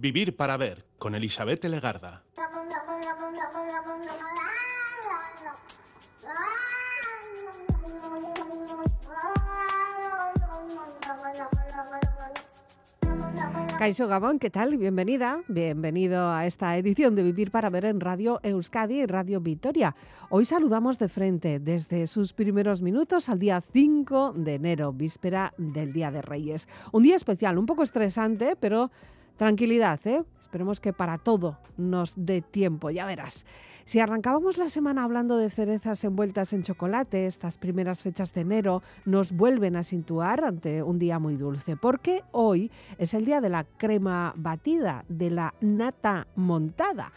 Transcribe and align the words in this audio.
Vivir 0.00 0.36
para 0.36 0.56
ver 0.56 0.84
con 0.96 1.16
Elizabeth 1.16 1.64
Legarda. 1.64 2.22
Caixo 13.76 14.06
Gabón, 14.06 14.38
¿qué 14.38 14.50
tal? 14.50 14.78
Bienvenida, 14.78 15.40
bienvenido 15.48 16.30
a 16.30 16.46
esta 16.46 16.76
edición 16.76 17.16
de 17.16 17.24
Vivir 17.24 17.50
para 17.50 17.68
Ver 17.68 17.84
en 17.86 17.98
Radio 17.98 18.38
Euskadi 18.44 19.00
y 19.00 19.06
Radio 19.06 19.40
Vitoria. 19.40 19.96
Hoy 20.30 20.44
saludamos 20.44 21.00
de 21.00 21.08
frente 21.08 21.58
desde 21.58 22.06
sus 22.06 22.32
primeros 22.32 22.82
minutos 22.82 23.28
al 23.28 23.40
día 23.40 23.60
5 23.60 24.34
de 24.36 24.54
enero, 24.54 24.92
víspera 24.92 25.54
del 25.58 25.92
Día 25.92 26.12
de 26.12 26.22
Reyes. 26.22 26.68
Un 26.92 27.02
día 27.02 27.16
especial, 27.16 27.58
un 27.58 27.66
poco 27.66 27.82
estresante, 27.82 28.54
pero 28.54 28.92
tranquilidad, 29.38 30.06
¿eh? 30.06 30.22
Esperemos 30.40 30.80
que 30.80 30.92
para 30.92 31.16
todo 31.16 31.58
nos 31.78 32.12
dé 32.16 32.42
tiempo, 32.42 32.90
ya 32.90 33.06
verás. 33.06 33.46
Si 33.86 34.00
arrancábamos 34.00 34.58
la 34.58 34.68
semana 34.68 35.04
hablando 35.04 35.38
de 35.38 35.48
cerezas 35.48 36.04
envueltas 36.04 36.52
en 36.52 36.62
chocolate, 36.62 37.26
estas 37.26 37.56
primeras 37.56 38.02
fechas 38.02 38.34
de 38.34 38.42
enero 38.42 38.82
nos 39.06 39.32
vuelven 39.32 39.76
a 39.76 39.82
situar 39.82 40.44
ante 40.44 40.82
un 40.82 40.98
día 40.98 41.18
muy 41.18 41.36
dulce, 41.36 41.76
porque 41.76 42.22
hoy 42.32 42.70
es 42.98 43.14
el 43.14 43.24
día 43.24 43.40
de 43.40 43.48
la 43.48 43.64
crema 43.64 44.34
batida, 44.36 45.06
de 45.08 45.30
la 45.30 45.54
nata 45.62 46.26
montada. 46.36 47.12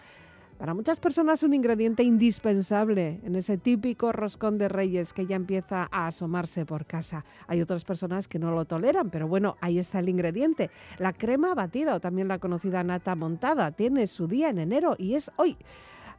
Para 0.62 0.76
muchas 0.76 1.00
personas 1.00 1.42
un 1.42 1.56
ingrediente 1.56 2.04
indispensable 2.04 3.20
en 3.24 3.36
ese 3.36 3.58
típico 3.58 4.12
roscón 4.12 4.60
de 4.60 4.70
reyes 4.70 5.12
que 5.12 5.26
ya 5.26 5.36
empieza 5.36 5.88
a 5.90 6.06
asomarse 6.06 6.68
por 6.68 6.86
casa. 6.86 7.26
Hay 7.48 7.62
otras 7.62 7.84
personas 7.84 8.28
que 8.28 8.38
no 8.38 8.52
lo 8.52 8.66
toleran, 8.66 9.10
pero 9.10 9.28
bueno, 9.28 9.58
ahí 9.60 9.80
está 9.80 9.98
el 9.98 10.10
ingrediente. 10.10 10.70
La 11.00 11.14
crema 11.14 11.56
batida 11.56 11.96
o 11.96 12.00
también 12.00 12.28
la 12.28 12.38
conocida 12.38 12.84
nata 12.84 13.16
montada 13.16 13.72
tiene 13.72 14.06
su 14.06 14.28
día 14.28 14.50
en 14.50 14.60
enero 14.60 14.96
y 15.00 15.16
es 15.16 15.32
hoy. 15.38 15.58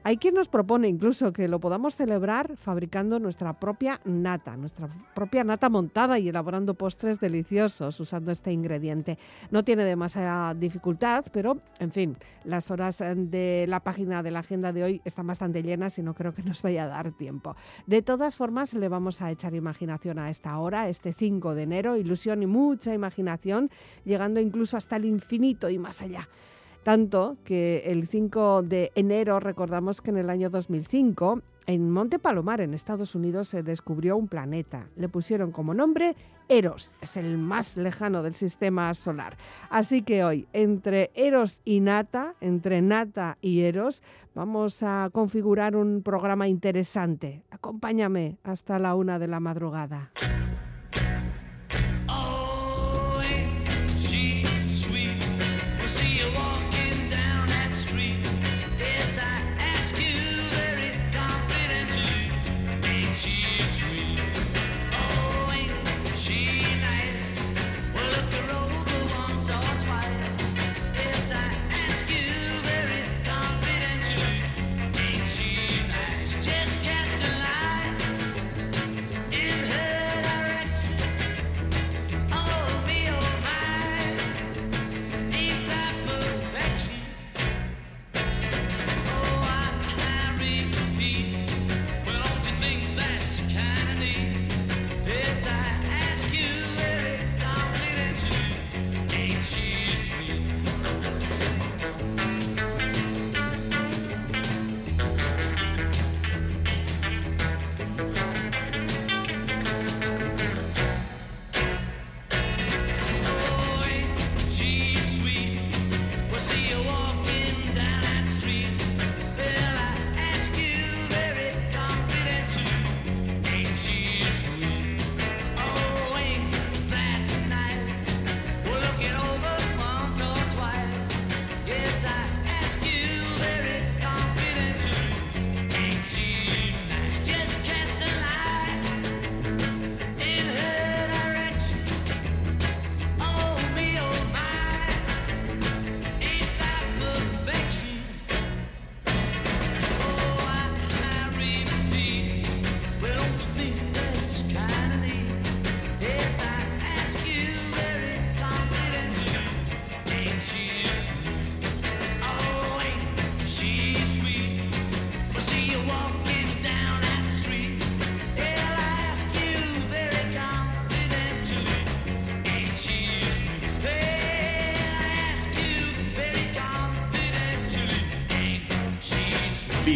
Hay 0.05 0.17
quien 0.17 0.35
nos 0.35 0.49
propone 0.49 0.89
incluso 0.89 1.33
que 1.33 1.47
lo 1.47 1.61
podamos 1.61 1.95
celebrar 1.95 2.57
fabricando 2.57 3.21
nuestra 3.21 3.53
propia 3.53 4.01
nata, 4.05 4.57
nuestra 4.57 4.89
propia 5.15 5.45
nata 5.45 5.69
montada 5.69 6.19
y 6.19 6.29
elaborando 6.29 6.75
postres 6.75 7.21
deliciosos 7.21 8.01
usando 8.01 8.33
este 8.33 8.53
ingrediente. 8.53 9.17
No 9.53 9.63
tiene 9.63 9.85
demasiada 9.85 10.55
dificultad, 10.55 11.25
pero 11.33 11.59
en 11.79 11.93
fin, 11.93 12.17
las 12.43 12.73
horas 12.73 12.99
de 12.99 13.67
la 13.69 13.79
página 13.79 14.25
de 14.25 14.33
la 14.33 14.41
agenda 14.41 14.73
de 14.73 14.83
hoy 14.83 15.01
están 15.05 15.29
bastante 15.29 15.63
llenas 15.63 15.97
y 15.99 16.03
no 16.03 16.15
creo 16.15 16.35
que 16.35 16.43
nos 16.43 16.63
vaya 16.63 16.83
a 16.83 16.89
dar 16.89 17.13
tiempo. 17.13 17.55
De 17.87 18.03
todas 18.03 18.35
formas, 18.35 18.75
le 18.75 18.89
vamos 18.89 19.23
a 19.23 19.31
echar 19.31 19.55
imaginación 19.55 20.19
a 20.19 20.31
esta 20.31 20.59
hora, 20.59 20.89
este 20.89 21.13
5 21.13 21.55
de 21.55 21.63
enero, 21.63 21.97
ilusión 21.97 22.43
y 22.43 22.47
mucha 22.47 22.93
imaginación, 22.93 23.71
llegando 24.05 24.41
incluso 24.41 24.77
hasta 24.77 24.97
el 24.97 25.05
infinito 25.05 25.71
y 25.71 25.79
más 25.79 26.03
allá. 26.03 26.29
Tanto 26.83 27.37
que 27.45 27.85
el 27.87 28.09
5 28.09 28.63
de 28.63 28.91
enero 28.95 29.41
recordamos 29.41 30.01
que 30.01 30.11
en 30.11 30.19
el 30.19 30.31
año 30.31 30.51
2005 30.51 31.43
en 31.67 31.91
Monte 31.91 32.19
Palomar, 32.19 32.61
en 32.61 32.75
Estados 32.75 33.15
Unidos, 33.15 33.49
se 33.49 33.63
descubrió 33.63 34.17
un 34.17 34.29
planeta. 34.29 34.89
Le 34.97 35.09
pusieron 35.09 35.53
como 35.53 35.75
nombre 35.75 36.17
Eros. 36.49 36.97
Es 37.01 37.17
el 37.17 37.39
más 37.39 37.77
lejano 37.77 38.23
del 38.23 38.35
sistema 38.35 38.93
solar. 38.95 39.37
Así 39.71 40.03
que 40.03 40.25
hoy, 40.25 40.49
entre 40.53 41.11
Eros 41.15 41.61
y 41.65 41.81
Nata, 41.81 42.35
entre 42.41 42.83
Nata 42.83 43.39
y 43.41 43.61
Eros, 43.61 44.03
vamos 44.35 44.83
a 44.83 45.09
configurar 45.13 45.77
un 45.77 46.03
programa 46.03 46.49
interesante. 46.49 47.43
Acompáñame 47.51 48.39
hasta 48.43 48.79
la 48.79 48.95
una 48.95 49.19
de 49.19 49.29
la 49.29 49.41
madrugada. 49.41 50.11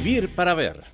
Vivir 0.07 0.33
para 0.37 0.55
ver. 0.55 0.85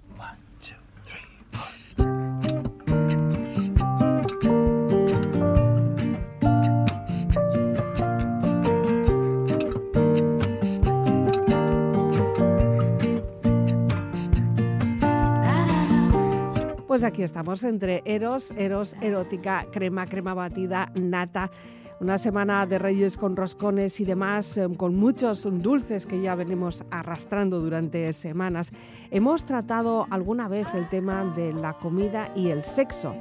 Pues 16.86 17.04
aquí 17.04 17.22
estamos 17.22 17.64
entre 17.64 18.00
Eros, 18.06 18.50
Eros, 18.52 18.96
erótica, 19.02 19.66
crema, 19.70 20.06
crema 20.06 20.32
batida, 20.32 20.90
nata. 20.94 21.50
Una 22.02 22.18
semana 22.18 22.66
de 22.66 22.80
Reyes 22.80 23.16
con 23.16 23.36
roscones 23.36 24.00
y 24.00 24.04
demás, 24.04 24.56
eh, 24.56 24.66
con 24.76 24.96
muchos 24.96 25.44
dulces 25.62 26.04
que 26.04 26.20
ya 26.20 26.34
venimos 26.34 26.82
arrastrando 26.90 27.60
durante 27.60 28.12
semanas. 28.12 28.72
Hemos 29.12 29.44
tratado 29.44 30.08
alguna 30.10 30.48
vez 30.48 30.66
el 30.74 30.88
tema 30.88 31.32
de 31.36 31.52
la 31.52 31.74
comida 31.74 32.32
y 32.34 32.48
el 32.48 32.64
sexo. 32.64 33.14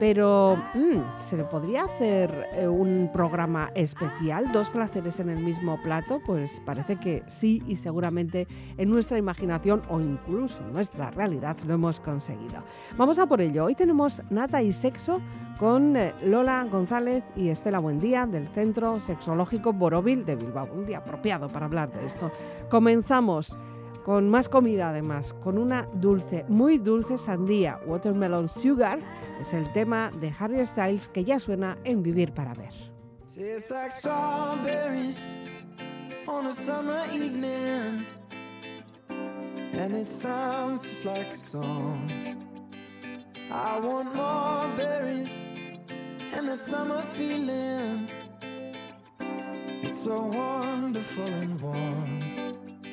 Pero 0.00 0.56
mm, 0.74 1.20
se 1.28 1.36
le 1.36 1.44
podría 1.44 1.84
hacer 1.84 2.48
eh, 2.54 2.66
un 2.66 3.10
programa 3.12 3.70
especial, 3.74 4.50
dos 4.50 4.70
placeres 4.70 5.20
en 5.20 5.28
el 5.28 5.44
mismo 5.44 5.80
plato, 5.82 6.20
pues 6.24 6.62
parece 6.64 6.96
que 6.96 7.22
sí 7.28 7.62
y 7.66 7.76
seguramente 7.76 8.48
en 8.78 8.88
nuestra 8.88 9.18
imaginación 9.18 9.82
o 9.90 10.00
incluso 10.00 10.62
en 10.62 10.72
nuestra 10.72 11.10
realidad 11.10 11.58
lo 11.66 11.74
hemos 11.74 12.00
conseguido. 12.00 12.64
Vamos 12.96 13.18
a 13.18 13.26
por 13.26 13.42
ello. 13.42 13.66
Hoy 13.66 13.74
tenemos 13.74 14.22
nata 14.30 14.62
y 14.62 14.72
sexo 14.72 15.20
con 15.58 15.94
eh, 15.94 16.14
Lola 16.24 16.64
González 16.64 17.22
y 17.36 17.50
Estela 17.50 17.78
Buendía 17.78 18.24
del 18.24 18.48
Centro 18.48 19.00
Sexológico 19.00 19.74
Borovil 19.74 20.24
de 20.24 20.34
Bilbao. 20.34 20.70
Un 20.72 20.86
día 20.86 20.98
apropiado 20.98 21.48
para 21.48 21.66
hablar 21.66 21.92
de 21.92 22.06
esto. 22.06 22.32
Comenzamos 22.70 23.54
con 24.04 24.28
más 24.28 24.48
comida 24.48 24.90
además, 24.90 25.32
con 25.34 25.58
una 25.58 25.82
dulce, 25.94 26.44
muy 26.48 26.78
dulce 26.78 27.18
sandía, 27.18 27.80
Watermelon 27.86 28.48
Sugar, 28.48 29.00
es 29.40 29.52
el 29.52 29.72
tema 29.72 30.10
de 30.20 30.32
Harry 30.38 30.64
Styles 30.64 31.08
que 31.08 31.24
ya 31.24 31.38
suena 31.40 31.78
en 31.84 32.02
Vivir 32.02 32.32
para 32.32 32.54
Ver. 32.54 32.72
On 36.26 36.46
a 36.46 36.52
summer 36.52 37.02
evening. 37.12 38.06
And 39.72 39.94
it 39.94 40.08
sounds 40.08 40.82
just 40.82 41.04
like 41.04 41.32
a 41.32 41.36
song. 41.36 42.08
I 43.50 43.80
want 43.80 44.14
more 44.14 44.68
berries 44.76 45.34
and 46.32 46.46
that 46.48 46.60
summer 46.60 47.02
feeling. 47.14 48.08
It's 49.82 50.04
so 50.04 50.26
wonderful 50.26 51.26
and 51.26 51.60
warm 51.60 52.19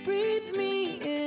Breathe 0.07 0.56
me 0.56 1.00
in, 1.01 1.27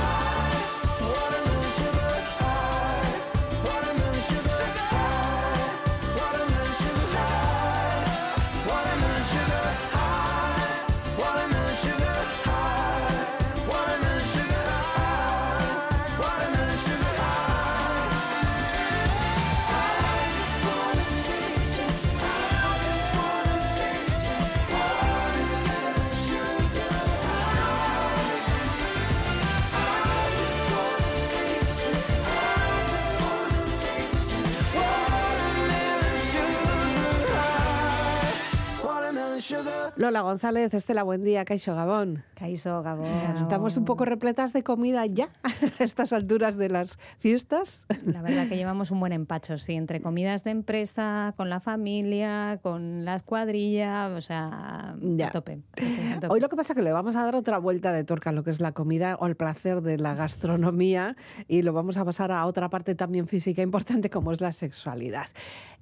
Lola 40.01 40.21
González, 40.21 40.73
Estela, 40.73 41.03
buen 41.03 41.23
día, 41.23 41.45
Caixo 41.45 41.75
Gabón. 41.75 42.23
Caíso, 42.33 42.81
Gabón. 42.81 43.05
Estamos 43.35 43.77
un 43.77 43.85
poco 43.85 44.03
repletas 44.03 44.51
de 44.51 44.63
comida 44.63 45.05
ya 45.05 45.29
a 45.43 45.83
estas 45.83 46.11
alturas 46.11 46.57
de 46.57 46.69
las 46.69 46.97
fiestas. 47.19 47.85
La 48.03 48.23
verdad 48.23 48.47
que 48.49 48.55
llevamos 48.57 48.89
un 48.89 48.99
buen 48.99 49.13
empacho, 49.13 49.59
sí, 49.59 49.73
entre 49.73 50.01
comidas 50.01 50.43
de 50.43 50.49
empresa, 50.49 51.35
con 51.37 51.51
la 51.51 51.59
familia, 51.59 52.59
con 52.63 53.05
la 53.05 53.19
cuadrilla, 53.19 54.07
o 54.07 54.21
sea, 54.21 54.95
Ya. 55.01 55.27
a 55.27 55.31
tope. 55.31 55.59
a 55.73 55.75
tope, 55.75 56.13
a 56.13 56.19
tope. 56.19 56.27
Hoy 56.33 56.39
lo 56.39 56.49
que 56.49 56.55
pasa 56.55 56.73
es 56.73 56.77
que 56.77 56.81
le 56.83 56.93
vamos 56.93 57.15
a 57.15 57.23
dar 57.23 57.35
otra 57.35 57.59
vuelta 57.59 57.93
de 57.93 58.03
torca 58.03 58.31
a 58.31 58.33
lo 58.33 58.43
que 58.43 58.49
es 58.49 58.59
la 58.59 58.71
comida 58.71 59.17
o 59.19 59.27
el 59.27 59.35
placer 59.35 59.81
de 59.81 59.99
la 59.99 60.15
gastronomía 60.15 61.15
y 61.47 61.61
lo 61.61 61.73
vamos 61.73 61.97
a 61.97 62.05
pasar 62.05 62.31
a 62.31 62.47
otra 62.47 62.69
parte 62.71 62.95
también 62.95 63.27
física 63.27 63.61
importante 63.61 64.09
como 64.09 64.31
es 64.31 64.41
la 64.41 64.51
sexualidad. 64.51 65.27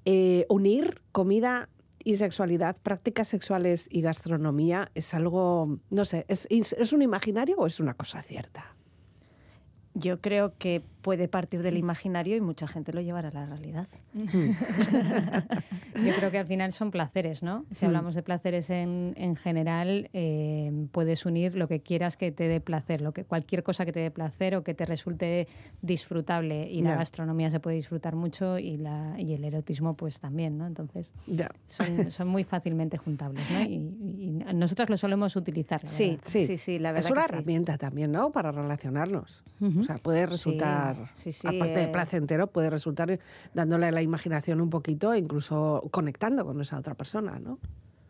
Eh, 0.04 0.46
unir 0.50 1.00
comida 1.14 1.70
y 2.04 2.16
sexualidad, 2.16 2.78
prácticas 2.82 3.28
sexuales 3.28 3.88
y 3.90 4.02
gastronomía 4.02 4.92
es 4.96 5.14
algo, 5.14 5.80
no 5.90 6.06
sé, 6.06 6.26
¿es, 6.28 6.48
es 6.50 6.94
un 6.94 7.02
imaginario 7.02 7.58
o 7.58 7.68
es 7.68 7.80
una 7.80 7.94
cosa 7.94 8.22
cierta? 8.22 8.76
Yo 9.94 10.22
creo 10.22 10.58
que 10.58 10.84
puede 11.02 11.28
partir 11.28 11.62
del 11.62 11.78
imaginario 11.78 12.36
y 12.36 12.42
mucha 12.42 12.68
gente 12.68 12.92
lo 12.94 13.02
llevará 13.02 13.30
a 13.30 13.32
la 13.32 13.46
realidad. 13.46 13.88
Yo 16.06 16.14
creo 16.16 16.32
que 16.32 16.38
al 16.40 16.46
final 16.46 16.72
son 16.72 16.92
placeres, 16.92 17.44
¿no? 17.44 17.66
Si 17.72 17.86
Mm. 17.86 17.88
hablamos 17.88 18.16
de 18.16 18.24
placeres 18.24 18.70
en, 18.70 19.14
en 19.18 19.36
general, 19.36 20.10
eh, 20.14 20.72
puedes 20.92 21.26
unir 21.26 21.56
lo 21.56 21.68
que 21.68 21.82
quieras 21.82 22.16
que 22.18 22.32
te 22.32 22.48
dé 22.48 22.62
placer, 22.62 23.02
lo 23.02 23.12
que, 23.12 23.24
cualquier 23.26 23.64
cosa 23.64 23.86
que 23.86 23.92
te 23.92 24.00
dé 24.00 24.12
placer 24.12 24.56
o 24.56 24.64
que 24.64 24.74
te 24.74 24.86
resulte 24.86 25.48
disfrutable. 25.82 26.70
Y 26.70 26.82
la 26.82 26.96
gastronomía 26.96 27.50
se 27.50 27.60
puede 27.60 27.76
disfrutar 27.78 28.16
mucho 28.16 28.58
y, 28.60 28.78
la, 28.78 29.16
y 29.20 29.34
el 29.34 29.44
erotismo 29.44 29.96
pues 29.96 30.20
también, 30.20 30.58
¿no? 30.58 30.68
Entonces 30.68 31.14
son, 31.66 32.12
son 32.12 32.28
muy 32.28 32.44
fácilmente 32.44 32.98
juntables, 32.98 33.50
¿no? 33.50 33.62
Y, 33.62 33.74
y- 33.76 34.44
nosotras 34.54 34.90
lo 34.90 34.98
solemos 34.98 35.36
utilizar. 35.36 35.82
Sí. 35.86 36.18
Sí. 36.26 36.46
sí, 36.46 36.58
sí, 36.58 36.80
la 36.80 36.92
verdad 36.92 37.06
Es 37.06 37.12
una 37.12 37.22
que 37.22 37.28
sí. 37.28 37.34
herramienta 37.34 37.78
también, 37.78 38.12
¿no? 38.12 38.32
Para 38.32 38.52
relacionarnos. 38.52 39.44
O 39.80 39.84
sea, 39.84 39.98
puede 39.98 40.26
resultar, 40.26 40.89
sí, 40.89 40.89
sí, 41.14 41.32
aparte 41.48 41.80
de 41.80 41.84
eh. 41.84 41.88
placentero, 41.88 42.48
puede 42.48 42.70
resultar 42.70 43.20
dándole 43.54 43.88
a 43.88 43.92
la 43.92 44.02
imaginación 44.02 44.62
un 44.62 44.70
poquito 44.70 45.14
e 45.14 45.20
incluso 45.20 45.88
conectando 45.92 46.46
con 46.46 46.60
esa 46.62 46.78
otra 46.78 46.96
persona, 46.96 47.40
¿no? 47.40 47.60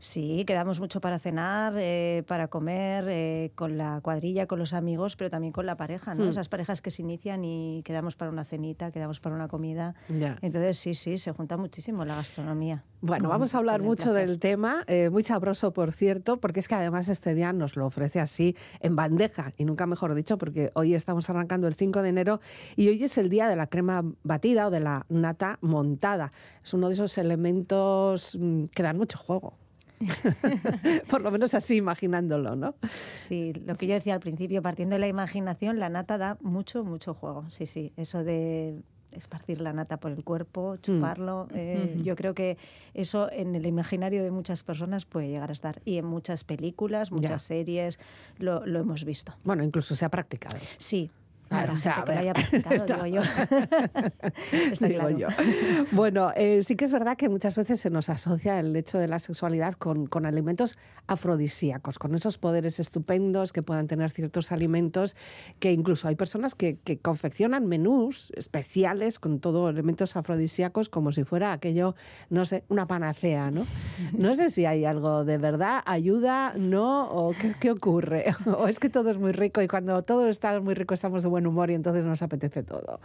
Sí, 0.02 0.46
quedamos 0.46 0.80
mucho 0.80 1.02
para 1.02 1.20
cenar, 1.20 1.74
eh, 1.76 2.24
para 2.26 2.48
comer, 2.48 3.06
eh, 3.10 3.52
con 3.56 3.78
la 3.78 4.00
cuadrilla, 4.02 4.48
con 4.48 4.58
los 4.58 4.72
amigos, 4.72 5.18
pero 5.18 5.30
también 5.30 5.52
con 5.52 5.66
la 5.66 5.76
pareja, 5.76 6.16
¿no? 6.16 6.24
Hmm. 6.24 6.30
Esas 6.30 6.48
parejas 6.48 6.82
que 6.82 6.90
se 6.90 7.02
inician 7.02 7.44
y 7.44 7.82
quedamos 7.84 8.16
para 8.16 8.32
una 8.32 8.46
cenita, 8.46 8.92
quedamos 8.92 9.20
para 9.20 9.36
una 9.36 9.50
comida. 9.50 9.96
Ya. 10.08 10.38
Entonces, 10.42 10.78
sí, 10.78 10.94
sí, 10.94 11.18
se 11.18 11.34
junta 11.34 11.58
muchísimo 11.58 12.06
la 12.06 12.16
gastronomía. 12.16 12.86
Bueno, 13.02 13.24
con- 13.24 13.30
vamos 13.32 13.54
a 13.54 13.58
hablar 13.58 13.82
mucho 13.82 14.04
placer. 14.12 14.28
del 14.30 14.40
tema, 14.40 14.86
eh, 14.88 15.10
muy 15.10 15.24
sabroso, 15.24 15.74
por 15.74 15.92
cierto, 15.92 16.38
porque 16.40 16.62
es 16.62 16.70
que 16.70 16.76
además 16.76 17.10
este 17.10 17.34
día 17.36 17.52
nos 17.52 17.76
lo 17.76 17.86
ofrece 17.86 18.22
así 18.22 18.56
en 18.80 18.96
bandeja, 18.96 19.52
y 19.58 19.66
nunca 19.66 19.86
mejor 19.86 20.14
dicho, 20.16 20.38
porque 20.38 20.72
hoy 20.76 20.94
estamos 20.96 21.30
arrancando 21.30 21.68
el 21.68 21.76
5 21.76 22.02
de 22.02 22.10
enero 22.10 22.40
y 22.78 22.88
hoy 22.88 23.04
es 23.04 23.18
el 23.18 23.30
día 23.30 23.50
de 23.50 23.58
la 23.58 23.68
crema 23.68 24.02
batida 24.24 24.68
o 24.68 24.70
de 24.70 24.80
la 24.80 25.06
nata 25.10 25.58
montada. 25.60 26.32
Es 26.64 26.74
uno 26.74 26.88
de 26.88 26.94
esos 26.94 27.18
elementos 27.18 28.38
mm, 28.40 28.66
que 28.68 28.82
dan 28.84 28.96
mucho 28.98 29.18
juego. 29.18 29.59
por 31.10 31.22
lo 31.22 31.32
menos 31.32 31.54
así 31.54 31.76
imaginándolo, 31.76 32.56
¿no? 32.56 32.76
Sí, 33.14 33.54
lo 33.66 33.76
que 33.76 33.88
yo 33.88 33.94
decía 33.94 34.14
al 34.14 34.20
principio, 34.20 34.62
partiendo 34.62 34.96
de 34.96 35.00
la 35.00 35.08
imaginación, 35.08 35.80
la 35.80 35.90
nata 35.90 36.18
da 36.18 36.38
mucho, 36.42 36.84
mucho 36.84 37.14
juego. 37.14 37.46
Sí, 37.52 37.66
sí, 37.66 37.92
eso 37.98 38.24
de 38.24 38.82
esparcir 39.12 39.60
la 39.60 39.74
nata 39.74 39.98
por 39.98 40.12
el 40.12 40.24
cuerpo, 40.24 40.78
chuparlo, 40.78 41.48
eh, 41.56 41.98
yo 42.04 42.16
creo 42.16 42.36
que 42.36 42.60
eso 42.94 43.28
en 43.32 43.56
el 43.56 43.66
imaginario 43.66 44.24
de 44.24 44.30
muchas 44.30 44.62
personas 44.64 45.06
puede 45.06 45.30
llegar 45.30 45.50
a 45.50 45.54
estar. 45.54 45.82
Y 45.84 45.98
en 45.98 46.06
muchas 46.06 46.44
películas, 46.44 47.12
muchas 47.12 47.30
Ya. 47.32 47.38
series, 47.40 48.00
lo, 48.38 48.64
lo 48.68 48.80
hemos 48.80 49.06
visto. 49.06 49.34
Bueno, 49.44 49.64
incluso 49.64 49.96
se 49.96 50.06
ha 50.06 50.10
practicado. 50.10 50.58
Sí. 50.78 51.10
Claro, 51.50 51.74
o 51.74 51.78
sea, 51.78 52.04
que 52.06 52.12
haya 52.12 52.34
ver. 52.34 52.34
practicado, 52.34 52.86
digo 52.86 53.06
yo. 53.08 53.22
Está 54.72 54.88
digo 54.88 55.00
claro. 55.00 55.18
yo. 55.18 55.28
Bueno, 55.92 56.32
eh, 56.36 56.62
sí 56.64 56.76
que 56.76 56.86
es 56.86 56.92
verdad 56.92 57.18
que 57.18 57.28
muchas 57.28 57.56
veces 57.56 57.80
se 57.80 57.90
nos 57.90 58.10
asocia 58.10 58.60
el 58.60 58.76
hecho 58.76 59.00
de 59.00 59.08
la 59.08 59.18
sexualidad 59.20 59.74
con, 59.74 60.06
con 60.06 60.26
alimentos 60.26 60.78
afrodisíacos, 61.08 61.98
con 61.98 62.14
esos 62.14 62.38
poderes 62.38 62.80
estupendos 62.80 63.52
que 63.52 63.64
puedan 63.64 63.88
tener 63.88 64.12
ciertos 64.12 64.52
alimentos, 64.52 65.16
que 65.60 65.72
incluso 65.74 66.08
hay 66.08 66.16
personas 66.16 66.54
que, 66.54 66.78
que 66.78 67.00
confeccionan 67.00 67.66
menús 67.66 68.32
especiales 68.36 69.18
con 69.18 69.40
todo 69.40 69.70
elementos 69.70 70.16
afrodisíacos 70.16 70.90
como 70.90 71.12
si 71.12 71.24
fuera 71.24 71.52
aquello, 71.52 71.96
no 72.30 72.46
sé, 72.46 72.64
una 72.70 72.88
panacea, 72.88 73.52
¿no? 73.52 73.66
No 74.14 74.36
sé 74.36 74.50
si 74.50 74.66
hay 74.66 74.86
algo 74.86 75.26
de 75.26 75.38
verdad, 75.38 75.82
ayuda, 75.86 76.54
no, 76.56 77.10
o 77.10 77.32
qué, 77.32 77.54
qué 77.60 77.72
ocurre. 77.72 78.26
O 78.46 78.68
es 78.68 78.80
que 78.80 78.90
todo 78.90 79.10
es 79.10 79.18
muy 79.18 79.32
rico 79.32 79.62
y 79.62 79.68
cuando 79.68 80.02
todo 80.04 80.28
está 80.28 80.60
muy 80.60 80.74
rico 80.74 80.94
estamos 80.94 81.24
de 81.24 81.30
buen 81.30 81.39
humor 81.48 81.70
y 81.70 81.74
entonces 81.74 82.04
nos 82.06 82.22
apetece 82.22 82.64
todo. 82.64 83.00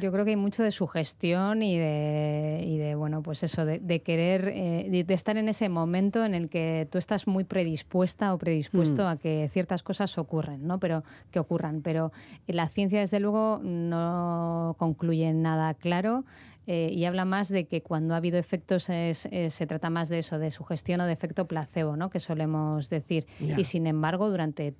Yo 0.00 0.12
creo 0.12 0.24
que 0.24 0.30
hay 0.30 0.36
mucho 0.36 0.62
de 0.62 0.70
sugestión 0.70 1.62
y 1.62 1.78
de, 1.78 2.64
y 2.66 2.78
de 2.78 2.94
bueno, 2.94 3.22
pues 3.22 3.42
eso, 3.42 3.64
de, 3.64 3.78
de 3.78 4.00
querer, 4.02 4.48
eh, 4.48 4.86
de, 4.90 5.04
de 5.04 5.14
estar 5.14 5.36
en 5.36 5.48
ese 5.48 5.68
momento 5.68 6.24
en 6.24 6.34
el 6.34 6.48
que 6.48 6.88
tú 6.90 6.98
estás 6.98 7.26
muy 7.26 7.44
predispuesta 7.44 8.32
o 8.34 8.38
predispuesto 8.38 9.04
Mm. 9.04 9.06
a 9.06 9.16
que 9.16 9.48
ciertas 9.52 9.82
cosas 9.82 10.16
ocurren, 10.18 10.66
¿no? 10.66 10.78
Pero 10.78 11.04
que 11.30 11.38
ocurran. 11.38 11.80
Pero 11.82 12.12
la 12.46 12.66
ciencia, 12.68 13.00
desde 13.00 13.20
luego, 13.20 13.60
no 13.62 14.74
concluye 14.78 15.32
nada 15.32 15.74
claro. 15.74 16.24
eh, 16.66 16.90
y 16.92 17.04
habla 17.06 17.24
más 17.24 17.48
de 17.48 17.64
que 17.66 17.82
cuando 17.82 18.14
ha 18.14 18.18
habido 18.18 18.38
efectos 18.38 18.90
es- 18.90 19.26
es- 19.32 19.54
se 19.54 19.66
trata 19.66 19.90
más 19.90 20.08
de 20.08 20.20
eso, 20.20 20.38
de 20.38 20.50
sugestión 20.52 21.00
o 21.00 21.06
de 21.06 21.12
efecto 21.12 21.46
placebo, 21.46 21.96
¿no? 21.96 22.10
que 22.10 22.20
solemos 22.20 22.88
decir. 22.90 23.26
Y 23.56 23.64
sin 23.64 23.88
embargo, 23.88 24.30
durante 24.30 24.74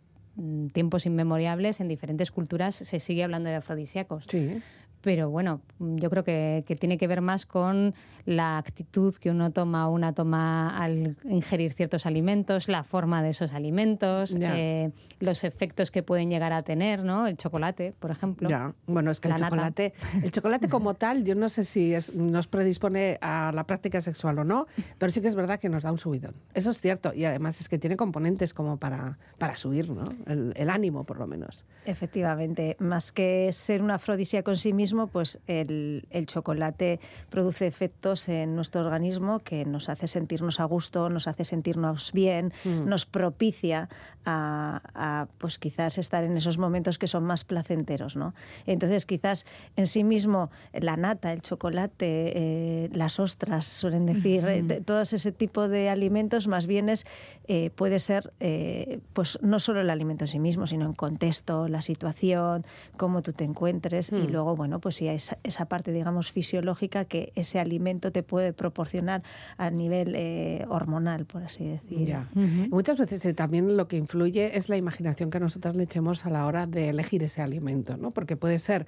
tiempos 0.73 1.07
inmemoriales 1.07 1.81
en 1.81 1.89
diferentes 1.89 2.31
culturas 2.31 2.75
se 2.75 2.99
sigue 2.99 3.25
hablando 3.25 3.51
de 3.51 3.57
afrodisíacos. 3.57 4.25
Sí. 4.29 4.63
Pero 5.03 5.31
bueno, 5.31 5.63
yo 5.79 6.11
creo 6.11 6.25
que, 6.25 6.63
que 6.67 6.77
tiene 6.77 6.99
que 6.99 7.07
ver 7.07 7.21
más 7.23 7.47
con 7.47 7.95
la 8.27 8.59
actitud 8.59 9.15
que 9.17 9.31
uno 9.31 9.51
toma 9.51 9.89
o 9.89 9.93
una 9.95 10.13
toma 10.13 10.77
al 10.79 11.17
ingerir 11.25 11.73
ciertos 11.73 12.05
alimentos, 12.05 12.69
la 12.69 12.85
forma 12.85 13.23
de 13.23 13.31
esos 13.31 13.53
alimentos, 13.55 14.37
eh, 14.39 14.91
los 15.21 15.43
efectos 15.45 15.91
que 15.91 16.03
pueden 16.03 16.29
llegar 16.29 16.53
a 16.53 16.61
tener, 16.63 17.03
¿no? 17.03 17.27
El 17.27 17.37
chocolate, 17.39 17.95
por 17.99 18.11
ejemplo. 18.11 18.49
Ya, 18.49 18.75
bueno, 18.87 19.11
es 19.11 19.21
que 19.21 19.29
el 19.29 19.33
nata. 19.35 19.47
chocolate, 19.49 19.95
el 20.23 20.31
chocolate 20.33 20.69
como 20.69 20.95
tal, 20.95 21.25
yo 21.25 21.35
no 21.35 21.49
sé 21.49 21.65
si 21.65 21.95
es- 21.95 22.15
nos 22.15 22.47
predispone 22.47 23.17
a 23.23 23.53
la 23.55 23.65
práctica 23.67 24.01
sexual 24.03 24.39
o 24.41 24.45
no, 24.45 24.67
pero 24.99 25.11
sí 25.11 25.23
que 25.23 25.29
es 25.29 25.35
verdad 25.35 25.59
que 25.59 25.71
nos 25.71 25.83
da 25.83 25.93
un 25.93 25.99
subidón. 25.99 26.35
Eso 26.53 26.71
es 26.71 26.81
cierto. 26.81 27.13
Y 27.15 27.25
además 27.25 27.59
es 27.61 27.69
que 27.71 27.79
tiene 27.79 27.97
componentes 27.97 28.53
como 28.53 28.77
para, 28.77 29.19
para 29.39 29.57
subir, 29.57 29.89
¿no? 29.91 30.05
El, 30.27 30.53
el 30.57 30.69
ánimo, 30.69 31.05
por 31.05 31.19
lo 31.19 31.27
menos. 31.27 31.65
Efectivamente, 31.87 32.77
más 32.81 33.13
que 33.13 33.51
ser 33.53 33.83
un 33.83 33.91
afrodisíaco 33.91 34.51
en 34.51 34.59
sí 34.59 34.73
mismo, 34.75 34.90
pues 35.09 35.41
el, 35.47 36.07
el 36.11 36.27
chocolate 36.27 37.01
produce 37.31 37.67
efectos 37.67 38.29
en 38.29 38.55
nuestro 38.55 38.81
organismo 38.83 39.39
que 39.41 39.65
nos 39.65 39.89
hace 39.89 40.07
sentirnos 40.09 40.61
a 40.61 40.65
gusto, 40.65 41.09
nos 41.11 41.29
hace 41.29 41.45
sentirnos 41.45 42.13
bien, 42.13 42.53
Mm. 42.65 42.89
nos 42.89 43.07
propicia 43.07 43.89
a, 44.25 44.81
a, 44.95 45.29
pues 45.39 45.59
quizás 45.59 45.99
estar 45.99 46.25
en 46.25 46.37
esos 46.37 46.59
momentos 46.59 46.99
que 46.99 47.07
son 47.09 47.25
más 47.25 47.45
placenteros, 47.45 48.17
¿no? 48.17 48.35
Entonces 48.67 49.07
quizás 49.07 49.47
en 49.77 49.87
sí 49.87 50.05
mismo 50.05 50.51
la 50.73 50.97
nata, 50.97 51.33
el 51.33 51.41
chocolate, 51.43 52.33
eh, 52.35 52.91
las 52.93 53.19
ostras, 53.21 53.67
suelen 53.67 54.07
decir, 54.07 54.45
eh, 54.47 54.63
de- 54.63 54.81
todos 54.81 55.13
ese 55.13 55.33
tipo 55.33 55.69
de 55.69 55.89
alimentos 55.89 56.49
más 56.49 56.67
bien 56.67 56.89
es, 56.89 57.07
eh, 57.49 57.71
puede 57.75 57.99
ser 57.99 58.33
eh, 58.41 59.01
pues 59.13 59.39
no 59.43 59.59
solo 59.59 59.81
el 59.81 59.91
alimento 59.91 60.25
en 60.25 60.29
sí 60.29 60.39
mismo, 60.39 60.67
sino 60.67 60.87
en 60.87 60.95
contexto, 60.95 61.69
la 61.69 61.81
situación, 61.83 62.65
cómo 62.97 63.23
tú 63.23 63.33
te 63.33 63.45
encuentres 63.45 64.11
y 64.11 64.15
Mm. 64.15 64.31
luego, 64.33 64.57
bueno, 64.57 64.80
pues 64.81 64.97
sí, 64.97 65.09
esa, 65.09 65.39
esa 65.43 65.67
parte, 65.67 65.93
digamos, 65.93 66.33
fisiológica 66.33 67.05
que 67.05 67.33
ese 67.35 67.59
alimento 67.59 68.13
te 68.13 68.23
puede 68.23 68.53
proporcionar 68.53 69.23
a 69.57 69.71
nivel 69.71 70.15
eh, 70.17 70.65
hormonal, 70.69 71.27
por 71.27 71.43
así 71.43 71.65
decir. 71.65 72.09
Ya. 72.09 72.29
Muchas 72.71 72.99
veces 72.99 73.25
eh, 73.25 73.35
también 73.35 73.77
lo 73.77 73.89
que 73.89 73.97
influye 73.97 74.57
es 74.57 74.69
la 74.69 74.77
imaginación 74.77 75.31
que 75.31 75.41
nosotros 75.41 75.77
le 75.77 75.85
echemos 75.85 76.27
a 76.27 76.31
la 76.31 76.47
hora 76.47 76.67
de 76.67 76.89
elegir 76.89 77.23
ese 77.23 77.43
alimento, 77.43 77.97
¿no? 77.97 78.11
Porque 78.11 78.37
puede 78.37 78.59
ser 78.59 78.87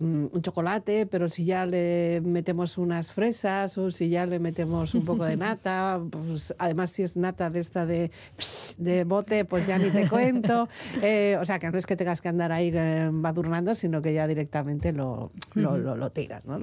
un 0.00 0.42
chocolate, 0.42 1.06
pero 1.06 1.28
si 1.28 1.44
ya 1.44 1.64
le 1.66 2.20
metemos 2.24 2.78
unas 2.78 3.12
fresas 3.12 3.78
o 3.78 3.90
si 3.90 4.08
ya 4.08 4.26
le 4.26 4.38
metemos 4.38 4.94
un 4.94 5.04
poco 5.04 5.24
de 5.24 5.36
nata, 5.38 6.00
pues 6.10 6.54
además 6.58 6.90
si 6.90 7.02
es 7.04 7.16
nata 7.16 7.48
de 7.48 7.60
esta 7.60 7.86
de, 7.86 8.10
de 8.76 9.04
bote, 9.04 9.44
pues 9.44 9.66
ya 9.66 9.78
ni 9.78 9.90
te 9.90 10.08
cuento. 10.08 10.68
Eh, 11.02 11.36
o 11.40 11.44
sea, 11.46 11.58
que 11.58 11.70
no 11.70 11.76
es 11.78 11.86
que 11.86 11.96
tengas 11.96 12.20
que 12.20 12.28
andar 12.28 12.50
ahí 12.52 12.68
eh, 12.68 13.02
embadurnando, 13.04 13.74
sino 13.74 14.00
que 14.02 14.12
ya 14.14 14.26
directamente 14.26 14.92
lo, 14.92 15.30
lo, 15.54 15.76
lo- 15.76 15.96
lo 15.96 16.10
tiras, 16.10 16.44
¿no? 16.44 16.58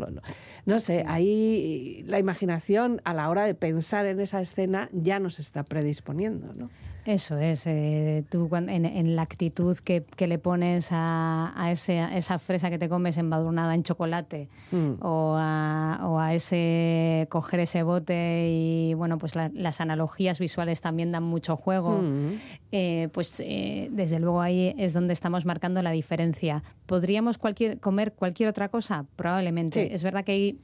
No 0.65 0.79
sé, 0.79 1.03
ahí 1.07 2.03
la 2.07 2.17
imaginación 2.19 3.01
a 3.03 3.13
la 3.13 3.29
hora 3.29 3.43
de 3.45 3.53
pensar 3.55 4.05
en 4.05 4.19
esa 4.19 4.41
escena 4.41 4.89
ya 4.93 5.19
nos 5.19 5.39
está 5.39 5.63
predisponiendo, 5.63 6.53
¿no? 6.53 6.69
Eso 7.05 7.37
es, 7.39 7.63
eh, 7.65 8.23
tú 8.29 8.47
en, 8.55 8.69
en 8.69 9.15
la 9.15 9.23
actitud 9.23 9.75
que, 9.77 10.03
que 10.15 10.27
le 10.27 10.37
pones 10.37 10.89
a, 10.91 11.51
a 11.55 11.71
ese- 11.71 11.99
a 11.99 12.15
esa 12.15 12.37
fresa 12.37 12.69
que 12.69 12.77
te 12.77 12.89
comes 12.89 13.17
embadurnada 13.17 13.73
en 13.73 13.81
chocolate 13.83 14.49
Mm. 14.71 14.93
o, 15.01 15.35
a, 15.37 15.99
o 16.03 16.19
a 16.19 16.33
ese 16.35 17.27
coger 17.29 17.61
ese 17.61 17.81
bote 17.83 18.47
y 18.49 18.93
bueno, 18.93 19.17
pues 19.17 19.35
la- 19.35 19.49
las 19.53 19.81
analogías 19.81 20.37
visuales 20.39 20.79
también 20.79 21.11
dan 21.11 21.23
mucho 21.23 21.57
juego. 21.57 21.99
Mm. 22.01 22.29
Eh, 22.71 23.09
pues 23.11 23.41
eh, 23.45 23.89
desde 23.91 24.19
luego 24.19 24.39
ahí 24.41 24.75
es 24.77 24.93
donde 24.93 25.13
estamos 25.13 25.43
marcando 25.45 25.81
la 25.81 25.91
diferencia. 25.91 26.63
¿Podríamos 26.85 27.37
cualquier, 27.37 27.79
comer 27.79 28.13
cualquier 28.13 28.47
otra 28.49 28.69
cosa? 28.69 29.05
Probablemente. 29.15 29.87
Sí. 29.87 29.93
Es 29.93 30.03
verdad 30.03 30.23
que 30.23 30.31
hay 30.33 30.59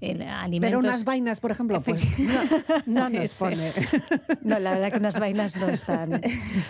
alimentos... 0.00 0.60
Pero 0.60 0.78
unas 0.78 1.04
vainas, 1.04 1.40
por 1.40 1.50
ejemplo, 1.50 1.80
pues 1.80 2.00
no, 2.18 2.40
no 2.86 3.08
nos 3.20 3.34
pone. 3.34 3.72
No, 4.42 4.58
la 4.58 4.70
verdad 4.72 4.92
que 4.92 4.98
unas 4.98 5.18
vainas 5.18 5.56
no 5.56 5.68
están. 5.68 6.10
La 6.20 6.20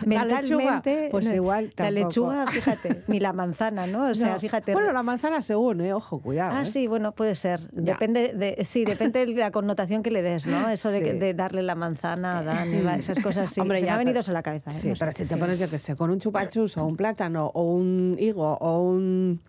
Mentalmente, 0.07 0.43
lechuga, 0.43 0.83
pues 1.11 1.25
no, 1.27 1.35
igual 1.35 1.71
La 1.77 1.91
lechuga, 1.91 2.47
fíjate, 2.47 3.03
ni 3.09 3.21
la 3.21 3.33
manzana, 3.33 3.87
¿no? 3.87 4.09
O 4.11 4.15
sea, 4.15 4.35
No. 4.35 4.41
fíjate. 4.41 4.73
Bueno, 4.73 4.93
la 4.93 5.03
manzana 5.03 5.43
según, 5.43 5.81
¿eh? 5.83 5.93
Ojo, 5.93 6.21
cuidado. 6.21 6.57
Ah, 6.57 6.63
¿eh? 6.63 6.65
sí, 6.65 6.87
bueno, 6.87 7.13
puede 7.13 7.35
ser. 7.35 7.61
Ya. 7.73 7.93
Depende 7.93 8.33
de, 8.33 8.65
sí, 8.65 8.85
depende 8.85 9.27
de 9.27 9.35
la 9.35 9.51
connotación 9.51 10.03
que 10.03 10.11
le 10.11 10.23
des, 10.23 10.47
¿no? 10.47 10.69
Eso 10.71 10.91
de, 10.91 10.99
Sí. 11.13 11.19
de 11.19 11.35
darle 11.35 11.63
la 11.63 11.75
manzana 11.75 12.39
a 12.39 12.43
va- 12.43 12.97
esas 12.97 13.21
cosas, 13.21 13.53
sí. 13.53 13.61
Hombre, 13.61 13.79
Se 13.79 13.83
me 13.83 13.87
ya, 13.89 13.95
ha 13.95 13.99
venido 13.99 14.21
eso 14.21 14.31
a 14.31 14.35
la 14.35 14.43
cabeza. 14.43 14.71
¿eh? 14.71 14.75
Sí, 14.75 14.89
No 14.89 14.95
sé. 14.97 14.99
pero 15.01 15.13
si 15.13 15.27
te 15.27 15.37
pones, 15.37 15.59
yo 15.59 15.69
qué 15.69 15.79
sé, 15.79 15.95
con 15.97 16.11
un 16.11 16.19
chupachus 16.19 16.77
o 16.79 16.87
un 16.87 16.97
plátano 16.97 17.51
o 17.55 17.63
un 17.75 18.17
higo 18.19 18.55
o 18.59 18.81
un. 18.83 19.41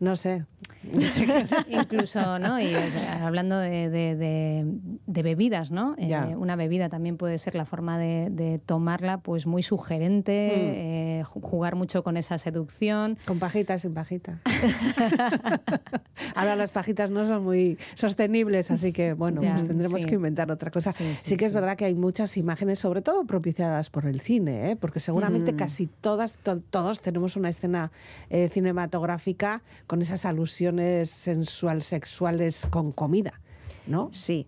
No 0.00 0.14
sé. 0.16 0.44
Incluso, 1.68 2.38
¿no? 2.38 2.60
Y 2.60 2.74
o 2.74 2.90
sea, 2.90 3.26
hablando 3.26 3.58
de, 3.58 3.88
de- 3.90 4.16
de- 4.16 4.64
de 5.06 5.22
bebidas, 5.22 5.70
¿no? 5.70 5.94
Eh, 5.98 6.14
una 6.36 6.56
bebida 6.56 6.88
también 6.88 7.16
puede 7.16 7.38
ser 7.38 7.54
la 7.54 7.64
forma 7.64 7.98
de, 7.98 8.60
tomarla, 8.64 9.18
pues 9.18 9.46
muy 9.46 9.62
sugerente, 9.62 10.32
eh, 11.20 11.24
ju- 11.24 11.40
jugar 11.42 11.74
mucho 11.76 12.02
con 12.02 12.16
esa 12.16 12.38
seducción. 12.38 13.18
Con 13.26 13.38
pajita, 13.38 13.78
sin 13.78 13.94
pajita. 13.94 14.38
Ahora 16.34 16.56
las 16.56 16.72
pajitas 16.72 17.10
no 17.10 17.24
son 17.24 17.44
muy 17.44 17.78
sostenibles, 17.94 18.70
así 18.70 18.92
que 18.92 19.12
bueno, 19.14 19.42
Ya, 19.42 19.52
pues 19.52 19.66
tendremos 19.66 20.02
sí. 20.02 20.06
que 20.08 20.14
inventar 20.14 20.50
otra 20.50 20.70
cosa. 20.70 20.92
Sí, 20.92 21.04
Sí, 21.14 21.30
sí, 21.30 21.36
que 21.36 21.46
es 21.46 21.52
verdad 21.52 21.76
que 21.76 21.84
hay 21.84 21.94
muchas 21.94 22.36
imágenes, 22.36 22.78
sobre 22.78 23.02
todo 23.02 23.24
propiciadas 23.24 23.90
por 23.90 24.06
el 24.06 24.20
cine, 24.20 24.70
¿eh? 24.70 24.76
porque 24.76 25.00
seguramente 25.00 25.52
Mm. 25.52 25.56
casi 25.56 25.86
todas, 25.86 26.36
to- 26.36 26.60
todos 26.60 27.00
tenemos 27.00 27.36
una 27.36 27.48
escena 27.48 27.90
eh, 28.30 28.48
cinematográfica 28.52 29.62
con 29.86 30.02
esas 30.02 30.24
alusiones 30.24 30.77
sensual 31.06 31.82
sexuales 31.82 32.66
con 32.70 32.92
comida, 32.92 33.40
¿no? 33.86 34.10
Sí. 34.12 34.46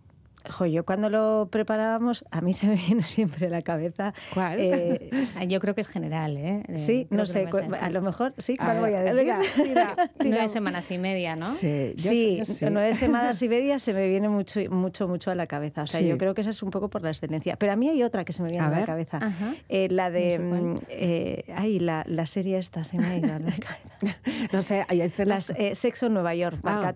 Jo, 0.49 0.67
yo 0.67 0.85
cuando 0.85 1.11
lo 1.11 1.49
preparábamos, 1.51 2.25
a 2.31 2.41
mí 2.41 2.53
se 2.55 2.67
me 2.69 2.77
viene 2.77 3.03
siempre 3.03 3.47
a 3.47 3.51
la 3.51 3.63
cabeza. 3.63 4.15
¿Cuál? 4.35 4.59
eh, 4.61 5.11
Yo 5.49 5.61
creo 5.61 5.75
que 5.75 5.81
es 5.81 5.89
general, 5.89 6.37
¿eh? 6.37 6.63
Eh, 6.69 6.79
sí, 6.79 7.07
creo 7.09 7.19
no 7.19 7.27
sé, 7.27 7.47
a 7.81 7.91
lo 7.91 8.03
mejor 8.03 8.35
sí, 8.39 8.57
A 8.59 8.65
¿cuál 8.65 8.81
voy 8.81 8.95
a 8.95 9.03
decir? 9.03 9.75
Nueve 10.25 10.49
semanas 10.49 10.91
y 10.91 10.99
media, 10.99 11.37
¿no? 11.37 11.47
Sí, 11.53 11.93
yo- 11.97 12.11
sí, 12.11 12.37
yo 12.39 12.45
sí. 12.45 12.67
nueve 12.71 12.95
semanas 12.95 13.43
y 13.43 13.49
media 13.49 13.79
se 13.79 13.93
me 13.93 14.09
viene 14.09 14.29
mucho, 14.29 14.61
mucho, 14.71 15.09
mucho 15.09 15.31
a 15.31 15.35
la 15.35 15.47
cabeza. 15.47 15.83
O 15.83 15.87
sea, 15.87 16.01
Sí. 16.01 16.07
yo 16.07 16.17
creo 16.19 16.35
que 16.35 16.41
esa 16.41 16.51
es 16.51 16.63
un 16.63 16.71
poco 16.71 16.89
por 16.89 17.03
la 17.03 17.11
excelencia. 17.11 17.57
Pero 17.57 17.73
a 17.73 17.77
mí 17.77 17.89
hay 17.89 18.03
otra 18.03 18.25
que 18.25 18.33
se 18.33 18.43
me 18.43 18.51
viene 18.51 18.65
A 18.65 18.69
a, 18.69 18.81
la 18.81 18.85
cabeza. 18.87 19.21
Eh, 19.69 19.89
la 19.91 20.11
de. 20.11 20.39
No 20.39 20.55
sé 20.57 20.63
mm, 20.73 20.77
eh, 20.89 21.45
ay, 21.57 21.79
la, 21.81 22.05
la 22.07 22.27
serie 22.27 22.59
esta 22.59 22.85
se 22.85 22.97
me 22.99 23.07
ha 23.07 23.17
ido 23.17 23.35
a 23.35 23.39
la 23.39 23.53
cabeza. 23.53 24.19
No 24.53 24.63
sé, 24.63 24.83
hay 24.89 25.01
escenas... 25.03 25.53
Las, 25.57 25.79
Sexo 25.79 26.07
en 26.07 26.15
Nueva 26.15 26.35
York, 26.35 26.59
Ah, 26.65 26.95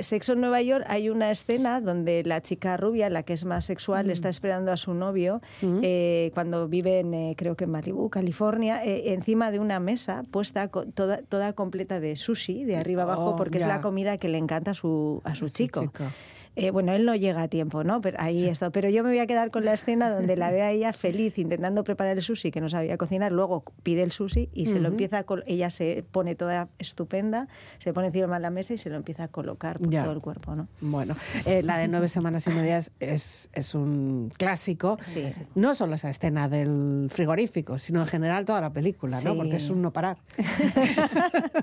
Sexo 0.00 0.32
en 0.32 0.40
Nueva 0.40 0.62
York 0.62 0.84
hay 0.88 1.08
una 1.10 1.30
escena 1.30 1.80
donde 1.80 2.22
la 2.24 2.39
chica 2.40 2.76
rubia, 2.76 3.08
la 3.10 3.22
que 3.22 3.32
es 3.32 3.44
más 3.44 3.64
sexual, 3.64 4.06
Mm. 4.06 4.10
está 4.10 4.28
esperando 4.28 4.72
a 4.72 4.76
su 4.76 4.94
novio 4.94 5.40
eh, 5.62 6.30
cuando 6.34 6.68
vive 6.68 7.00
en, 7.00 7.14
eh, 7.14 7.34
creo 7.36 7.56
que 7.56 7.64
en 7.64 7.70
Malibu, 7.70 8.10
California, 8.10 8.84
eh, 8.84 9.12
encima 9.14 9.50
de 9.50 9.58
una 9.58 9.80
mesa 9.80 10.22
puesta 10.30 10.68
toda, 10.68 11.18
toda 11.22 11.52
completa 11.52 12.00
de 12.00 12.16
sushi, 12.16 12.64
de 12.64 12.76
arriba 12.76 13.02
abajo, 13.02 13.30
Oh, 13.30 13.36
porque 13.36 13.58
es 13.58 13.66
la 13.66 13.80
comida 13.80 14.18
que 14.18 14.28
le 14.28 14.38
encanta 14.38 14.72
a 14.72 14.74
su, 14.74 15.20
a 15.24 15.34
su 15.34 15.48
chico. 15.48 15.92
Eh, 16.56 16.70
bueno, 16.70 16.92
él 16.92 17.04
no 17.04 17.14
llega 17.14 17.42
a 17.42 17.48
tiempo, 17.48 17.84
¿no? 17.84 18.00
Pero 18.00 18.16
ahí 18.20 18.46
esto. 18.46 18.70
Pero 18.72 18.88
yo 18.90 19.02
me 19.04 19.10
voy 19.10 19.18
a 19.20 19.26
quedar 19.26 19.50
con 19.50 19.64
la 19.64 19.72
escena 19.72 20.10
donde 20.10 20.36
la 20.36 20.50
ve 20.54 20.62
a 20.62 20.70
ella 20.72 20.92
feliz 20.92 21.38
intentando 21.38 21.84
preparar 21.84 22.16
el 22.16 22.22
sushi 22.22 22.50
que 22.50 22.60
no 22.60 22.68
sabía 22.68 22.96
cocinar. 22.98 23.32
Luego 23.32 23.64
pide 23.82 24.02
el 24.02 24.12
sushi 24.12 24.50
y 24.52 24.66
se 24.66 24.80
lo 24.80 24.88
empieza 24.88 25.18
a 25.18 25.24
col- 25.24 25.44
ella 25.46 25.70
se 25.70 26.04
pone 26.10 26.34
toda 26.34 26.68
estupenda, 26.78 27.46
se 27.78 27.92
pone 27.92 28.08
encima 28.08 28.34
de 28.36 28.40
la 28.42 28.50
mesa 28.50 28.74
y 28.74 28.78
se 28.78 28.90
lo 28.90 28.96
empieza 28.96 29.24
a 29.24 29.28
colocar 29.28 29.78
por 29.78 29.90
Ya. 29.90 30.02
todo 30.02 30.12
el 30.12 30.20
cuerpo, 30.20 30.54
¿no? 30.56 30.68
Bueno, 30.80 31.14
eh, 31.46 31.62
la 31.62 31.78
de 31.78 31.88
nueve 31.88 32.08
semanas 32.08 32.46
y 32.46 32.50
media 32.50 32.78
es, 32.78 32.90
es, 33.52 33.74
un 33.74 34.30
clásico. 34.36 34.98
Sí, 35.02 35.30
sí. 35.32 35.42
No 35.54 35.74
solo 35.74 35.94
esa 35.94 36.10
escena 36.10 36.48
del 36.48 37.08
frigorífico, 37.10 37.78
sino 37.78 38.00
en 38.00 38.06
general 38.06 38.44
toda 38.44 38.60
la 38.60 38.72
película, 38.72 39.16
¿no? 39.22 39.32
Sí. 39.32 39.36
Porque 39.38 39.56
es 39.56 39.70
un 39.70 39.82
no 39.82 39.92
parar. 39.92 40.18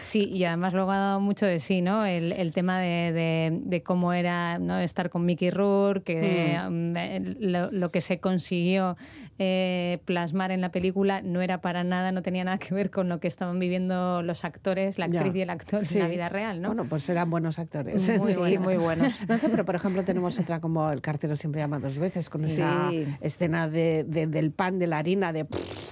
Sí, 0.00 0.24
y 0.24 0.44
además 0.44 0.72
luego 0.72 0.90
ha 0.92 0.98
dado 0.98 1.20
mucho 1.20 1.44
de 1.46 1.58
sí, 1.58 1.82
¿no? 1.82 2.04
El, 2.06 2.32
el 2.32 2.52
tema 2.52 2.80
de, 2.80 3.12
de- 3.12 3.60
de 3.64 3.82
cómo 3.88 4.12
era 4.12 4.58
¿no? 4.58 4.78
estar 4.78 5.08
con 5.08 5.24
Mickey 5.24 5.48
Rourke, 5.50 6.04
que 6.20 6.58
Hmm. 6.62 6.92
mm, 6.92 6.96
eh, 6.98 7.36
lo, 7.40 7.70
lo 7.70 7.90
que 7.90 8.02
se 8.02 8.20
consiguió 8.20 8.98
eh, 9.38 10.00
plasmar 10.04 10.50
en 10.50 10.60
la 10.60 10.70
película 10.70 11.22
no 11.22 11.40
era 11.40 11.62
para 11.62 11.84
nada, 11.84 12.12
no 12.12 12.20
tenía 12.20 12.44
nada 12.44 12.58
que 12.58 12.74
ver 12.74 12.90
con 12.90 13.08
lo 13.08 13.18
que 13.18 13.28
estaban 13.28 13.58
viviendo 13.58 14.20
los 14.22 14.44
actores, 14.44 14.98
la 14.98 15.06
Ya. 15.06 15.20
actriz 15.20 15.36
y 15.36 15.40
el 15.42 15.48
actor 15.50 15.84
Sí. 15.84 15.96
en 15.96 16.02
la 16.04 16.08
vida 16.10 16.28
real, 16.28 16.60
¿no? 16.60 16.68
Bueno, 16.68 16.84
pues 16.84 17.08
eran 17.08 17.30
buenos 17.30 17.58
actores. 17.58 17.94
Muy 18.18 18.32
Sí, 18.32 18.36
buenos. 18.38 18.62
muy 18.64 18.76
buenos. 18.76 19.20
No 19.28 19.38
sé, 19.38 19.48
pero 19.48 19.64
por 19.64 19.74
ejemplo 19.74 20.04
tenemos 20.04 20.38
otra 20.38 20.60
como 20.60 20.90
El 20.90 21.00
cartero 21.00 21.34
siempre 21.36 21.62
llama 21.62 21.78
dos 21.78 21.96
veces, 21.98 22.28
con 22.28 22.44
Sí. 22.46 22.52
esa 22.60 22.90
escena 23.22 23.68
de, 23.70 24.04
de- 24.04 24.26
del 24.26 24.50
pan, 24.50 24.78
de 24.78 24.86
la 24.86 24.98
harina, 24.98 25.32
de... 25.32 25.46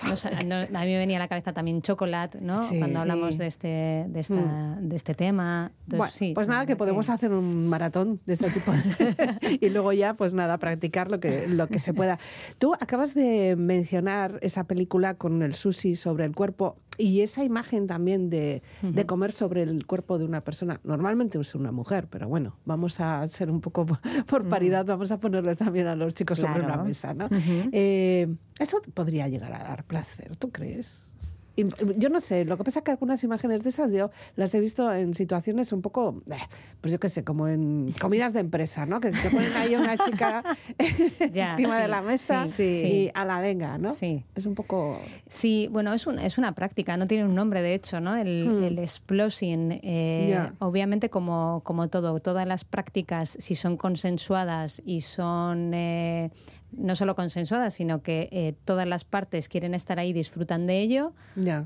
No 0.06 0.16
sé, 0.16 0.30
no, 0.44 0.56
a 0.56 0.66
mí 0.84 0.92
me 0.92 0.98
venía 0.98 1.16
a 1.16 1.20
la 1.20 1.28
cabeza 1.28 1.52
también 1.54 1.80
Chocolate, 1.80 2.40
¿no? 2.42 2.60
Cuando 2.78 2.98
hablamos 3.00 3.38
de 3.38 3.46
este, 3.46 4.04
de 4.08 4.20
esta, 4.20 4.76
de 4.80 4.96
este 4.96 5.14
tema. 5.14 5.70
Entonces, 5.84 5.98
Bueno, 5.98 6.12
sí, 6.12 6.32
pues 6.34 6.46
nada, 6.48 6.66
que 6.66 6.76
podemos 6.76 7.08
hacer 7.08 7.30
un 7.32 7.68
maratón 7.86 8.20
de 8.26 8.32
este 8.32 8.50
tipo 8.50 8.72
y 9.60 9.68
luego 9.70 9.92
ya, 9.92 10.14
pues 10.14 10.32
nada, 10.32 10.58
practicar 10.58 11.10
lo 11.10 11.20
que, 11.20 11.46
lo 11.46 11.68
que 11.68 11.78
se 11.78 11.94
pueda. 11.94 12.18
Tú 12.58 12.74
acabas 12.74 13.14
de 13.14 13.54
mencionar 13.56 14.38
esa 14.42 14.64
película 14.64 15.14
con 15.14 15.42
el 15.42 15.54
sushi 15.54 15.94
sobre 15.94 16.24
el 16.24 16.34
cuerpo 16.34 16.76
y 16.98 17.20
esa 17.20 17.44
imagen 17.44 17.86
también 17.86 18.30
de, 18.30 18.62
de 18.82 19.06
comer 19.06 19.30
sobre 19.32 19.62
el 19.62 19.86
cuerpo 19.86 20.18
de 20.18 20.24
una 20.24 20.40
persona. 20.42 20.80
Normalmente 20.82 21.38
es 21.38 21.54
una 21.54 21.70
mujer, 21.70 22.08
pero 22.10 22.28
bueno, 22.28 22.56
vamos 22.64 22.98
a 23.00 23.26
ser 23.28 23.50
un 23.50 23.60
poco 23.60 23.84
por- 23.86 23.98
por 24.26 24.48
paridad, 24.48 24.84
vamos 24.86 25.12
a 25.12 25.20
ponerles 25.20 25.58
también 25.58 25.86
a 25.86 25.94
los 25.94 26.14
chicos 26.14 26.38
sobre 26.38 26.60
una 26.64 26.82
mesa, 26.84 27.14
¿no? 27.14 27.28
Eh, 27.72 28.34
eso 28.58 28.80
podría 28.94 29.28
llegar 29.28 29.52
a 29.52 29.58
dar 29.58 29.84
placer, 29.84 30.34
¿tú 30.36 30.50
crees? 30.50 31.12
Y 31.56 31.64
Yo 31.96 32.10
no 32.10 32.20
sé, 32.20 32.44
lo 32.44 32.56
que 32.58 32.64
pasa 32.64 32.80
es 32.80 32.84
que 32.84 32.90
algunas 32.90 33.24
imágenes 33.24 33.62
de 33.62 33.70
esas 33.70 33.92
yo 33.92 34.10
las 34.36 34.54
he 34.54 34.60
visto 34.60 34.92
en 34.92 35.14
situaciones 35.14 35.72
un 35.72 35.80
poco, 35.80 36.22
eh, 36.30 36.36
pues 36.82 36.92
yo 36.92 37.00
qué 37.00 37.08
sé, 37.08 37.24
como 37.24 37.48
en 37.48 37.92
comidas 38.00 38.32
de 38.34 38.40
empresa, 38.40 38.84
¿no? 38.84 39.00
Que 39.00 39.10
te 39.10 39.30
ponen 39.30 39.52
ahí 39.56 39.74
una 39.74 39.96
chica 39.96 40.44
Ya, 41.32 41.52
encima 41.52 41.78
de 41.78 41.88
la 41.88 42.02
mesa 42.02 42.44
sí, 42.46 42.62
y 42.62 42.80
sí. 42.80 43.10
a 43.14 43.24
la 43.24 43.40
venga, 43.40 43.78
¿no? 43.78 43.90
Sí. 43.90 44.22
Es 44.34 44.44
un 44.46 44.54
poco... 44.54 45.00
Sí, 45.28 45.68
bueno, 45.72 45.92
es, 45.94 46.06
un- 46.06 46.18
es 46.18 46.36
una 46.38 46.52
práctica, 46.54 46.96
no 46.98 47.06
tiene 47.06 47.24
un 47.24 47.34
nombre 47.34 47.62
de 47.62 47.74
hecho, 47.74 48.00
¿no? 48.00 48.16
El, 48.16 48.46
Hmm. 48.46 48.62
el 48.64 48.78
explosing. 48.78 49.80
eh. 49.82 50.50
Obviamente, 50.58 51.08
como, 51.10 51.62
como 51.64 51.88
todo, 51.88 52.20
todas 52.20 52.46
las 52.46 52.64
prácticas, 52.64 53.30
si 53.40 53.54
son 53.54 53.76
consensuadas 53.78 54.82
y 54.84 55.00
son 55.00 55.72
eh, 55.72 56.30
no 56.76 56.94
solo 56.96 57.14
consensuadas, 57.14 57.74
sino 57.74 58.02
que 58.02 58.28
eh, 58.32 58.54
todas 58.64 58.86
las 58.86 59.04
partes 59.04 59.48
quieren 59.48 59.74
estar 59.74 59.98
ahí, 59.98 60.12
disfrutan 60.12 60.66
de 60.66 60.80
ello. 60.80 61.12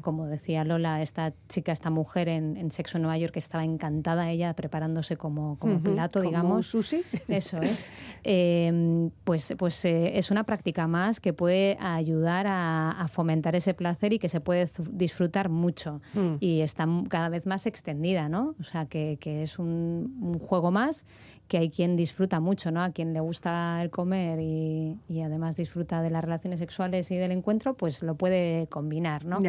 Como 0.01 0.27
decía 0.27 0.65
Lola, 0.65 1.03
esta 1.03 1.33
chica, 1.49 1.73
esta 1.73 1.91
mujer 1.91 2.29
en, 2.29 2.57
en 2.57 2.71
Sexo 2.71 2.99
en 2.99 3.03
Nueva 3.03 3.19
York, 3.19 3.33
que 3.33 3.39
estaba 3.39 3.65
encantada 3.65 4.31
ella 4.31 4.55
preparándose 4.55 5.17
como, 5.17 5.59
como 5.59 5.77
Ujú, 5.77 5.95
plato, 5.95 6.21
como 6.21 6.31
digamos. 6.31 6.67
sushi. 6.67 7.03
Eso 7.29 7.59
es. 7.59 7.91
Eh, 8.25 9.11
pues 9.25 9.55
pues 9.59 9.85
eh, 9.85 10.19
es 10.19 10.31
una 10.31 10.45
práctica 10.45 10.87
más 10.87 11.21
que 11.21 11.33
puede 11.33 11.77
ayudar 11.81 12.47
a, 12.47 12.91
a 12.93 13.09
fomentar 13.09 13.55
ese 13.57 13.75
placer 13.75 14.13
y 14.13 14.19
que 14.19 14.29
se 14.29 14.41
puede 14.41 14.71
disfrutar 14.91 15.49
mucho. 15.49 16.01
Mm. 16.15 16.35
Y 16.41 16.61
está 16.61 16.87
cada 17.09 17.29
vez 17.29 17.47
más 17.47 17.67
extendida, 17.67 18.29
¿no? 18.29 18.55
O 18.61 18.65
sea, 18.65 18.87
que, 18.87 19.19
que 19.21 19.43
es 19.43 19.59
un, 19.59 20.17
un 20.21 20.39
juego 20.39 20.71
más 20.71 21.05
que 21.51 21.59
hay 21.59 21.69
quien 21.69 21.97
disfruta 21.97 22.39
mucho, 22.39 22.71
¿no? 22.71 22.81
A 22.81 22.91
quien 22.91 23.13
le 23.13 23.19
gusta 23.19 23.83
el 23.83 23.91
comer 23.91 24.39
y, 24.41 24.97
además 25.21 25.57
disfruta 25.57 26.01
de 26.01 26.09
las 26.09 26.23
relaciones 26.23 26.61
sexuales 26.61 27.11
y 27.11 27.17
del 27.17 27.33
encuentro, 27.33 27.75
pues 27.75 28.03
lo 28.03 28.15
puede 28.15 28.69
combinar, 28.69 29.25
¿no? 29.25 29.41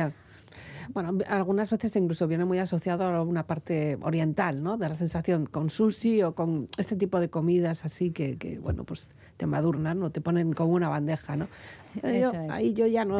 Bueno, 0.89 1.17
algunas 1.27 1.69
veces 1.69 1.95
incluso 1.95 2.27
viene 2.27 2.45
muy 2.45 2.59
asociado 2.59 3.03
a 3.05 3.21
una 3.23 3.45
parte 3.47 3.97
oriental, 4.01 4.61
¿no? 4.63 4.77
De 4.77 4.89
la 4.89 4.95
sensación 4.95 5.45
con 5.45 5.69
sushi 5.69 6.21
o 6.23 6.35
con 6.35 6.67
este 6.77 6.95
tipo 6.95 7.19
de 7.19 7.29
comidas 7.29 7.85
así 7.85 8.11
que, 8.11 8.37
que, 8.37 8.59
bueno, 8.59 8.83
pues 8.83 9.09
te 9.37 9.45
madurnan, 9.47 9.99
¿no? 9.99 10.11
Te 10.11 10.21
ponen 10.21 10.53
como 10.53 10.73
una 10.73 10.89
bandeja, 10.89 11.35
¿no? 11.35 11.47
Yo-. 12.03 12.31
Ahí 12.49 12.73
yo 12.73 12.87
ya 12.87 13.03
no, 13.03 13.19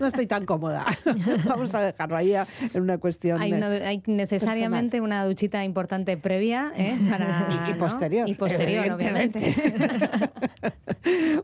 no 0.00 0.06
estoy 0.06 0.26
tan 0.26 0.44
cómoda. 0.46 0.84
Vamos 1.46 1.74
a 1.76 1.80
dejarlo 1.80 2.16
ahí 2.16 2.34
en 2.34 2.82
una 2.82 2.98
cuestión. 2.98 3.40
Hay, 3.40 3.52
una- 3.52 3.68
hay 3.68 4.02
necesariamente 4.06 5.00
una 5.00 5.24
duchita 5.24 5.62
importante 5.64 6.16
previa 6.16 6.72
¿eh? 6.76 6.98
Para, 7.08 7.46
Y- 7.50 7.70
y 7.70 7.72
¿no? 7.74 7.78
posterior, 7.78 8.28
Y 8.28 8.34
posterior, 8.34 8.90
obviamente. 8.92 9.54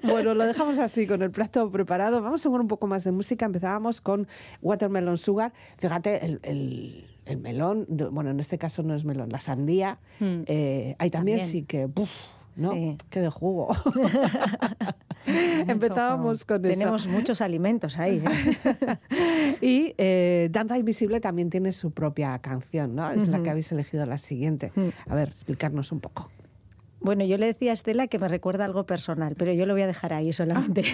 bueno, 0.02 0.34
lo 0.34 0.44
dejamos 0.44 0.78
así 0.78 1.06
con 1.06 1.22
el 1.22 1.30
plato 1.30 1.70
preparado. 1.70 2.20
Vamos 2.22 2.44
a 2.44 2.48
poner 2.48 2.62
un 2.62 2.68
poco 2.68 2.86
más 2.86 3.04
de 3.04 3.12
música. 3.12 3.46
Empezábamos 3.46 4.00
con 4.00 4.26
Watermelon 4.62 5.18
Sugar. 5.18 5.39
Fíjate, 5.78 6.24
el, 6.24 6.40
el- 6.42 7.06
el 7.26 7.36
melón, 7.38 7.86
no, 7.88 8.10
bueno, 8.10 8.30
en 8.30 8.40
este 8.40 8.58
caso 8.58 8.82
no 8.82 8.94
es 8.94 9.04
melón, 9.04 9.28
la 9.30 9.38
sandía. 9.40 9.98
Mm. 10.18 10.42
eh, 10.46 10.96
ahí 10.98 11.10
también, 11.10 11.38
También. 11.38 11.48
sí 11.48 11.62
que, 11.62 11.86
¡buf! 11.86 12.10
¿no? 12.56 12.72
Sí. 12.72 12.96
Qué 13.08 13.20
de 13.20 13.28
jugo. 13.30 13.68
Empezábamos 15.26 16.44
con 16.44 16.64
eso. 16.64 16.72
Tenemos 16.78 17.06
muchos 17.06 17.40
alimentos 17.40 17.98
ahí. 17.98 18.22
¿eh? 18.24 18.96
Y 19.60 19.94
eh, 19.98 20.48
Danza 20.50 20.78
Invisible 20.78 21.20
también 21.20 21.50
tiene 21.50 21.72
su 21.72 21.90
propia 21.90 22.38
canción, 22.38 22.94
¿no? 22.94 23.10
Es 23.10 23.28
la 23.28 23.42
que 23.42 23.50
habéis 23.50 23.70
elegido 23.72 24.06
la 24.06 24.16
siguiente. 24.18 24.72
Mm. 24.74 24.88
A 25.08 25.14
ver, 25.14 25.28
explicarnos 25.28 25.92
un 25.92 26.00
poco. 26.00 26.30
Bueno, 27.02 27.24
yo 27.24 27.38
le 27.38 27.46
decía 27.46 27.70
a 27.70 27.74
Estela 27.74 28.08
que 28.08 28.18
me 28.18 28.28
recuerda 28.28 28.66
algo 28.66 28.84
personal, 28.84 29.34
pero 29.36 29.52
yo 29.54 29.64
lo 29.64 29.72
voy 29.72 29.82
a 29.82 29.86
dejar 29.86 30.12
ahí 30.12 30.32
solamente. 30.34 30.84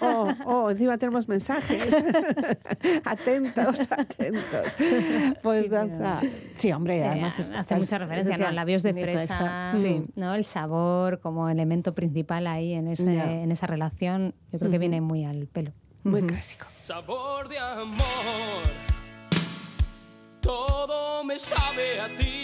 Oh, 0.00 0.28
oh, 0.46 0.70
encima 0.70 0.98
tenemos 0.98 1.28
mensajes. 1.28 1.94
atentos, 3.04 3.80
atentos. 3.90 4.76
Pues 5.42 5.64
Sí, 5.64 5.70
danza. 5.70 6.20
Sí, 6.56 6.72
hombre, 6.72 6.98
Eh, 6.98 7.04
además 7.08 7.38
es 7.38 7.46
que 7.46 7.52
hace 7.52 7.60
está- 7.62 7.76
mucha 7.76 7.98
referencia 7.98 8.36
¿no? 8.36 8.46
a 8.48 8.52
labios 8.52 8.82
de 8.82 8.92
fresa, 8.94 9.70
sí. 9.74 10.02
¿no? 10.16 10.34
el 10.34 10.44
sabor 10.44 11.20
como 11.20 11.48
elemento 11.48 11.94
principal 11.94 12.46
ahí 12.48 12.72
en, 12.74 12.88
ese, 12.88 13.12
en 13.16 13.50
esa 13.52 13.66
relación, 13.68 14.34
yo 14.52 14.58
creo 14.58 14.70
que 14.72 14.78
viene 14.78 15.00
muy 15.00 15.24
al 15.24 15.46
pelo. 15.46 15.72
Muy 16.02 16.22
clásico. 16.22 16.66
Sabor 16.82 17.48
de 17.48 17.58
amor, 17.58 18.02
todo 20.40 21.24
me 21.24 21.38
sabe 21.38 22.00
a 22.00 22.08
ti. 22.16 22.43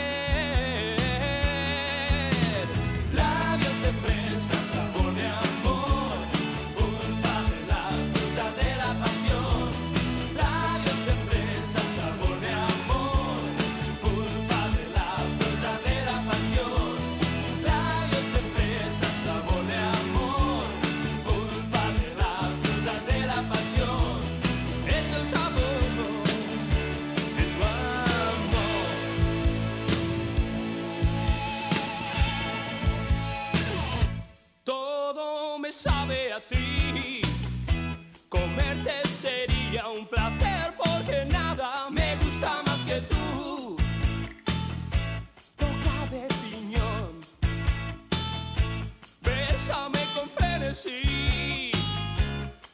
Frenesí. 50.73 51.71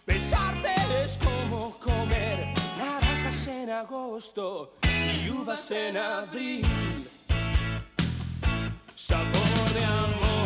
Besarte 0.05 0.73
es 1.03 1.17
como 1.17 1.71
comer 1.79 2.53
naranjas 2.77 3.47
en 3.47 3.69
agosto 3.69 4.77
y 4.83 5.29
uvas 5.29 5.71
en 5.71 5.97
abril. 5.97 6.65
Sabor 8.95 9.73
de 9.73 9.85
amor, 9.85 10.36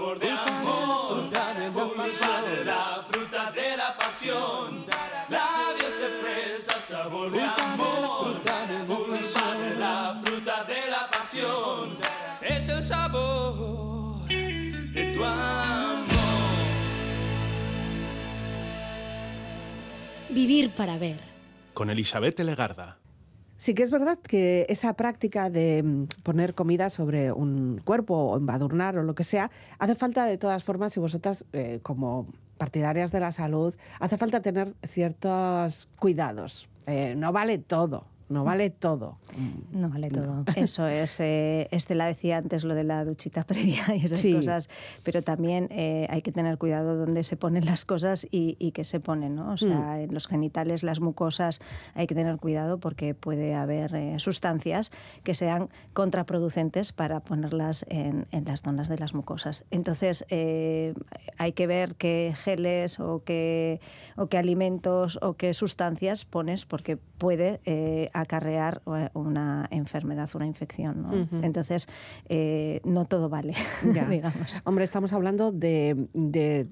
sabor 0.00 0.18
de 0.18 0.30
amor, 0.30 1.28
pulpa 1.28 1.54
de 1.54 2.64
la 2.64 3.04
fruta 3.10 3.52
de 3.52 3.76
la 3.76 3.96
pasión. 3.98 4.86
Labios 5.28 5.94
de 6.00 6.08
fresa, 6.22 6.78
sabor 6.78 7.30
de 7.30 7.42
amor, 7.42 8.42
de 8.42 9.78
la 9.78 10.20
fruta 10.24 10.64
de 10.64 10.90
la 10.90 11.10
pasión. 11.10 11.98
Es 12.40 12.68
el 12.68 12.82
sabor 12.82 14.26
de 14.28 15.12
tu 15.14 15.22
amor. 15.22 16.08
Vivir 20.30 20.70
para 20.70 20.96
ver. 20.96 21.18
Con 21.74 21.90
Elizabeth 21.90 22.38
Legarda. 22.40 22.99
Sí 23.60 23.74
que 23.74 23.82
es 23.82 23.90
verdad 23.90 24.18
que 24.18 24.64
esa 24.70 24.94
práctica 24.94 25.50
de 25.50 25.82
mm, 25.82 26.06
poner 26.22 26.54
comida 26.54 26.88
sobre 26.88 27.30
un 27.30 27.78
cuerpo 27.84 28.14
o 28.14 28.38
embadurnar 28.38 28.96
o 28.96 29.02
lo 29.02 29.14
que 29.14 29.22
sea, 29.22 29.50
hace 29.78 29.94
falta 29.96 30.24
de 30.24 30.38
todas 30.38 30.64
formas, 30.64 30.96
y 30.96 31.00
vosotras 31.00 31.44
eh, 31.52 31.78
como 31.82 32.26
partidarias 32.56 33.12
de 33.12 33.20
la 33.20 33.32
salud, 33.32 33.74
hace 33.98 34.16
falta 34.16 34.40
tener 34.40 34.72
ciertos 34.88 35.88
cuidados. 35.98 36.70
Eh, 36.86 37.14
no 37.14 37.32
vale 37.32 37.58
todo, 37.58 38.06
no 38.30 38.44
vale 38.44 38.70
todo. 38.70 39.18
No 39.72 39.88
vale 39.90 40.08
todo. 40.08 40.44
Eso 40.56 40.86
es. 40.88 41.20
Eh, 41.20 41.68
Estela 41.70 42.06
decía 42.06 42.38
antes 42.38 42.64
lo 42.64 42.74
de 42.74 42.84
la 42.84 43.04
duchita 43.04 43.42
previa 43.46 43.82
y 43.94 44.04
esas 44.06 44.20
Sí. 44.20 44.32
cosas, 44.32 44.68
pero 45.02 45.22
también 45.22 45.68
eh, 45.70 46.06
hay 46.08 46.22
que 46.22 46.32
tener 46.32 46.56
cuidado 46.56 46.96
dónde 46.96 47.22
se 47.24 47.36
ponen 47.36 47.64
las 47.66 47.84
cosas 47.84 48.26
y, 48.30 48.56
y 48.58 48.72
qué 48.72 48.84
se 48.84 49.00
ponen, 49.00 49.34
¿no? 49.34 49.52
O 49.52 49.56
sea, 49.56 50.00
en 50.00 50.14
los 50.14 50.26
genitales, 50.26 50.82
las 50.82 51.00
mucosas, 51.00 51.60
hay 51.94 52.06
que 52.06 52.14
tener 52.14 52.36
cuidado 52.38 52.78
porque 52.78 53.14
puede 53.14 53.54
haber 53.54 53.94
eh, 53.94 54.18
sustancias 54.18 54.92
que 55.24 55.34
sean 55.34 55.68
contraproducentes 55.92 56.92
para 56.92 57.20
ponerlas 57.20 57.84
en, 57.88 58.26
en 58.30 58.44
las 58.44 58.62
zonas 58.62 58.88
de 58.88 58.98
las 58.98 59.14
mucosas. 59.14 59.64
Entonces, 59.70 60.24
eh, 60.30 60.94
hay 61.38 61.52
que 61.52 61.66
ver 61.66 61.94
qué 61.96 62.34
geles 62.36 63.00
o 63.00 63.22
qué, 63.24 63.80
o 64.16 64.26
qué 64.28 64.38
alimentos 64.38 65.18
o 65.22 65.34
qué 65.34 65.52
sustancias 65.54 66.24
pones 66.24 66.64
porque 66.66 66.96
puede 66.96 67.60
acarrear 68.22 68.82
eh, 68.94 69.08
una 69.14 69.66
enfermedad, 69.70 70.28
una 70.34 70.46
infección. 70.46 71.28
Entonces, 71.42 71.86
eh, 72.28 72.80
no 72.84 73.04
todo 73.04 73.28
vale, 73.28 73.54
Ya. 73.94 74.06
digamos. 74.08 74.60
Hombre, 74.64 74.84
estamos 74.84 75.12
hablando 75.12 75.52
de, 75.52 76.08
de 76.14 76.66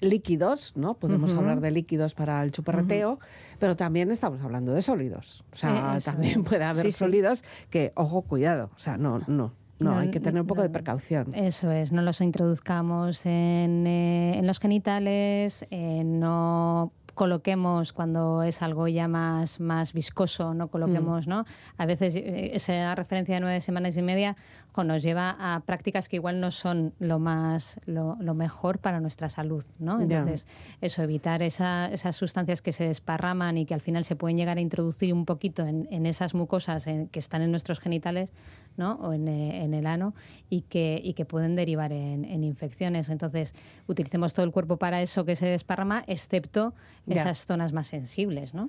líquidos, 0.00 0.74
¿no? 0.76 0.94
Podemos 0.94 1.34
hablar 1.34 1.60
de 1.60 1.70
líquidos 1.70 2.14
para 2.14 2.42
el 2.42 2.50
chuparreteo, 2.52 3.18
pero 3.58 3.76
también 3.76 4.10
estamos 4.10 4.42
hablando 4.42 4.72
de 4.72 4.82
sólidos. 4.82 5.44
O 5.52 5.56
sea, 5.56 5.94
Eh, 5.94 5.96
eso 5.98 6.10
también 6.10 6.44
puede 6.44 6.64
haber 6.64 6.82
Sí, 6.84 6.92
sí. 6.92 6.98
sólidos 6.98 7.44
que, 7.70 7.92
ojo, 7.94 8.22
cuidado. 8.22 8.70
O 8.76 8.78
sea, 8.78 8.98
no, 8.98 9.18
no, 9.20 9.26
no, 9.28 9.52
No, 9.78 9.98
hay 9.98 10.10
que 10.10 10.20
tener 10.20 10.40
un 10.40 10.46
poco 10.46 10.62
de 10.62 10.68
precaución. 10.70 11.34
Eso 11.34 11.70
es, 11.70 11.92
no 11.92 12.02
los 12.02 12.20
introduzcamos 12.20 13.24
en, 13.24 13.86
eh, 13.86 14.38
en 14.38 14.46
los 14.46 14.58
genitales, 14.58 15.66
eh, 15.70 16.02
no 16.04 16.92
coloquemos 17.16 17.92
cuando 17.92 18.44
es 18.44 18.62
algo 18.62 18.86
ya 18.86 19.08
más, 19.08 19.58
más 19.58 19.92
viscoso, 19.92 20.54
no 20.54 20.68
coloquemos, 20.68 21.26
¿no? 21.26 21.44
A 21.78 21.86
veces 21.86 22.14
eh, 22.14 22.50
esa 22.54 22.94
referencia 22.94 23.34
de 23.34 23.40
nueve 23.40 23.60
semanas 23.60 23.96
y 23.96 24.02
media 24.02 24.36
nos 24.84 25.02
lleva 25.02 25.36
a 25.38 25.60
prácticas 25.60 26.08
que 26.08 26.16
igual 26.16 26.40
no 26.40 26.50
son 26.50 26.92
lo 26.98 27.18
más, 27.18 27.80
lo, 27.86 28.16
lo 28.20 28.34
mejor 28.34 28.78
para 28.78 29.00
nuestra 29.00 29.28
salud, 29.28 29.64
¿no? 29.78 29.96
Entonces, 30.02 30.46
eso, 30.80 31.02
evitar 31.02 31.42
esa- 31.42 31.90
esas 31.92 32.16
sustancias 32.16 32.62
que 32.62 32.72
se 32.72 32.84
desparraman 32.84 33.56
y 33.58 33.66
que 33.66 33.74
al 33.74 33.80
final 33.80 34.04
se 34.04 34.16
pueden 34.16 34.36
llegar 34.36 34.56
a 34.58 34.60
introducir 34.60 35.12
un 35.14 35.24
poquito 35.24 35.66
en, 35.66 35.88
en 35.90 36.06
esas 36.06 36.34
mucosas 36.34 36.86
en- 36.86 37.08
que 37.08 37.18
están 37.18 37.42
en 37.42 37.50
nuestros 37.50 37.80
genitales, 37.80 38.32
¿no? 38.76 38.94
O 38.96 39.12
en, 39.14 39.26
eh, 39.28 39.64
en 39.64 39.72
el 39.72 39.86
ano 39.86 40.14
y 40.50 40.60
que, 40.62 41.00
y 41.02 41.14
que 41.14 41.24
pueden 41.24 41.56
derivar 41.56 41.92
en, 41.92 42.24
infecciones. 42.44 43.08
Entonces, 43.08 43.54
utilicemos 43.86 44.34
todo 44.34 44.44
el 44.44 44.52
cuerpo 44.52 44.76
para 44.76 45.00
eso 45.00 45.24
que 45.24 45.34
se 45.36 45.46
desparrama, 45.46 46.04
excepto 46.06 46.74
esas 47.20 47.46
zonas 47.46 47.72
más 47.72 47.86
sensibles, 47.86 48.52
¿no? 48.54 48.66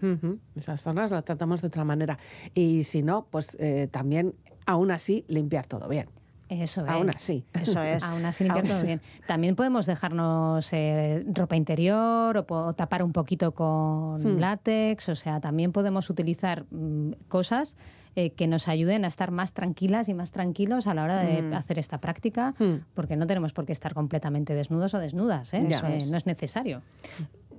Esas 0.55 0.81
zonas 0.81 1.11
las 1.11 1.25
tratamos 1.25 1.61
de 1.61 1.67
otra 1.67 1.83
manera. 1.83 2.17
Y 2.53 2.83
si 2.83 3.03
no, 3.03 3.27
pues 3.29 3.57
eh, 3.59 3.87
también, 3.91 4.33
aún 4.67 4.91
así, 4.91 5.25
limpiar 5.27 5.65
todo 5.65 5.87
bien. 5.87 6.07
Eso 6.49 6.81
es. 6.85 6.89
Aún 6.89 7.09
así. 7.09 7.43
Eso 7.53 7.81
es. 7.81 8.03
Aún 8.05 8.23
así 8.25 8.45
limpiar 8.45 8.63
Aún 8.65 8.73
todo 8.73 8.85
bien. 8.85 9.01
También 9.27 9.55
podemos 9.57 9.85
dejarnos 9.85 10.71
eh, 10.71 11.25
ropa 11.33 11.57
interior 11.57 12.45
o, 12.47 12.73
tapar 12.73 13.03
un 13.03 13.11
poquito 13.11 13.51
con 13.53 14.21
Hmm. 14.23 14.39
látex. 14.39 15.09
O 15.09 15.15
sea, 15.15 15.41
también 15.41 15.73
podemos 15.73 16.09
utilizar 16.09 16.63
mm, 16.71 17.11
cosas 17.27 17.75
eh, 18.15 18.31
que 18.31 18.47
nos 18.47 18.67
ayuden 18.67 19.03
a 19.05 19.09
estar 19.09 19.29
más 19.29 19.53
tranquilas 19.53 20.07
y 20.09 20.13
más 20.13 20.31
tranquilos 20.31 20.87
a 20.87 20.93
la 20.95 21.03
hora 21.03 21.19
de 21.19 21.41
Mm. 21.43 21.53
hacer 21.53 21.77
esta 21.79 21.97
práctica, 21.99 22.55
Hmm. 22.57 22.77
porque 22.95 23.15
no 23.17 23.27
tenemos 23.27 23.51
por 23.53 23.65
qué 23.65 23.73
estar 23.73 23.93
completamente 23.93 24.55
desnudos 24.55 24.93
o 24.93 24.99
desnudas. 24.99 25.53
¿eh? 25.53 25.67
Eso, 25.69 25.85
eh, 25.85 25.99
no 26.09 26.17
es 26.17 26.25
necesario. 26.25 26.81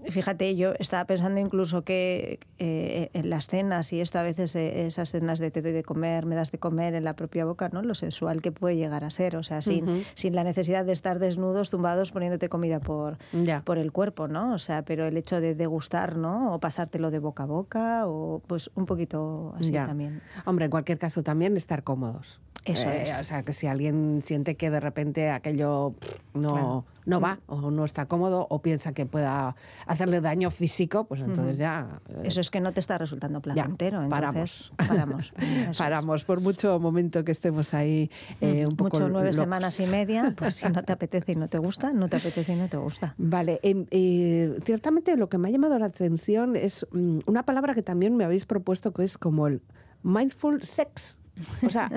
Fíjate, 0.08 0.54
yo 0.56 0.72
estaba 0.78 1.04
pensando 1.04 1.40
incluso 1.40 1.82
que 1.82 2.38
eh, 2.58 3.10
en 3.12 3.30
las 3.30 3.48
cenas 3.48 3.92
y 3.92 4.00
esto 4.00 4.18
a 4.18 4.22
veces 4.22 4.54
eh, 4.56 4.86
esas 4.86 5.10
cenas 5.10 5.38
de 5.38 5.50
te 5.50 5.62
doy 5.62 5.72
de 5.72 5.82
comer, 5.82 6.26
me 6.26 6.34
das 6.34 6.50
de 6.50 6.58
comer 6.58 6.94
en 6.94 7.04
la 7.04 7.14
propia 7.14 7.44
boca, 7.44 7.68
¿no? 7.72 7.82
Lo 7.82 7.94
sensual 7.94 8.40
que 8.42 8.52
puede 8.52 8.76
llegar 8.76 9.04
a 9.04 9.10
ser, 9.10 9.36
o 9.36 9.42
sea, 9.42 9.60
sin, 9.62 10.04
sin 10.14 10.34
la 10.34 10.44
necesidad 10.44 10.84
de 10.84 10.92
estar 10.92 11.18
desnudos, 11.18 11.70
tumbados, 11.70 12.12
poniéndote 12.12 12.48
comida 12.48 12.80
por, 12.80 13.18
Ya. 13.32 13.62
por 13.62 13.78
el 13.78 13.92
cuerpo, 13.92 14.28
¿no? 14.28 14.54
O 14.54 14.58
sea, 14.58 14.82
pero 14.82 15.06
el 15.06 15.16
hecho 15.16 15.40
de 15.40 15.54
degustar, 15.54 16.16
¿no? 16.16 16.54
O 16.54 16.60
pasártelo 16.60 17.10
de 17.10 17.18
boca 17.18 17.42
a 17.42 17.46
boca, 17.46 18.02
o 18.06 18.40
pues 18.46 18.70
un 18.74 18.86
poquito 18.86 19.54
así 19.58 19.72
Ya. 19.72 19.86
también. 19.86 20.20
Hombre, 20.46 20.66
en 20.66 20.70
cualquier 20.70 20.98
caso 20.98 21.22
también 21.22 21.56
estar 21.56 21.82
cómodos. 21.82 22.40
Eso 22.64 22.90
Eh, 22.90 23.02
es. 23.04 23.18
O 23.18 23.24
sea, 23.24 23.42
que 23.44 23.52
si 23.52 23.66
alguien 23.66 24.22
siente 24.24 24.56
que 24.56 24.68
de 24.70 24.80
repente 24.80 25.30
aquello 25.30 25.94
no, 26.34 26.52
Claro. 26.52 26.84
No 27.08 27.20
va 27.20 27.40
o 27.46 27.70
no 27.70 27.84
está 27.84 28.06
cómodo 28.06 28.46
o 28.50 28.60
piensa 28.62 28.92
que 28.92 29.06
pueda 29.06 29.56
hacerle 29.86 30.20
daño 30.20 30.50
físico, 30.50 31.04
pues 31.04 31.20
entonces 31.22 31.56
ya... 31.56 32.00
eh, 32.08 32.20
Eso 32.24 32.40
es 32.40 32.50
que 32.50 32.60
no 32.60 32.72
te 32.72 32.80
está 32.80 32.98
resultando 32.98 33.40
placentero, 33.40 34.02
entonces 34.02 34.10
paramos. 34.10 34.72
paramos. 34.76 35.32
Eso 35.38 35.70
es. 35.70 35.78
Paramos 35.78 36.24
por 36.24 36.40
mucho 36.40 36.78
momento 36.78 37.24
que 37.24 37.32
estemos 37.32 37.74
ahí 37.74 38.10
eh, 38.40 38.64
un 38.68 38.76
poco 38.76 38.90
Mucho 38.98 39.08
nueve 39.08 39.28
locos. 39.28 39.36
semanas 39.36 39.80
y 39.80 39.90
media, 39.90 40.34
pues 40.36 40.54
si 40.56 40.68
no 40.68 40.82
te 40.84 40.92
apetece 40.92 41.32
y 41.32 41.34
no 41.36 41.48
te 41.48 41.58
gusta, 41.58 41.92
no 41.92 42.08
te 42.08 42.16
apetece 42.18 42.52
y 42.52 42.56
no 42.56 42.68
te 42.68 42.76
gusta. 42.76 43.14
Vale, 43.18 43.58
em, 43.62 43.86
eh, 43.90 44.58
ciertamente 44.64 45.16
lo 45.16 45.28
que 45.28 45.38
me 45.38 45.48
ha 45.48 45.50
llamado 45.50 45.78
la 45.78 45.86
atención 45.86 46.56
es 46.56 46.86
mm, 46.92 47.20
una 47.26 47.42
palabra 47.44 47.74
que 47.74 47.82
también 47.82 48.16
me 48.16 48.24
habéis 48.24 48.44
propuesto 48.44 48.92
que 48.92 49.04
es 49.04 49.16
como 49.18 49.46
el 49.46 49.62
mindful 50.02 50.62
sex. 50.62 51.18
O 51.64 51.70
sea, 51.70 51.90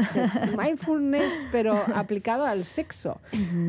mindfulness, 0.58 1.46
pero 1.52 1.76
aplicado 1.96 2.46
al 2.46 2.66
sexo. 2.66 3.20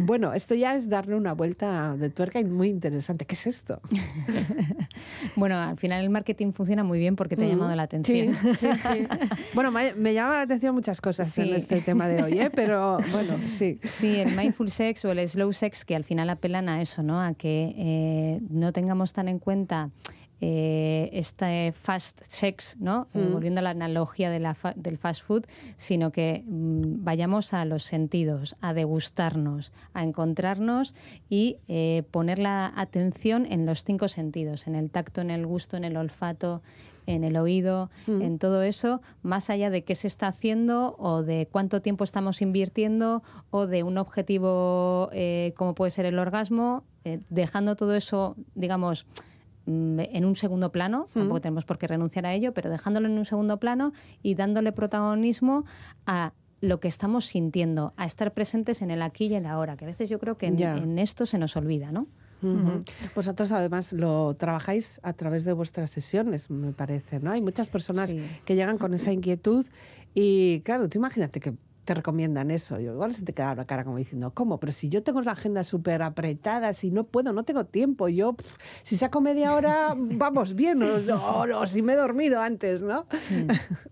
Bueno, 0.04 0.32
esto 0.34 0.54
ya 0.54 0.74
es 0.74 0.88
darle 0.88 1.14
una 1.14 1.32
vuelta 1.32 1.96
de 1.96 2.10
tuerca 2.10 2.40
y 2.40 2.44
muy 2.44 2.68
interesante. 2.68 3.24
¿Qué 3.24 3.34
es 3.34 3.46
esto? 3.46 3.80
Bueno, 5.36 5.56
al 5.56 5.78
final 5.78 6.02
el 6.02 6.10
marketing 6.10 6.52
funciona 6.52 6.84
muy 6.84 6.98
bien 6.98 7.16
porque 7.16 7.36
te 7.36 7.44
ha 7.44 7.48
llamado 7.48 7.74
la 7.74 7.84
atención. 7.84 8.34
Sí, 8.34 8.54
sí, 8.54 8.68
sí. 8.76 9.08
Bueno, 9.54 9.70
me, 9.70 9.94
me 9.94 10.14
llama 10.14 10.36
la 10.36 10.42
atención 10.42 10.74
muchas 10.74 11.00
cosas 11.00 11.36
en 11.38 11.54
este 11.54 11.80
tema 11.80 12.08
de 12.08 12.22
hoy, 12.22 12.38
¿eh? 12.38 12.50
pero 12.54 12.98
bueno, 13.12 13.36
sí. 13.48 13.78
Sí, 13.82 14.16
el 14.16 14.36
mindful 14.36 14.70
sex 14.70 15.04
o 15.04 15.10
el 15.10 15.28
slow 15.28 15.52
sex 15.52 15.84
que 15.84 15.96
al 15.96 16.04
final 16.04 16.30
apelan 16.30 16.68
a 16.68 16.80
eso, 16.80 17.02
¿no? 17.02 17.20
A 17.22 17.34
que 17.34 17.74
eh, 17.76 18.40
no 18.50 18.72
tengamos 18.72 19.12
tan 19.12 19.28
en 19.28 19.38
cuenta 19.38 19.90
eh, 20.44 21.08
este 21.12 21.72
fast 21.72 22.20
sex, 22.26 22.76
¿no? 22.80 23.06
Eh, 23.14 23.18
Mm. 23.28 23.32
volviendo 23.32 23.60
a 23.60 23.62
la 23.62 23.70
analogía 23.70 24.28
de 24.28 24.40
la 24.40 24.54
fa- 24.54 24.72
del 24.74 24.98
fast 24.98 25.22
food, 25.22 25.44
sino 25.76 26.10
que 26.10 26.42
mm, 26.44 27.04
vayamos 27.04 27.54
a 27.54 27.64
los 27.64 27.84
sentidos, 27.84 28.56
a 28.60 28.74
degustarnos, 28.74 29.72
a 29.94 30.02
encontrarnos 30.02 30.96
y 31.30 31.58
eh, 31.68 32.02
poner 32.10 32.38
la 32.38 32.72
atención 32.74 33.46
en 33.46 33.66
los 33.66 33.84
cinco 33.84 34.08
sentidos, 34.08 34.66
en 34.66 34.74
el 34.74 34.90
tacto, 34.90 35.20
en 35.20 35.30
el 35.30 35.46
gusto, 35.46 35.76
en 35.76 35.84
el 35.84 35.96
olfato, 35.96 36.60
en 37.06 37.22
el 37.22 37.36
oído, 37.36 37.88
Mm. 38.08 38.22
en 38.22 38.38
todo 38.40 38.62
eso, 38.64 39.00
más 39.22 39.48
allá 39.48 39.70
de 39.70 39.82
qué 39.84 39.94
se 39.94 40.08
está 40.08 40.26
haciendo 40.26 40.96
o 40.98 41.22
de 41.22 41.46
cuánto 41.50 41.80
tiempo 41.82 42.02
estamos 42.02 42.42
invirtiendo 42.42 43.22
o 43.50 43.68
de 43.68 43.84
un 43.84 43.96
objetivo 43.98 45.08
eh, 45.12 45.52
como 45.56 45.74
puede 45.76 45.92
ser 45.92 46.04
el 46.06 46.18
orgasmo, 46.18 46.82
eh, 47.04 47.20
dejando 47.30 47.76
todo 47.76 47.94
eso, 47.94 48.34
digamos, 48.56 49.06
en 49.66 50.24
un 50.24 50.36
segundo 50.36 50.72
plano, 50.72 51.08
tampoco 51.12 51.40
tenemos 51.40 51.64
por 51.64 51.78
qué 51.78 51.86
renunciar 51.86 52.26
a 52.26 52.34
ello, 52.34 52.52
pero 52.52 52.70
dejándolo 52.70 53.06
en 53.08 53.18
un 53.18 53.24
segundo 53.24 53.58
plano 53.58 53.92
y 54.22 54.34
dándole 54.34 54.72
protagonismo 54.72 55.64
a 56.06 56.32
lo 56.60 56.78
que 56.80 56.88
estamos 56.88 57.26
sintiendo, 57.26 57.92
a 57.96 58.06
estar 58.06 58.32
presentes 58.34 58.82
en 58.82 58.90
el 58.90 59.02
aquí 59.02 59.26
y 59.26 59.34
en 59.34 59.44
el 59.46 59.50
ahora, 59.50 59.76
que 59.76 59.84
a 59.84 59.88
veces 59.88 60.08
yo 60.08 60.18
creo 60.18 60.38
que 60.38 60.46
en, 60.46 60.98
esto 60.98 61.26
se 61.26 61.38
nos 61.38 61.56
olvida, 61.56 61.90
¿no? 61.92 62.06
Ujú. 62.42 62.80
Vosotros 63.14 63.52
además 63.52 63.92
lo 63.92 64.34
trabajáis 64.34 65.00
a 65.04 65.12
través 65.12 65.44
de 65.44 65.52
vuestras 65.52 65.90
sesiones, 65.90 66.50
me 66.50 66.72
parece, 66.72 67.20
¿no? 67.20 67.30
Hay 67.30 67.40
muchas 67.40 67.68
personas 67.68 68.10
Sí. 68.10 68.20
que 68.44 68.54
llegan 68.56 68.78
con 68.78 68.94
esa 68.94 69.12
inquietud 69.12 69.66
y 70.14 70.60
claro, 70.60 70.88
tú 70.88 70.98
imagínate 70.98 71.40
que 71.40 71.54
te 71.84 71.94
recomiendan 71.94 72.50
eso. 72.52 72.78
Yo, 72.78 72.92
igual 72.92 73.12
se 73.12 73.22
te 73.24 73.32
queda 73.32 73.54
la 73.54 73.64
cara 73.64 73.82
como 73.84 73.96
diciendo, 73.96 74.30
¿cómo? 74.32 74.58
Pero 74.60 74.72
si 74.72 74.88
yo 74.88 75.02
tengo 75.02 75.20
la 75.22 75.32
agenda 75.32 75.64
súper 75.64 76.02
apretada, 76.02 76.72
si 76.74 76.90
no 76.92 77.04
puedo, 77.04 77.32
no 77.32 77.42
tengo 77.42 77.64
tiempo, 77.64 78.08
yo, 78.08 78.36
si 78.84 78.96
saco 78.96 79.20
media 79.20 79.54
hora, 79.54 79.94
vamos 79.96 80.54
bien, 80.54 80.82
o, 80.82 80.86
o- 80.86 81.58
o 81.60 81.66
si 81.66 81.82
me 81.82 81.94
he 81.94 81.96
dormido 81.96 82.40
antes, 82.40 82.82
¿no? 82.82 83.06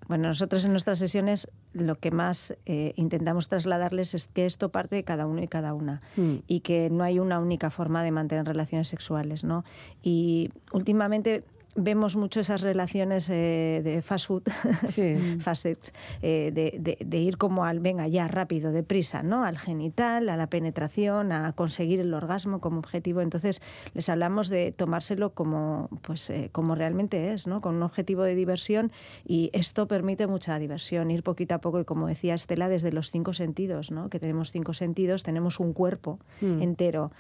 Bueno, 0.09 0.29
nosotros 0.29 0.65
en 0.65 0.71
nuestras 0.73 0.99
sesiones 0.99 1.49
lo 1.73 1.95
que 1.97 2.11
más 2.11 2.57
eh, 2.67 2.93
intentamos 2.97 3.49
trasladarles 3.49 4.15
es 4.15 4.27
que 4.27 4.47
esto 4.47 4.71
parte 4.71 4.97
de 4.97 5.05
cada 5.05 5.27
uno 5.27 5.43
y 5.43 5.49
cada 5.49 5.75
una 5.75 6.01
Mm. 6.17 6.37
y 6.47 6.61
que 6.61 6.91
no 6.91 7.05
hay 7.05 7.19
una 7.19 7.39
única 7.41 7.71
forma 7.71 8.03
de 8.03 8.11
mantener 8.11 8.45
relaciones 8.47 8.89
sexuales, 8.89 9.45
¿no? 9.45 9.65
Y 10.03 10.51
últimamente 10.73 11.45
vemos 11.77 12.17
mucho 12.17 12.41
esas 12.41 12.63
relaciones 12.63 13.31
eh, 13.31 13.81
de 13.85 14.03
fast 14.03 14.27
food, 14.27 14.43
Sí. 14.89 15.15
fast 15.41 15.63
sex, 15.63 15.93
eh, 16.21 16.51
de, 16.53 16.77
de- 16.81 16.99
de 17.05 17.19
ir 17.19 17.37
como 17.39 17.65
al 17.65 17.79
venga 17.81 18.09
ya 18.09 18.27
rápido, 18.27 18.73
deprisa, 18.73 19.23
¿no? 19.23 19.45
Al 19.45 19.57
genital, 19.57 20.29
a 20.29 20.37
la 20.37 20.49
penetración, 20.49 21.31
a 21.33 21.53
conseguir 21.53 22.01
el 22.01 22.13
orgasmo 22.13 22.61
como 22.61 22.79
objetivo. 22.79 23.21
Entonces 23.21 23.63
les 23.95 24.09
hablamos 24.09 24.49
de 24.49 24.73
tomárselo 24.73 25.31
como, 25.33 25.89
pues, 26.03 26.29
eh, 26.31 26.49
como 26.53 26.75
realmente 26.75 27.33
es, 27.33 27.47
¿no? 27.47 27.61
Con 27.61 27.77
un 27.77 27.83
objetivo 27.85 28.25
de 28.25 28.35
diversión 28.35 28.91
y 29.25 29.51
esto 29.53 29.87
permite 29.87 30.27
mucha 30.27 30.59
diversión, 30.59 31.11
ir 31.11 31.23
poquito 31.23 31.55
a 31.55 31.59
poco 31.61 31.81
y 31.81 31.85
como 31.85 32.09
decía 32.09 32.35
Estela, 32.35 32.69
desde 32.69 32.93
los 32.93 33.11
cinco 33.13 33.33
sentidos, 33.33 33.91
¿no? 33.93 34.11
Que 34.11 34.19
tenemos 34.19 34.51
cinco 34.51 34.73
sentidos, 34.73 35.23
tenemos 35.23 35.61
un 35.61 35.73
cuerpo 35.73 36.19
Mm. 36.41 36.63
entero 36.63 37.13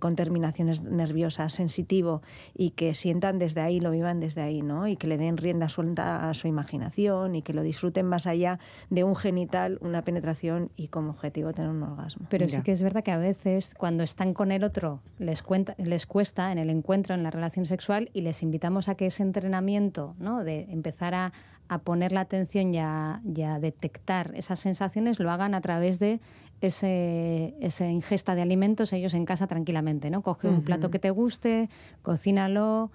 con 0.00 0.16
terminaciones 0.16 0.82
nerviosas, 0.82 1.52
sensitivo 1.52 2.22
y 2.56 2.70
que 2.70 2.94
sientan 2.94 3.38
desde 3.38 3.60
ahí, 3.60 3.80
lo 3.84 3.92
vivan 3.92 4.18
desde 4.18 4.42
ahí, 4.42 4.62
¿no? 4.62 4.88
Y 4.88 4.96
que 4.96 5.06
le 5.06 5.16
den 5.16 5.36
rienda 5.36 5.68
suelta 5.68 6.28
a 6.28 6.34
su 6.34 6.48
imaginación 6.48 7.36
y 7.36 7.42
que 7.42 7.52
lo 7.52 7.62
disfruten 7.62 8.06
más 8.06 8.26
allá 8.26 8.58
de 8.90 9.04
un 9.04 9.14
genital, 9.14 9.78
una 9.80 10.02
penetración 10.02 10.72
y 10.76 10.88
como 10.88 11.10
objetivo 11.10 11.52
tener 11.52 11.70
un 11.70 11.82
orgasmo. 11.84 12.26
Pero 12.30 12.48
sí 12.48 12.62
que 12.62 12.72
es 12.72 12.82
verdad 12.82 13.04
que 13.04 13.12
a 13.12 13.18
veces 13.18 13.74
cuando 13.76 14.02
están 14.02 14.34
con 14.34 14.50
el 14.50 14.64
otro 14.64 15.00
les, 15.18 15.42
cuenta, 15.42 15.76
les 15.78 16.06
cuesta 16.06 16.50
en 16.50 16.58
el 16.58 16.70
encuentro, 16.70 17.14
en 17.14 17.22
la 17.22 17.30
relación 17.30 17.66
sexual, 17.66 18.10
y 18.12 18.22
les 18.22 18.42
invitamos 18.42 18.88
a 18.88 18.96
que 18.96 19.06
ese 19.06 19.22
entrenamiento, 19.22 20.16
¿no? 20.18 20.42
de 20.42 20.66
empezar 20.70 21.14
a, 21.14 21.32
a 21.68 21.78
poner 21.78 22.12
la 22.12 22.20
atención 22.20 22.74
y 22.74 22.78
a, 22.78 23.20
y 23.24 23.42
a 23.42 23.58
detectar 23.58 24.32
esas 24.34 24.58
sensaciones, 24.58 25.20
lo 25.20 25.30
hagan 25.30 25.54
a 25.54 25.60
través 25.60 25.98
de 25.98 26.20
ese, 26.60 27.54
esa 27.60 27.86
ingesta 27.86 28.34
de 28.34 28.42
alimentos 28.42 28.92
ellos 28.92 29.14
en 29.14 29.24
casa 29.24 29.46
tranquilamente. 29.46 30.10
¿no? 30.10 30.22
Coge 30.22 30.48
un 30.48 30.62
plato 30.62 30.90
que 30.90 30.98
te 30.98 31.10
guste, 31.10 31.68
cocínalo. 32.02 32.90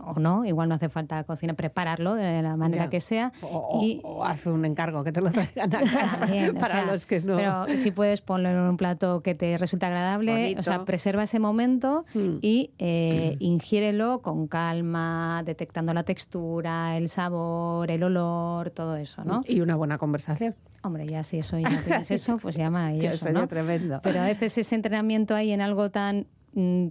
O 0.00 0.14
no- 0.20 0.26
no, 0.26 0.44
igual 0.44 0.68
no 0.68 0.74
hace 0.74 0.88
falta 0.88 1.22
cocinar, 1.24 1.54
prepararlo 1.54 2.14
de 2.14 2.42
la 2.42 2.56
manera 2.56 2.84
Ya. 2.84 2.90
que 2.90 3.00
sea. 3.00 3.32
O, 3.42 3.80
y, 3.82 4.00
o 4.02 4.24
haz 4.24 4.44
un 4.46 4.64
encargo 4.64 5.04
que 5.04 5.12
te 5.12 5.20
lo 5.20 5.30
traigan 5.30 5.72
a 5.74 5.80
casa 5.80 6.18
también, 6.26 6.56
o 6.56 6.60
para 6.60 6.82
sea, 6.82 6.86
los 6.86 7.06
que 7.06 7.20
no. 7.20 7.36
Pero 7.36 7.66
si 7.76 7.92
puedes 7.92 8.20
ponerlo 8.22 8.64
en 8.64 8.70
un 8.70 8.76
plato 8.76 9.20
que 9.22 9.34
te 9.36 9.56
resulta 9.56 9.86
agradable, 9.86 10.32
Bonito. 10.32 10.60
o 10.60 10.64
sea, 10.64 10.84
preserva 10.84 11.22
ese 11.22 11.38
momento 11.38 12.04
Mm. 12.14 12.38
y 12.42 12.70
eh, 12.78 13.36
ingiérelo 13.40 14.20
con 14.20 14.48
calma, 14.48 15.42
detectando 15.44 15.94
la 15.94 16.02
textura, 16.02 16.96
el 16.96 17.08
sabor, 17.08 17.90
el 17.90 18.02
olor, 18.02 18.70
todo 18.70 18.96
eso, 18.96 19.24
¿no? 19.24 19.42
Y 19.46 19.60
una 19.60 19.76
buena 19.76 19.98
conversación. 19.98 20.54
Hombre, 20.82 21.06
ya 21.06 21.22
si 21.22 21.38
eso 21.38 21.58
ya 21.58 21.68
tienes 21.84 22.10
eso, 22.10 22.36
pues 22.38 22.56
ya 22.56 22.70
maravilloso, 22.70 23.30
¿no? 23.32 23.46
tremendo. 23.48 24.00
Pero 24.02 24.20
a 24.20 24.24
veces 24.24 24.56
ese 24.58 24.74
entrenamiento 24.76 25.34
ahí 25.34 25.50
en 25.52 25.60
algo 25.60 25.90
tan 25.90 26.26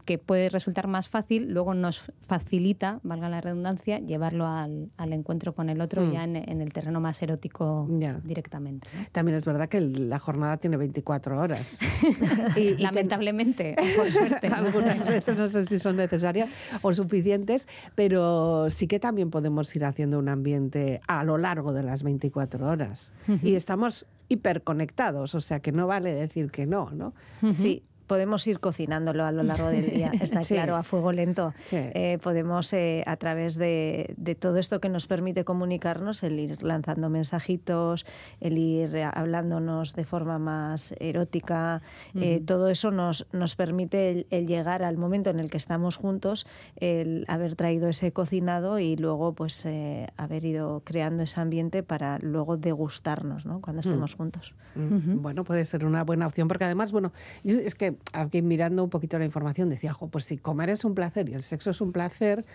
que 0.05 0.19
puede 0.19 0.49
resultar 0.49 0.85
más 0.87 1.09
fácil, 1.09 1.51
luego 1.51 1.73
nos 1.73 2.03
facilita, 2.27 2.99
valga 3.01 3.29
la 3.29 3.41
redundancia, 3.41 3.97
llevarlo 3.97 4.45
al, 4.45 4.89
al 4.97 5.11
encuentro 5.13 5.53
con 5.55 5.69
el 5.71 5.81
otro 5.81 6.03
Mm. 6.03 6.11
ya 6.11 6.23
en, 6.23 6.35
en 6.35 6.61
el 6.61 6.71
terreno 6.71 7.01
más 7.01 7.19
erótico 7.23 7.87
Ya. 7.89 8.19
directamente. 8.23 8.87
¿no? 8.95 9.05
También 9.11 9.35
es 9.37 9.43
verdad 9.45 9.67
que 9.67 9.77
el- 9.77 10.07
la 10.09 10.19
jornada 10.19 10.57
tiene 10.57 10.77
24 10.77 11.39
horas. 11.39 11.79
Y- 12.55 12.77
Lamentablemente, 12.77 13.75
por 13.97 14.11
suerte. 14.11 14.49
no. 14.49 14.55
Algunas 14.55 15.03
veces 15.07 15.35
no 15.35 15.47
sé 15.47 15.65
si 15.65 15.79
son 15.79 15.95
necesarias 15.95 16.47
o 16.83 16.93
suficientes, 16.93 17.67
pero 17.95 18.69
sí 18.69 18.85
que 18.87 18.99
también 18.99 19.31
podemos 19.31 19.75
ir 19.75 19.85
haciendo 19.85 20.19
un 20.19 20.29
ambiente 20.29 21.01
a 21.07 21.23
lo 21.23 21.37
largo 21.39 21.73
de 21.73 21.81
las 21.81 22.03
24 22.03 22.67
horas. 22.69 23.13
Y 23.41 23.55
estamos 23.55 24.05
hiperconectados, 24.29 25.33
o 25.35 25.41
sea 25.41 25.59
que 25.59 25.71
no 25.71 25.87
vale 25.87 26.13
decir 26.13 26.51
que 26.51 26.65
no, 26.67 26.91
¿no? 26.91 27.13
Sí, 27.51 27.83
podemos 28.07 28.45
ir 28.47 28.59
cocinándolo 28.59 29.25
a 29.25 29.31
lo 29.31 29.43
largo 29.43 29.67
del 29.69 29.89
día, 29.89 30.11
está 30.21 30.43
Sí. 30.43 30.53
claro, 30.53 30.75
a 30.75 30.83
fuego 30.83 31.11
lento. 31.11 31.53
Sí. 31.63 31.77
Eh, 31.77 32.17
podemos, 32.21 32.71
eh, 32.73 33.03
a 33.07 33.15
través 33.17 33.55
de, 33.55 34.13
de 34.17 34.35
todo 34.35 34.57
esto 34.57 34.79
que 34.79 34.89
nos 34.89 35.07
permite 35.07 35.43
comunicarnos, 35.43 36.23
el 36.23 36.39
ir 36.39 36.61
lanzando 36.63 37.09
mensajitos, 37.09 38.05
el 38.39 38.57
ir 38.57 38.97
hablándonos 39.13 39.93
de 39.95 40.03
forma 40.05 40.39
más 40.39 40.93
erótica, 40.99 41.81
eh, 42.15 42.41
todo 42.45 42.69
eso 42.69 42.91
nos, 42.91 43.27
nos 43.31 43.55
permite 43.55 44.09
el, 44.11 44.27
el 44.29 44.47
llegar 44.47 44.83
al 44.83 44.97
momento 44.97 45.29
en 45.29 45.39
el 45.39 45.49
que 45.49 45.57
estamos 45.57 45.97
juntos, 45.97 46.45
el 46.77 47.25
haber 47.27 47.55
traído 47.55 47.89
ese 47.89 48.11
cocinado 48.11 48.79
y 48.79 48.95
luego 48.95 49.33
pues 49.33 49.65
eh, 49.65 50.07
haber 50.17 50.45
ido 50.45 50.81
creando 50.85 51.23
ese 51.23 51.39
ambiente 51.41 51.83
para 51.83 52.19
luego 52.19 52.57
degustarnos 52.57 53.45
¿no? 53.45 53.61
cuando 53.61 53.81
estemos 53.81 54.15
juntos. 54.15 54.53
Mm, 54.75 55.21
Bueno, 55.21 55.43
puede 55.43 55.65
ser 55.65 55.85
una 55.85 56.03
buena 56.03 56.27
opción, 56.27 56.47
porque 56.47 56.65
además, 56.65 56.91
bueno, 56.91 57.11
yo- 57.43 57.57
es 57.59 57.75
que 57.75 57.94
que 58.11 58.17
aquí 58.19 58.41
mirando 58.41 58.83
un 58.83 58.89
poquito 58.89 59.17
la 59.19 59.25
información 59.25 59.69
decía, 59.69 59.93
jo, 59.93 60.07
pues 60.07 60.25
si 60.25 60.37
comer 60.37 60.69
es 60.69 60.85
un 60.85 60.95
placer 60.95 61.29
y 61.29 61.33
el 61.33 61.43
sexo 61.43 61.69
es 61.71 61.81
un 61.81 61.91
placer, 61.91 62.45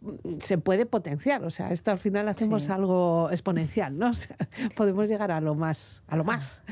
mm, 0.00 0.38
se 0.40 0.58
puede 0.58 0.86
potenciar. 0.86 1.44
O 1.44 1.50
sea, 1.50 1.70
esto 1.72 1.90
al 1.90 1.98
final 1.98 2.28
hacemos 2.28 2.64
Sí. 2.64 2.72
algo 2.72 3.28
exponencial, 3.30 3.98
¿no? 3.98 4.10
O 4.10 4.14
sea, 4.14 4.36
podemos 4.76 5.08
llegar 5.08 5.30
a 5.30 5.40
lo 5.40 5.54
más, 5.54 6.02
a 6.08 6.16
lo 6.16 6.24
más. 6.24 6.62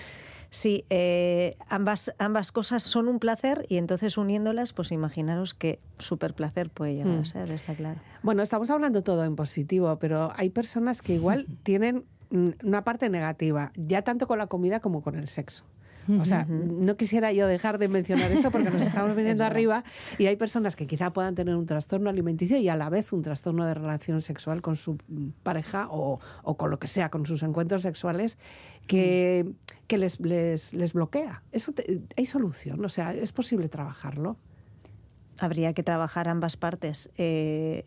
Sí, 0.52 0.84
eh, 0.90 1.54
ambas, 1.68 2.12
ambas 2.18 2.50
cosas 2.50 2.82
son 2.82 3.06
un 3.06 3.20
placer 3.20 3.66
y 3.68 3.76
entonces 3.76 4.18
uniéndolas, 4.18 4.72
pues 4.72 4.90
imaginaros 4.90 5.54
qué 5.54 5.78
súper 6.00 6.34
placer 6.34 6.70
puede 6.70 6.94
llegar 6.96 7.18
Mm. 7.18 7.20
a 7.20 7.24
ser, 7.24 7.50
está 7.52 7.74
claro. 7.74 8.00
Bueno, 8.24 8.42
estamos 8.42 8.68
hablando 8.70 9.02
todo 9.04 9.24
en 9.24 9.36
positivo, 9.36 9.96
pero 10.00 10.32
hay 10.34 10.50
personas 10.50 11.02
que 11.02 11.14
igual 11.14 11.46
tienen 11.62 12.04
mm, 12.32 12.48
una 12.64 12.82
parte 12.82 13.08
negativa, 13.10 13.70
ya 13.76 14.02
tanto 14.02 14.26
con 14.26 14.38
la 14.38 14.48
comida 14.48 14.80
como 14.80 15.02
con 15.02 15.14
el 15.14 15.28
sexo. 15.28 15.64
O 16.18 16.24
sea, 16.24 16.44
no 16.46 16.96
quisiera 16.96 17.32
yo 17.32 17.46
dejar 17.46 17.78
de 17.78 17.88
mencionar 17.88 18.32
eso 18.32 18.50
porque 18.50 18.70
nos 18.70 18.82
estamos 18.82 19.14
viniendo 19.16 19.44
arriba 19.44 19.84
y 20.18 20.26
hay 20.26 20.36
personas 20.36 20.74
que 20.76 20.86
quizá 20.86 21.12
puedan 21.12 21.34
tener 21.34 21.54
un 21.56 21.66
trastorno 21.66 22.10
alimenticio 22.10 22.56
y 22.56 22.68
a 22.68 22.76
la 22.76 22.88
vez 22.88 23.12
un 23.12 23.22
trastorno 23.22 23.64
de 23.66 23.74
relación 23.74 24.22
sexual 24.22 24.62
con 24.62 24.76
su 24.76 24.94
mm, 25.08 25.28
pareja 25.42 25.88
o, 25.90 26.18
o 26.42 26.56
con 26.56 26.70
lo 26.70 26.78
que 26.78 26.88
sea, 26.88 27.10
con 27.10 27.26
sus 27.26 27.42
encuentros 27.42 27.82
sexuales, 27.82 28.38
que, 28.86 29.46
que 29.86 29.98
les, 29.98 30.18
les, 30.20 30.72
les 30.74 30.92
bloquea. 30.92 31.42
Eso 31.52 31.72
te- 31.72 32.00
hay 32.16 32.26
solución, 32.26 32.84
o 32.84 32.88
sea, 32.88 33.12
es 33.14 33.32
posible 33.32 33.68
trabajarlo. 33.68 34.36
Habría 35.38 35.72
que 35.72 35.82
trabajar 35.82 36.28
ambas 36.28 36.56
partes. 36.56 37.08
Eh, 37.16 37.84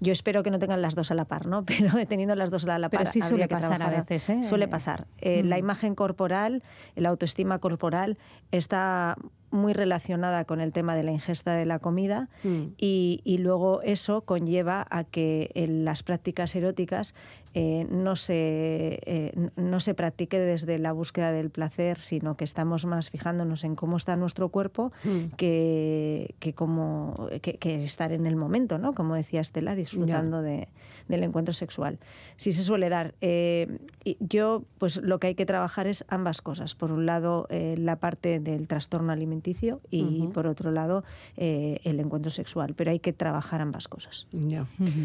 yo 0.00 0.12
espero 0.12 0.42
que 0.42 0.50
no 0.50 0.58
tengan 0.58 0.82
las 0.82 0.94
dos 0.94 1.10
a 1.10 1.14
la 1.14 1.24
par, 1.24 1.46
¿no? 1.46 1.64
Pero 1.66 1.90
teniendo 2.06 2.34
las 2.34 2.50
dos 2.50 2.66
a 2.68 2.78
la 2.78 2.88
par, 2.88 3.00
Pero 3.00 3.10
sí 3.12 3.20
habría 3.20 3.28
suele 3.28 3.48
que 3.48 3.54
pasar 3.54 3.72
a 3.72 3.76
trabajar. 3.76 4.06
veces, 4.06 4.28
¿eh? 4.30 4.42
Suele 4.44 4.68
pasar. 4.68 5.06
Eh, 5.18 5.42
La 5.44 5.58
imagen 5.58 5.94
corporal, 5.94 6.62
la 6.94 7.08
autoestima 7.08 7.58
corporal 7.58 8.18
está 8.52 9.16
muy 9.56 9.72
relacionada 9.72 10.44
con 10.44 10.60
el 10.60 10.72
tema 10.72 10.94
de 10.94 11.02
la 11.02 11.10
ingesta 11.12 11.54
de 11.54 11.66
la 11.66 11.78
comida 11.78 12.28
Mm. 12.44 12.74
y, 12.78 13.20
y 13.24 13.38
luego 13.38 13.82
eso 13.82 14.20
conlleva 14.22 14.86
a 14.90 15.04
que 15.04 15.50
en 15.54 15.84
las 15.84 16.02
prácticas 16.02 16.54
eróticas 16.54 17.14
eh, 17.54 17.86
no, 17.90 18.16
se, 18.16 19.00
eh, 19.06 19.32
no 19.56 19.80
se 19.80 19.94
practique 19.94 20.38
desde 20.38 20.78
la 20.78 20.92
búsqueda 20.92 21.32
del 21.32 21.48
placer, 21.50 21.98
sino 22.00 22.36
que 22.36 22.44
estamos 22.44 22.84
más 22.84 23.08
fijándonos 23.10 23.64
en 23.64 23.74
cómo 23.76 23.96
está 23.96 24.14
nuestro 24.16 24.50
cuerpo 24.50 24.92
Mm. 25.04 25.34
que, 25.36 26.34
que, 26.38 26.52
como, 26.54 27.14
que, 27.40 27.54
que 27.56 27.76
estar 27.82 28.12
en 28.12 28.26
el 28.26 28.36
momento, 28.36 28.76
¿no? 28.78 28.94
Como 28.94 29.14
decía 29.14 29.40
Estela, 29.40 29.74
disfrutando 29.74 30.42
de, 30.42 30.68
del 31.08 31.22
encuentro 31.24 31.54
sexual. 31.54 31.98
Sí 32.36 32.52
se 32.52 32.62
suele 32.62 32.88
dar. 32.90 33.14
Eh, 33.22 33.78
yo, 34.20 34.64
pues 34.78 34.98
lo 34.98 35.18
que 35.18 35.28
hay 35.28 35.34
que 35.34 35.46
trabajar 35.46 35.86
es 35.86 36.04
ambas 36.08 36.42
cosas. 36.42 36.74
Por 36.74 36.92
un 36.92 37.06
lado, 37.06 37.46
eh, 37.48 37.74
la 37.78 37.96
parte 37.96 38.38
del 38.40 38.68
trastorno 38.68 39.12
alimenticio 39.12 39.45
y 39.90 40.26
por 40.32 40.46
otro 40.46 40.70
lado, 40.70 41.04
eh, 41.36 41.80
el 41.84 42.00
encuentro 42.00 42.30
sexual. 42.30 42.74
Pero 42.74 42.90
hay 42.90 42.98
que 43.00 43.12
trabajar 43.12 43.60
ambas 43.60 43.88
cosas. 43.88 44.26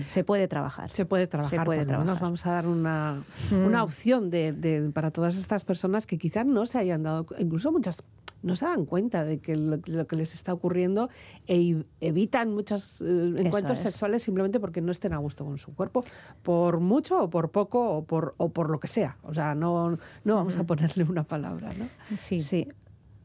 Se 0.08 0.24
puede 0.24 0.48
trabajar. 0.48 0.90
Se 0.92 1.06
puede 1.06 1.28
trabajar, 1.28 1.60
Se 1.60 1.66
puede 1.66 1.86
menos 1.86 2.20
vamos 2.20 2.46
a 2.46 2.52
dar 2.52 2.68
una, 2.68 3.24
Mm. 3.52 3.66
una 3.66 3.84
opción 3.84 4.30
de, 4.30 4.54
de- 4.54 4.90
para 4.92 5.12
todas 5.12 5.36
estas 5.36 5.66
personas 5.66 6.08
que 6.08 6.18
quizás 6.18 6.46
no 6.46 6.66
se 6.66 6.78
hayan 6.78 7.04
dado, 7.04 7.26
incluso 7.40 7.72
muchas 7.72 8.04
no 8.44 8.56
se 8.56 8.66
dan 8.66 8.86
cuenta 8.86 9.24
de 9.24 9.38
que 9.38 9.56
lo, 9.56 9.78
lo 9.86 10.08
que 10.08 10.16
les 10.16 10.34
está 10.34 10.52
ocurriendo 10.52 11.10
e 11.48 11.86
evitan 12.00 12.52
muchos 12.52 13.00
eh, 13.02 13.34
encuentros 13.38 13.78
es. 13.78 13.92
sexuales 13.92 14.24
simplemente 14.24 14.60
porque 14.60 14.82
no 14.82 14.92
estén 14.92 15.14
a 15.14 15.18
gusto 15.18 15.46
con 15.46 15.60
su 15.60 15.76
cuerpo, 15.76 16.02
por 16.42 16.80
mucho 16.80 17.22
o 17.24 17.30
por 17.30 17.52
poco 17.52 17.98
o 17.98 18.04
por, 18.04 18.34
o 18.38 18.50
por 18.50 18.72
lo 18.72 18.80
que 18.80 18.88
sea. 18.88 19.18
O 19.22 19.34
sea, 19.36 19.54
no, 19.54 19.92
no 20.24 20.36
vamos 20.36 20.58
a 20.58 20.64
ponerle 20.64 21.04
una 21.04 21.24
palabra, 21.24 21.70
¿no? 21.78 21.88
Sí. 22.18 22.40
Sí. 22.42 22.68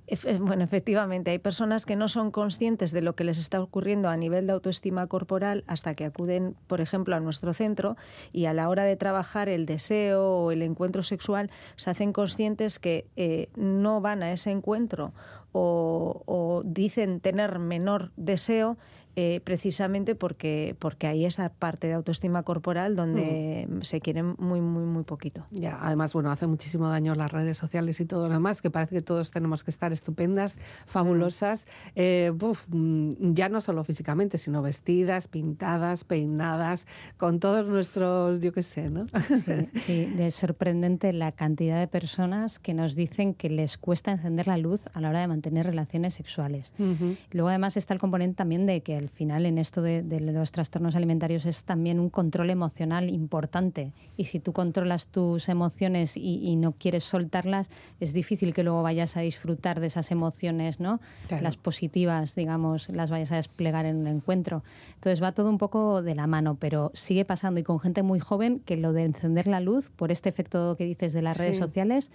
Efe- 0.08 0.38
Bueno, 0.38 0.62
efectivamente, 0.62 1.32
hay 1.32 1.38
personas 1.40 1.84
que 1.84 1.96
no 1.96 2.06
son 2.06 2.30
conscientes 2.30 2.92
de 2.92 3.02
lo 3.02 3.16
que 3.16 3.24
les 3.24 3.38
está 3.38 3.60
ocurriendo 3.60 4.08
a 4.08 4.16
nivel 4.16 4.46
de 4.46 4.52
autoestima 4.52 5.06
corporal 5.08 5.64
hasta 5.66 5.94
que 5.94 6.04
acuden, 6.04 6.54
por 6.68 6.80
ejemplo, 6.80 7.16
a 7.16 7.20
nuestro 7.20 7.52
centro 7.52 7.96
y 8.32 8.46
a 8.46 8.52
la 8.52 8.68
hora 8.68 8.84
de 8.84 8.94
trabajar 8.96 9.48
el 9.48 9.66
deseo 9.66 10.24
o 10.44 10.52
el 10.52 10.62
encuentro 10.62 11.02
sexual 11.02 11.50
se 11.74 11.90
hacen 11.90 12.12
conscientes 12.12 12.78
que 12.78 13.06
eh, 13.16 13.48
no 13.56 14.00
van 14.00 14.22
a 14.22 14.30
ese 14.32 14.52
encuentro 14.52 15.12
o, 15.52 16.22
o 16.26 16.62
dicen 16.64 17.18
tener 17.20 17.58
menor 17.58 18.12
deseo 18.16 18.76
eh, 19.18 19.40
precisamente 19.42 20.14
porque, 20.14 20.76
porque 20.78 21.06
hay 21.06 21.24
esa 21.24 21.48
parte 21.48 21.86
de 21.86 21.94
autoestima 21.94 22.42
corporal 22.42 22.96
donde 22.96 23.66
se 23.80 24.02
quieren 24.02 24.34
muy, 24.36 24.60
muy, 24.60 24.84
muy 24.84 25.04
poquito. 25.04 25.46
Ya, 25.50 25.78
además, 25.80 26.12
bueno, 26.12 26.30
hace 26.30 26.46
muchísimo 26.46 26.90
daño 26.90 27.14
las 27.14 27.32
redes 27.32 27.56
sociales 27.56 27.98
y 28.00 28.04
todo 28.04 28.28
lo 28.28 28.34
demás, 28.34 28.60
que 28.60 28.70
parece 28.70 28.94
que 28.94 29.00
todos 29.00 29.30
tenemos 29.30 29.64
que 29.64 29.70
estar 29.70 29.90
estupendas, 29.90 30.58
fabulosas, 30.84 31.66
eh, 31.94 32.30
buf, 32.34 32.66
mm, 32.68 33.32
ya 33.32 33.48
no 33.48 33.62
solo 33.62 33.84
físicamente, 33.84 34.36
sino 34.36 34.60
vestidas, 34.60 35.28
pintadas, 35.28 36.04
peinadas, 36.04 36.86
con 37.16 37.40
todos 37.40 37.66
nuestros, 37.66 38.40
yo 38.40 38.52
qué 38.52 38.62
sé, 38.62 38.90
¿no? 38.90 39.06
Sí, 39.08 39.68
sí, 39.76 40.14
es 40.18 40.34
sorprendente 40.34 41.14
la 41.14 41.32
cantidad 41.32 41.78
de 41.78 41.88
personas 41.88 42.58
que 42.58 42.74
nos 42.74 42.94
dicen 42.94 43.32
que 43.32 43.48
les 43.48 43.78
cuesta 43.78 44.10
encender 44.10 44.46
la 44.46 44.58
luz 44.58 44.84
a 44.92 45.00
la 45.00 45.08
hora 45.08 45.20
de 45.20 45.28
mantener 45.28 45.64
relaciones 45.64 46.12
sexuales. 46.12 46.74
Ujú. 46.78 47.16
Y 47.32 47.36
Luego 47.36 47.48
además 47.48 47.78
está 47.78 47.94
el 47.94 48.00
componente 48.00 48.36
también 48.36 48.66
de 48.66 48.82
que 48.82 49.05
al 49.06 49.10
final 49.10 49.46
en 49.46 49.58
esto 49.58 49.82
de, 49.82 50.02
de 50.02 50.18
los 50.20 50.50
trastornos 50.50 50.96
alimentarios 50.96 51.46
es 51.46 51.62
también 51.62 52.00
un 52.00 52.10
control 52.10 52.50
emocional 52.50 53.08
importante. 53.08 53.92
Y 54.16 54.24
si 54.24 54.40
tú 54.40 54.52
controlas 54.52 55.06
tus 55.06 55.48
emociones 55.48 56.16
y, 56.16 56.40
y 56.44 56.56
no 56.56 56.72
quieres 56.72 57.04
soltarlas, 57.04 57.70
es 58.00 58.12
difícil 58.12 58.52
que 58.52 58.64
luego 58.64 58.82
vayas 58.82 59.16
a 59.16 59.20
disfrutar 59.20 59.78
de 59.78 59.86
esas 59.86 60.10
emociones, 60.10 60.80
¿no? 60.80 60.98
Claro. 61.28 61.44
Las 61.44 61.56
positivas, 61.56 62.34
digamos, 62.34 62.88
las 62.88 63.10
vayas 63.10 63.30
a 63.30 63.36
desplegar 63.36 63.86
en 63.86 63.96
un 63.98 64.08
encuentro. 64.08 64.64
Entonces 64.94 65.22
va 65.22 65.30
todo 65.30 65.50
un 65.50 65.58
poco 65.58 66.02
de 66.02 66.16
la 66.16 66.26
mano, 66.26 66.56
pero 66.56 66.90
sigue 66.94 67.24
pasando 67.24 67.60
y 67.60 67.62
con 67.62 67.78
gente 67.78 68.02
muy 68.02 68.18
joven 68.18 68.58
que 68.58 68.76
lo 68.76 68.92
de 68.92 69.04
encender 69.04 69.46
la 69.46 69.60
luz, 69.60 69.90
por 69.90 70.10
este 70.10 70.28
efecto 70.28 70.74
que 70.76 70.84
dices 70.84 71.12
de 71.12 71.22
las 71.22 71.38
redes 71.38 71.58
sociales, 71.58 72.10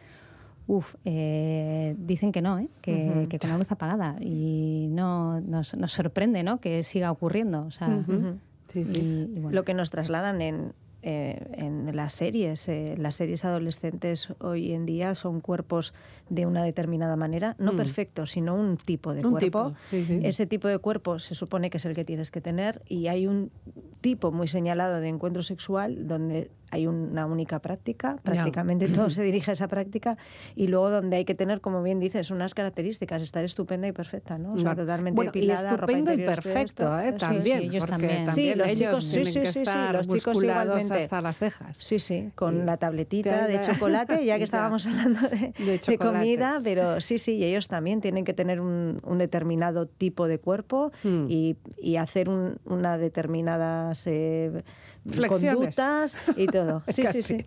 Uf, 0.67 0.95
eh, 1.05 1.95
dicen 1.97 2.31
que 2.31 2.41
no, 2.41 2.59
¿eh? 2.59 2.67
que, 2.81 3.27
que 3.29 3.39
con 3.39 3.49
la 3.49 3.57
luz 3.57 3.71
apagada. 3.71 4.15
Y 4.21 4.87
no 4.91 5.41
nos, 5.41 5.75
nos 5.75 5.91
sorprende 5.91 6.43
¿no? 6.43 6.59
que 6.59 6.83
siga 6.83 7.11
ocurriendo. 7.11 7.65
O 7.65 7.71
sea, 7.71 7.87
Ujú. 7.89 8.37
Sí, 8.69 8.85
sí. 8.85 8.99
y- 9.33 9.37
y 9.37 9.41
bueno. 9.41 9.51
Lo 9.55 9.63
que 9.65 9.73
nos 9.73 9.89
trasladan 9.89 10.39
en, 10.41 10.71
eh, 11.01 11.43
en 11.53 11.93
las 11.95 12.13
series, 12.13 12.69
eh, 12.69 12.95
las 12.97 13.15
series 13.15 13.43
adolescentes 13.43 14.29
hoy 14.39 14.71
en 14.71 14.85
día 14.85 15.13
son 15.15 15.41
cuerpos 15.41 15.93
de 16.29 16.45
una 16.45 16.63
determinada 16.63 17.15
manera, 17.17 17.55
no 17.59 17.73
Mm. 17.73 17.77
perfectos, 17.77 18.31
sino 18.31 18.55
un 18.55 18.77
tipo 18.77 19.13
de 19.13 19.25
Un 19.25 19.31
cuerpo. 19.31 19.65
tipo, 19.71 19.73
sí, 19.89 20.05
sí. 20.05 20.21
Ese 20.23 20.45
tipo 20.45 20.67
de 20.69 20.77
cuerpo 20.77 21.19
se 21.19 21.33
supone 21.35 21.69
que 21.69 21.77
es 21.77 21.85
el 21.85 21.95
que 21.95 22.05
tienes 22.05 22.31
que 22.31 22.39
tener 22.39 22.81
y 22.87 23.07
hay 23.07 23.27
un 23.27 23.51
tipo 23.99 24.31
muy 24.31 24.47
señalado 24.47 25.01
de 25.01 25.09
encuentro 25.09 25.43
sexual 25.43 26.07
donde 26.07 26.49
hay 26.71 26.87
una 26.87 27.25
única 27.25 27.59
práctica, 27.59 28.17
prácticamente 28.23 28.87
todo 28.89 29.09
se 29.09 29.21
dirige 29.23 29.51
a 29.51 29.53
esa 29.53 29.67
práctica 29.67 30.17
y 30.55 30.67
luego 30.67 30.89
donde 30.89 31.17
hay 31.17 31.25
que 31.25 31.35
tener, 31.35 31.61
como 31.61 31.83
bien 31.83 31.99
dices, 31.99 32.31
unas 32.31 32.53
características, 32.53 33.21
estar 33.21 33.43
estupenda 33.43 33.87
y 33.87 33.91
perfecta, 33.91 34.37
¿no? 34.37 34.53
O 34.53 34.57
sea, 34.57 34.75
totalmente 34.75 35.15
bueno, 35.15 35.31
depilada, 35.31 35.61
y 35.61 35.63
ropa 35.71 35.75
estupendo 35.91 36.11
y 36.11 36.13
interior, 36.15 36.31
esto, 36.31 36.43
perfecto, 36.43 36.99
¿eh? 36.99 37.11
sí, 37.11 37.17
También, 37.19 37.59
sí, 37.59 37.65
ellos 37.67 37.85
porque 37.85 37.91
también. 38.07 38.31
Sí, 38.31 38.55
los 38.55 38.67
ellos 38.67 38.79
chicos, 38.79 39.03
sí, 39.03 39.11
tienen 39.11 39.33
sí, 39.33 39.39
que 39.41 39.45
sí, 39.47 39.63
los 39.93 40.07
chicos 40.07 40.43
igualmente. 40.43 40.93
hasta 41.03 41.21
las 41.21 41.37
cejas. 41.37 41.77
Sí, 41.77 41.99
sí, 41.99 42.31
con 42.35 42.61
Y- 42.61 42.65
la 42.65 42.77
tabletita 42.77 43.47
de 43.47 43.61
chocolate, 43.61 44.25
ya 44.25 44.37
que 44.37 44.43
estábamos 44.51 44.87
hablando 44.87 45.19
de, 45.29 45.53
De 45.57 45.63
de 45.71 45.79
chocolates. 45.79 45.97
comida, 46.21 46.59
pero 46.63 47.01
sí, 47.01 47.17
sí, 47.17 47.35
y 47.35 47.43
ellos 47.43 47.67
también 47.67 48.01
tienen 48.01 48.23
que 48.25 48.33
tener 48.33 48.61
un, 48.61 48.99
un 49.03 49.17
determinado 49.17 49.85
tipo 49.87 50.27
de 50.27 50.39
cuerpo 50.39 50.91
Hmm. 51.03 51.25
y, 51.29 51.57
y 51.77 51.97
hacer 51.97 52.29
un, 52.29 52.57
una 52.65 52.97
determinadas 52.97 54.05
eh, 54.07 54.63
Flexiones. 55.09 55.55
conductas 55.75 56.17
y 56.37 56.45
todo. 56.47 56.83
Sí, 56.89 57.03
sí, 57.11 57.23
sí. 57.23 57.45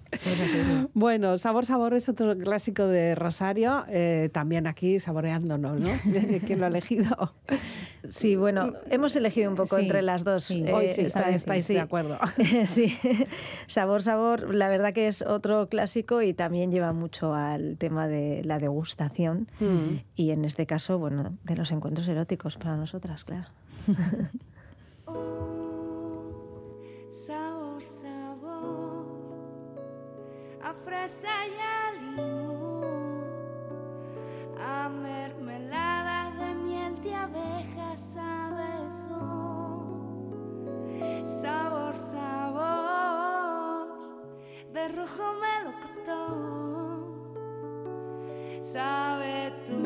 Bueno, 0.92 1.38
Sabor 1.38 1.66
Sabor 1.66 1.94
es 1.94 2.08
otro 2.08 2.36
clásico 2.36 2.86
de 2.88 3.14
Rosario, 3.14 3.84
eh, 3.88 4.28
también 4.32 4.66
aquí 4.66 4.98
saboreándonos, 4.98 5.78
¿no? 5.78 5.88
¿Quién 6.46 6.58
lo 6.58 6.64
ha 6.64 6.68
elegido? 6.68 7.32
Sí, 8.08 8.36
bueno, 8.36 8.72
hemos 8.90 9.14
elegido 9.16 9.48
un 9.50 9.56
poco 9.56 9.76
Sí, 9.76 9.82
entre 9.82 10.02
las 10.02 10.24
dos. 10.24 10.44
sí. 10.44 10.64
eh, 10.66 10.72
Hoy 10.72 10.88
sí 10.88 11.02
está- 11.02 11.30
estáis 11.30 11.68
de 11.68 11.80
acuerdo. 11.80 12.18
sí, 12.66 12.96
sabor, 13.66 14.02
sabor, 14.02 14.52
la 14.54 14.68
verdad 14.68 14.92
que 14.92 15.06
es 15.06 15.22
otro 15.22 15.68
clásico 15.68 16.22
y 16.22 16.34
también 16.34 16.70
lleva 16.70 16.92
mucho 16.92 17.34
al 17.34 17.76
tema 17.78 18.08
de 18.08 18.42
la 18.44 18.58
degustación 18.58 19.48
Mm. 19.60 20.00
y 20.16 20.30
en 20.30 20.44
este 20.44 20.66
caso, 20.66 20.98
bueno, 20.98 21.36
de 21.44 21.56
los 21.56 21.70
encuentros 21.70 22.08
eróticos 22.08 22.56
para 22.56 22.76
nosotras, 22.76 23.24
claro. 23.24 23.48
Sabor, 27.14 27.81
sabor, 27.81 29.07
a 30.61 30.74
fresa 30.74 31.29
y 31.46 31.55
a 31.61 31.92
limón, 32.00 33.22
a 34.59 34.88
mermelada 34.88 36.33
de 36.33 36.55
miel 36.57 37.00
de 37.03 37.14
abejas 37.14 38.00
sabe 38.14 38.90
son. 38.90 40.27
Sabor, 41.25 41.94
sabor, 41.94 43.06
de 44.73 44.88
rojo 44.88 45.35
melocotón, 45.44 46.65
sabe 48.60 49.52
tu 49.69 49.83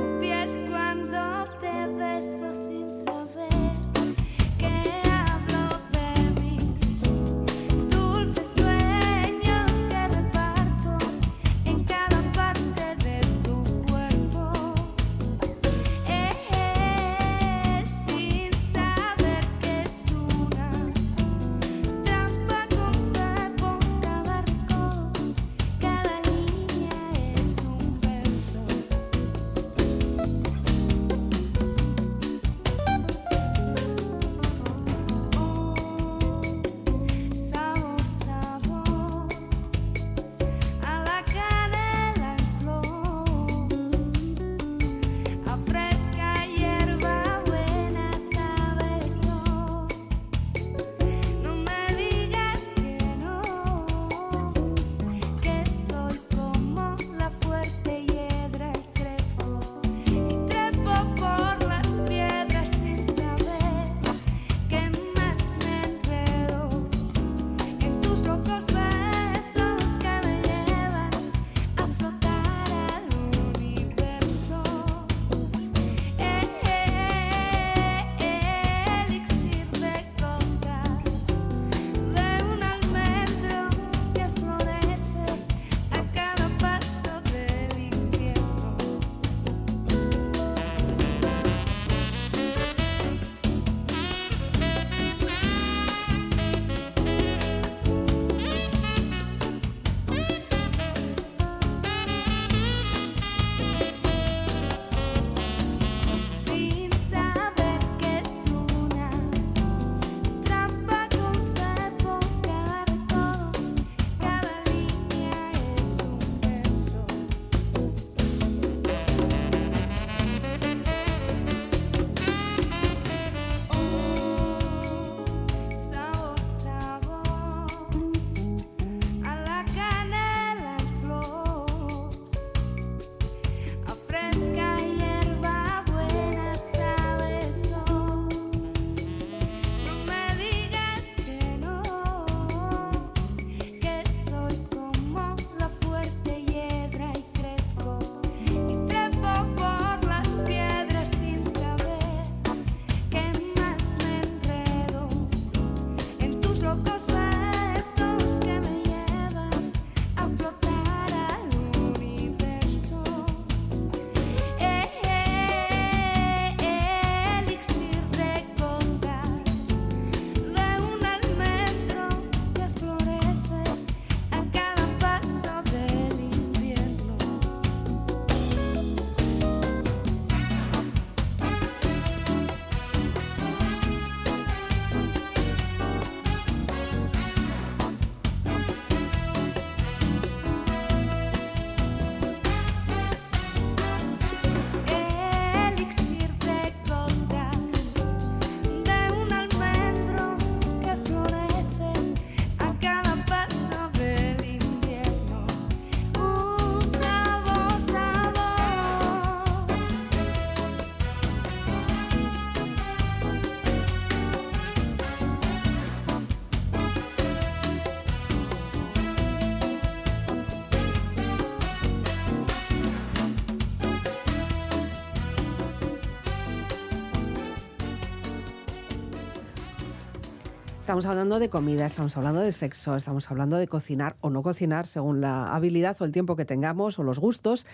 Estamos 230.99 231.12
hablando 231.16 231.38
de 231.38 231.49
comida, 231.49 231.86
estamos 231.86 232.16
hablando 232.16 232.40
de 232.40 232.51
sexo, 232.51 232.96
estamos 232.96 233.30
hablando 233.30 233.57
de 233.57 233.68
cocinar 233.68 234.16
o 234.20 234.30
no 234.30 234.42
cocinar 234.42 234.88
según 234.88 235.20
la 235.20 235.55
habilidad 235.55 235.96
o 236.01 236.05
el 236.05 236.11
tiempo 236.11 236.34
que 236.34 236.44
tengamos 236.44 236.99
o 236.99 237.05
los 237.05 237.20
gustos, 237.20 237.68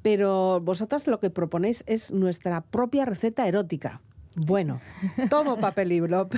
pero 0.00 0.60
vosotras 0.60 1.08
lo 1.08 1.18
que 1.18 1.28
proponéis 1.28 1.82
es 1.88 2.12
nuestra 2.12 2.60
propia 2.60 3.04
receta 3.04 3.48
erótica. 3.48 4.00
Bueno, 4.36 4.80
tomo 5.28 5.58
papel 5.58 5.90
y 5.90 5.98
blop, 5.98 6.32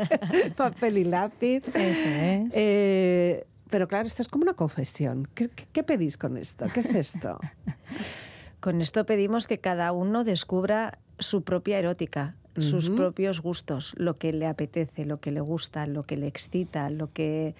papel 0.56 0.96
y 0.96 1.04
lápiz. 1.04 1.62
Eso 1.76 2.08
es. 2.08 2.52
Eh, 2.54 3.44
pero 3.68 3.86
claro, 3.86 4.06
esto 4.06 4.22
es 4.22 4.28
como 4.28 4.44
una 4.44 4.54
confesión. 4.54 5.28
¿Qué, 5.34 5.50
qué- 5.50 5.66
qué 5.70 5.82
pedís 5.82 6.16
con 6.16 6.38
esto? 6.38 6.64
¿Qué 6.72 6.80
es 6.80 6.94
esto? 6.94 7.38
Con 8.60 8.80
esto 8.80 9.04
pedimos 9.04 9.46
que 9.48 9.58
cada 9.58 9.90
uno 9.92 10.22
descubra 10.24 11.00
su 11.18 11.42
propia 11.42 11.80
erótica, 11.80 12.36
sus 12.58 12.90
propios 12.90 13.40
gustos, 13.40 13.94
lo 13.96 14.14
que 14.14 14.32
le 14.32 14.46
apetece, 14.46 15.04
lo 15.04 15.20
que 15.20 15.30
le 15.30 15.40
gusta, 15.40 15.86
lo 15.86 16.02
que 16.02 16.16
le 16.16 16.26
excita, 16.26 16.90
lo 16.90 17.10
que, 17.12 17.54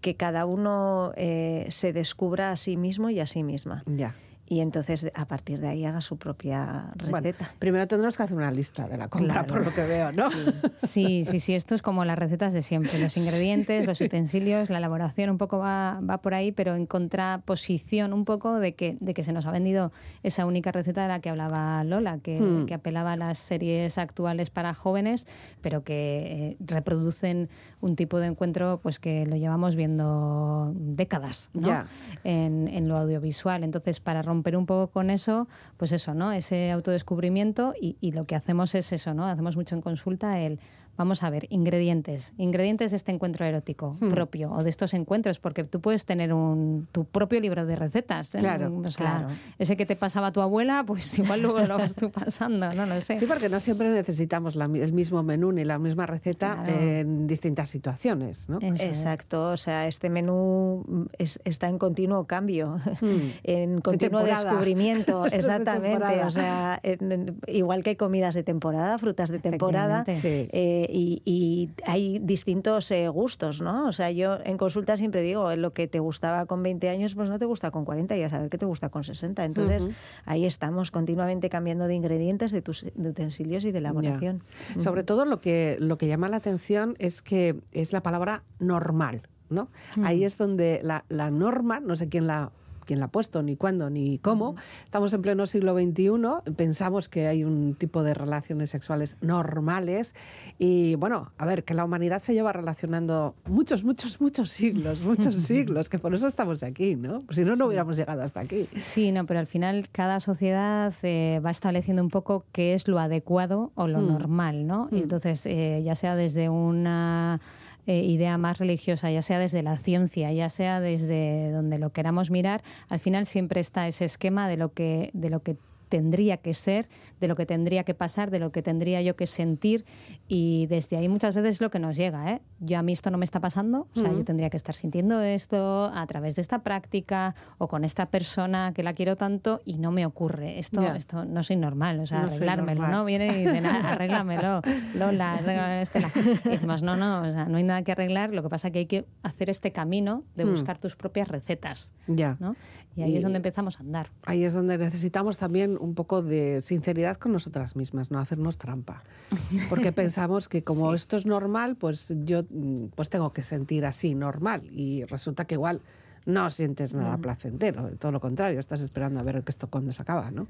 que 0.00 0.14
cada 0.14 0.46
uno 0.46 1.12
eh, 1.16 1.66
se 1.70 1.92
descubra 1.92 2.50
a 2.50 2.56
sí 2.56 2.76
mismo 2.76 3.10
y 3.10 3.20
a 3.20 3.26
sí 3.26 3.42
misma. 3.42 3.82
Ya. 3.86 4.14
Y 4.48 4.60
entonces 4.60 5.10
a 5.14 5.26
partir 5.26 5.58
de 5.58 5.66
ahí 5.68 5.84
haga 5.84 6.00
su 6.00 6.18
propia 6.18 6.92
Bueno, 7.00 7.16
receta. 7.18 7.50
primero 7.58 7.86
tendremos 7.88 8.16
que 8.16 8.22
hacer 8.22 8.36
una 8.36 8.50
lista 8.52 8.86
de 8.86 8.96
la 8.96 9.08
compra, 9.08 9.32
Claro. 9.44 9.46
por 9.48 9.64
lo 9.64 9.74
que 9.74 9.82
veo, 9.84 10.12
¿no? 10.12 10.30
Sí, 10.78 11.24
sí, 11.24 11.40
sí, 11.40 11.54
esto 11.54 11.74
es 11.74 11.82
como 11.82 12.04
las 12.04 12.16
recetas 12.18 12.52
de 12.52 12.62
siempre. 12.62 12.98
Los 13.00 13.16
ingredientes, 13.16 13.86
los 13.86 14.00
utensilios, 14.00 14.70
la 14.70 14.78
elaboración 14.78 15.30
un 15.30 15.38
poco 15.38 15.58
va, 15.58 15.98
va 16.08 16.18
por 16.18 16.34
ahí, 16.34 16.52
pero 16.52 16.76
en 16.76 16.86
contraposición 16.86 18.12
un 18.12 18.24
poco 18.24 18.60
de 18.60 18.74
que, 18.74 18.96
de 19.00 19.14
que 19.14 19.22
se 19.24 19.32
nos 19.32 19.46
ha 19.46 19.50
vendido 19.50 19.90
esa 20.22 20.46
única 20.46 20.70
receta 20.70 21.02
de 21.02 21.08
la 21.08 21.20
que 21.20 21.28
hablaba 21.30 21.82
Lola, 21.84 22.18
que, 22.18 22.40
Hmm. 22.40 22.66
que 22.66 22.74
apelaba 22.74 23.12
a 23.12 23.16
las 23.16 23.38
series 23.38 23.98
actuales 23.98 24.50
para 24.50 24.74
jóvenes, 24.74 25.26
pero 25.60 25.82
que 25.82 26.50
eh, 26.50 26.56
reproducen 26.60 27.48
un 27.80 27.96
tipo 27.96 28.18
de 28.20 28.28
encuentro 28.28 28.78
pues 28.82 29.00
que 29.00 29.26
lo 29.26 29.34
llevamos 29.36 29.74
viendo 29.74 30.72
décadas 30.76 31.50
¿no? 31.54 31.66
Ya. 31.66 31.86
en, 32.24 32.68
en 32.68 32.88
lo 32.88 32.96
audiovisual. 32.96 33.64
Entonces, 33.64 33.98
para 34.00 34.22
romper 34.22 34.35
romper 34.36 34.56
un 34.56 34.66
poco 34.66 34.88
con 34.88 35.10
eso, 35.10 35.48
pues 35.76 35.92
eso, 35.92 36.14
¿no? 36.14 36.32
Ese 36.32 36.70
autodescubrimiento 36.70 37.74
y, 37.80 37.96
y 38.00 38.12
lo 38.12 38.26
que 38.26 38.34
hacemos 38.34 38.74
es 38.74 38.92
eso, 38.92 39.14
¿no? 39.14 39.26
Hacemos 39.26 39.56
mucho 39.56 39.74
en 39.74 39.82
consulta 39.82 40.40
el 40.40 40.60
Vamos 40.96 41.22
a 41.22 41.30
ver, 41.30 41.46
ingredientes. 41.50 42.32
Ingredientes 42.38 42.90
de 42.90 42.96
este 42.96 43.12
encuentro 43.12 43.44
erótico 43.46 43.96
Hmm. 44.00 44.10
propio 44.10 44.50
o 44.52 44.62
de 44.62 44.70
estos 44.70 44.94
encuentros, 44.94 45.38
porque 45.38 45.64
tú 45.64 45.80
puedes 45.80 46.04
tener 46.04 46.32
un, 46.32 46.88
tu 46.92 47.04
propio 47.04 47.40
libro 47.40 47.66
de 47.66 47.76
recetas. 47.76 48.34
¿eh? 48.34 48.38
Claro, 48.38 48.72
O 48.78 48.86
sea, 48.90 49.18
claro. 49.18 49.28
Ese 49.58 49.76
que 49.76 49.86
te 49.86 49.96
pasaba 49.96 50.32
tu 50.32 50.40
abuela, 50.40 50.84
pues 50.86 51.18
igual 51.18 51.42
luego 51.42 51.60
lo 51.60 51.78
vas 51.78 51.94
tú 51.94 52.10
pasando, 52.10 52.72
no 52.72 52.86
lo 52.86 53.00
sé. 53.00 53.18
Sí, 53.18 53.26
porque 53.26 53.48
no 53.48 53.60
siempre 53.60 53.88
necesitamos 53.90 54.56
la 54.56 54.68
mi- 54.68 54.80
el 54.80 54.92
mismo 54.92 55.22
menú 55.22 55.52
ni 55.52 55.64
la 55.64 55.78
misma 55.78 56.06
receta 56.06 56.62
Claro. 56.64 56.80
en 56.82 57.26
distintas 57.26 57.68
situaciones, 57.70 58.48
¿no? 58.48 58.58
Eso 58.60 58.74
es. 58.74 58.82
Exacto, 58.82 59.50
o 59.50 59.56
sea, 59.56 59.86
este 59.86 60.10
menú 60.10 61.06
es- 61.18 61.40
está 61.44 61.68
en 61.68 61.78
continuo 61.78 62.24
cambio, 62.26 62.78
en 63.44 63.80
continuo 63.80 64.22
descubrimiento, 64.22 65.22
de 65.30 65.36
exactamente. 65.36 66.24
O 66.24 66.30
sea, 66.30 66.78
en- 66.82 67.12
en- 67.12 67.40
igual 67.46 67.82
que 67.82 67.90
hay 67.90 67.96
comidas 67.96 68.34
de 68.34 68.42
temporada, 68.42 68.98
frutas 68.98 69.30
de 69.30 69.38
temporada, 69.38 70.04
Efectivamente. 70.06 70.85
Eh, 70.86 70.92
y, 70.92 71.22
y 71.24 71.70
hay 71.84 72.18
distintos 72.18 72.90
eh, 72.90 73.08
gustos, 73.08 73.60
¿no? 73.60 73.88
O 73.88 73.92
sea, 73.92 74.10
yo 74.10 74.38
en 74.44 74.56
consulta 74.56 74.96
siempre 74.96 75.22
digo, 75.22 75.54
lo 75.56 75.72
que 75.72 75.86
te 75.86 75.98
gustaba 75.98 76.46
con 76.46 76.62
20 76.62 76.88
años, 76.88 77.14
pues 77.14 77.28
no 77.28 77.38
te 77.38 77.44
gusta 77.44 77.70
con 77.70 77.84
40 77.84 78.16
y 78.16 78.22
a 78.22 78.30
saber 78.30 78.48
qué 78.50 78.58
te 78.58 78.66
gusta 78.66 78.88
con 78.88 79.04
60. 79.04 79.44
Entonces, 79.44 79.88
ahí 80.24 80.44
estamos 80.44 80.90
continuamente 80.90 81.48
cambiando 81.48 81.86
de 81.86 81.94
ingredientes, 81.94 82.52
de, 82.52 82.62
tus, 82.62 82.86
de 82.94 83.08
utensilios 83.08 83.64
y 83.64 83.72
de 83.72 83.78
elaboración. 83.78 84.42
Sobre 84.78 85.02
todo 85.02 85.24
lo 85.24 85.38
que, 85.38 85.76
lo 85.80 85.98
que 85.98 86.06
llama 86.06 86.28
la 86.28 86.36
atención 86.36 86.94
es 86.98 87.22
que 87.22 87.56
es 87.72 87.92
la 87.92 88.02
palabra 88.02 88.42
normal, 88.58 89.22
¿no? 89.50 89.68
Ahí 90.02 90.24
es 90.24 90.36
donde 90.36 90.80
la, 90.82 91.04
la 91.08 91.30
norma, 91.30 91.80
no 91.80 91.96
sé 91.96 92.08
quién 92.08 92.26
la 92.26 92.50
quién 92.86 93.00
la 93.00 93.06
ha 93.06 93.08
puesto, 93.08 93.42
ni 93.42 93.56
cuándo, 93.56 93.90
ni 93.90 94.18
cómo. 94.18 94.54
Estamos 94.84 95.12
en 95.12 95.20
pleno 95.20 95.46
siglo 95.46 95.74
XXI, 95.78 96.52
pensamos 96.56 97.08
que 97.10 97.26
hay 97.26 97.44
un 97.44 97.74
tipo 97.74 98.02
de 98.02 98.14
relaciones 98.14 98.70
sexuales 98.70 99.16
normales 99.20 100.14
y 100.58 100.94
bueno, 100.94 101.32
a 101.36 101.44
ver, 101.44 101.64
que 101.64 101.74
la 101.74 101.84
humanidad 101.84 102.22
se 102.22 102.32
lleva 102.32 102.52
relacionando 102.52 103.34
muchos, 103.46 103.84
muchos, 103.84 104.20
muchos 104.20 104.50
siglos, 104.50 105.02
muchos 105.02 105.34
siglos, 105.42 105.88
que 105.88 105.98
por 105.98 106.14
eso 106.14 106.26
estamos 106.26 106.62
aquí, 106.62 106.96
¿no? 106.96 107.24
Si 107.30 107.42
no, 107.42 107.56
no 107.56 107.66
hubiéramos 107.66 107.96
llegado 107.96 108.22
hasta 108.22 108.40
aquí. 108.40 108.68
Sí, 108.80 109.12
no, 109.12 109.26
pero 109.26 109.40
al 109.40 109.46
final 109.46 109.88
cada 109.90 110.20
sociedad 110.20 110.94
eh, 111.02 111.40
va 111.44 111.50
estableciendo 111.50 112.02
un 112.02 112.10
poco 112.10 112.44
qué 112.52 112.72
es 112.74 112.88
lo 112.88 112.98
adecuado 112.98 113.72
o 113.74 113.86
lo 113.88 114.00
Hmm. 114.00 114.12
normal, 114.12 114.66
¿no? 114.66 114.88
Hmm. 114.90 114.96
Entonces, 114.96 115.44
eh, 115.46 115.80
ya 115.84 115.94
sea 115.96 116.14
desde 116.16 116.48
una 116.48 117.40
eh, 117.86 118.02
idea 118.02 118.36
más 118.38 118.58
religiosa, 118.58 119.10
ya 119.10 119.22
sea 119.22 119.38
desde 119.38 119.62
la 119.62 119.78
ciencia, 119.78 120.32
ya 120.32 120.50
sea 120.50 120.80
desde 120.80 121.50
donde 121.52 121.78
lo 121.78 121.90
queramos 121.90 122.30
mirar, 122.30 122.62
al 122.88 122.98
final 122.98 123.26
siempre 123.26 123.60
está 123.60 123.86
ese 123.86 124.04
esquema 124.04 124.48
de 124.48 124.56
lo 124.56 124.72
que, 124.72 125.10
de 125.12 125.30
lo 125.30 125.40
que 125.42 125.56
tendría 125.88 126.38
que 126.38 126.54
ser, 126.54 126.88
de 127.20 127.28
lo 127.28 127.36
que 127.36 127.46
tendría 127.46 127.84
que 127.84 127.94
pasar, 127.94 128.30
de 128.30 128.38
lo 128.38 128.50
que 128.52 128.62
tendría 128.62 129.00
yo 129.02 129.16
que 129.16 129.26
sentir 129.26 129.84
y 130.28 130.66
desde 130.66 130.96
ahí 130.96 131.08
muchas 131.08 131.34
veces 131.34 131.56
es 131.56 131.60
lo 131.60 131.70
que 131.70 131.78
nos 131.78 131.96
llega. 131.96 132.32
¿eh? 132.32 132.42
Yo 132.60 132.78
a 132.78 132.82
mí 132.82 132.92
esto 132.92 133.10
no 133.10 133.18
me 133.18 133.24
está 133.24 133.40
pasando, 133.40 133.86
o 133.94 134.00
sea, 134.00 134.10
Ujú. 134.10 134.18
yo 134.18 134.24
tendría 134.24 134.50
que 134.50 134.56
estar 134.56 134.74
sintiendo 134.74 135.20
esto 135.22 135.86
a 135.94 136.06
través 136.06 136.34
de 136.36 136.42
esta 136.42 136.60
práctica 136.60 137.34
o 137.58 137.68
con 137.68 137.84
esta 137.84 138.06
persona 138.06 138.72
que 138.74 138.82
la 138.82 138.92
quiero 138.94 139.16
tanto 139.16 139.62
y 139.64 139.78
no 139.78 139.92
me 139.92 140.06
ocurre. 140.06 140.58
Esto, 140.58 140.80
Ya. 140.82 140.96
esto 140.96 141.24
no 141.24 141.42
soy 141.42 141.56
normal, 141.56 142.00
o 142.00 142.06
sea, 142.06 142.20
No 142.20 142.26
arreglármelo. 142.26 142.88
¿no? 142.88 143.04
Viene 143.04 143.26
y 143.28 143.44
dicen, 143.44 143.66
"Ah, 143.66 143.92
arréglamelo, 143.92 144.62
Lola, 144.98 145.34
arréglamelo, 145.34 145.82
Estela. 145.82 146.10
Y 146.44 146.48
decimos, 146.48 146.82
no, 146.82 146.96
no, 146.96 147.22
o 147.22 147.30
sea, 147.30 147.44
no 147.46 147.56
hay 147.58 147.62
nada 147.64 147.82
que 147.82 147.92
arreglar, 147.92 148.34
lo 148.34 148.42
que 148.42 148.48
pasa 148.48 148.68
es 148.68 148.72
que 148.72 148.78
hay 148.80 148.86
que 148.86 149.06
hacer 149.22 149.50
este 149.50 149.72
camino 149.72 150.24
de 150.34 150.44
Hmm. 150.44 150.50
buscar 150.50 150.78
tus 150.78 150.96
propias 150.96 151.28
recetas, 151.28 151.92
Ya. 152.06 152.36
¿no? 152.40 152.56
Y 152.96 153.02
ahí 153.02 153.12
Y- 153.12 153.16
es 153.18 153.22
donde 153.22 153.36
empezamos 153.38 153.78
a 153.78 153.80
andar. 153.82 154.10
Ahí 154.24 154.42
es 154.44 154.54
donde 154.54 154.78
necesitamos 154.78 155.36
también 155.38 155.75
un 155.78 155.94
poco 155.94 156.22
de 156.22 156.60
sinceridad 156.62 157.16
con 157.16 157.32
nosotras 157.32 157.76
mismas, 157.76 158.10
no 158.10 158.18
hacernos 158.18 158.58
trampa. 158.58 159.02
Porque 159.68 159.92
pensamos 159.92 160.48
que 160.48 160.62
como 160.62 160.94
esto 160.94 161.16
es 161.16 161.26
normal, 161.26 161.76
pues 161.76 162.12
yo 162.24 162.44
mm, 162.48 162.86
pues 162.94 163.10
tengo 163.10 163.32
que 163.32 163.42
sentir 163.42 163.84
así 163.84 164.14
normal. 164.14 164.62
Y 164.70 165.04
resulta 165.04 165.44
que 165.44 165.54
igual 165.54 165.82
no 166.24 166.50
sientes 166.50 166.92
nada 166.92 167.16
placentero, 167.18 167.88
todo 167.98 168.12
lo 168.12 168.20
contrario, 168.20 168.58
estás 168.58 168.80
esperando 168.80 169.20
a 169.20 169.22
ver 169.22 169.42
que 169.44 169.52
esto 169.52 169.68
cuándo 169.68 169.92
se 169.92 170.02
acaba, 170.02 170.30
¿no? 170.32 170.48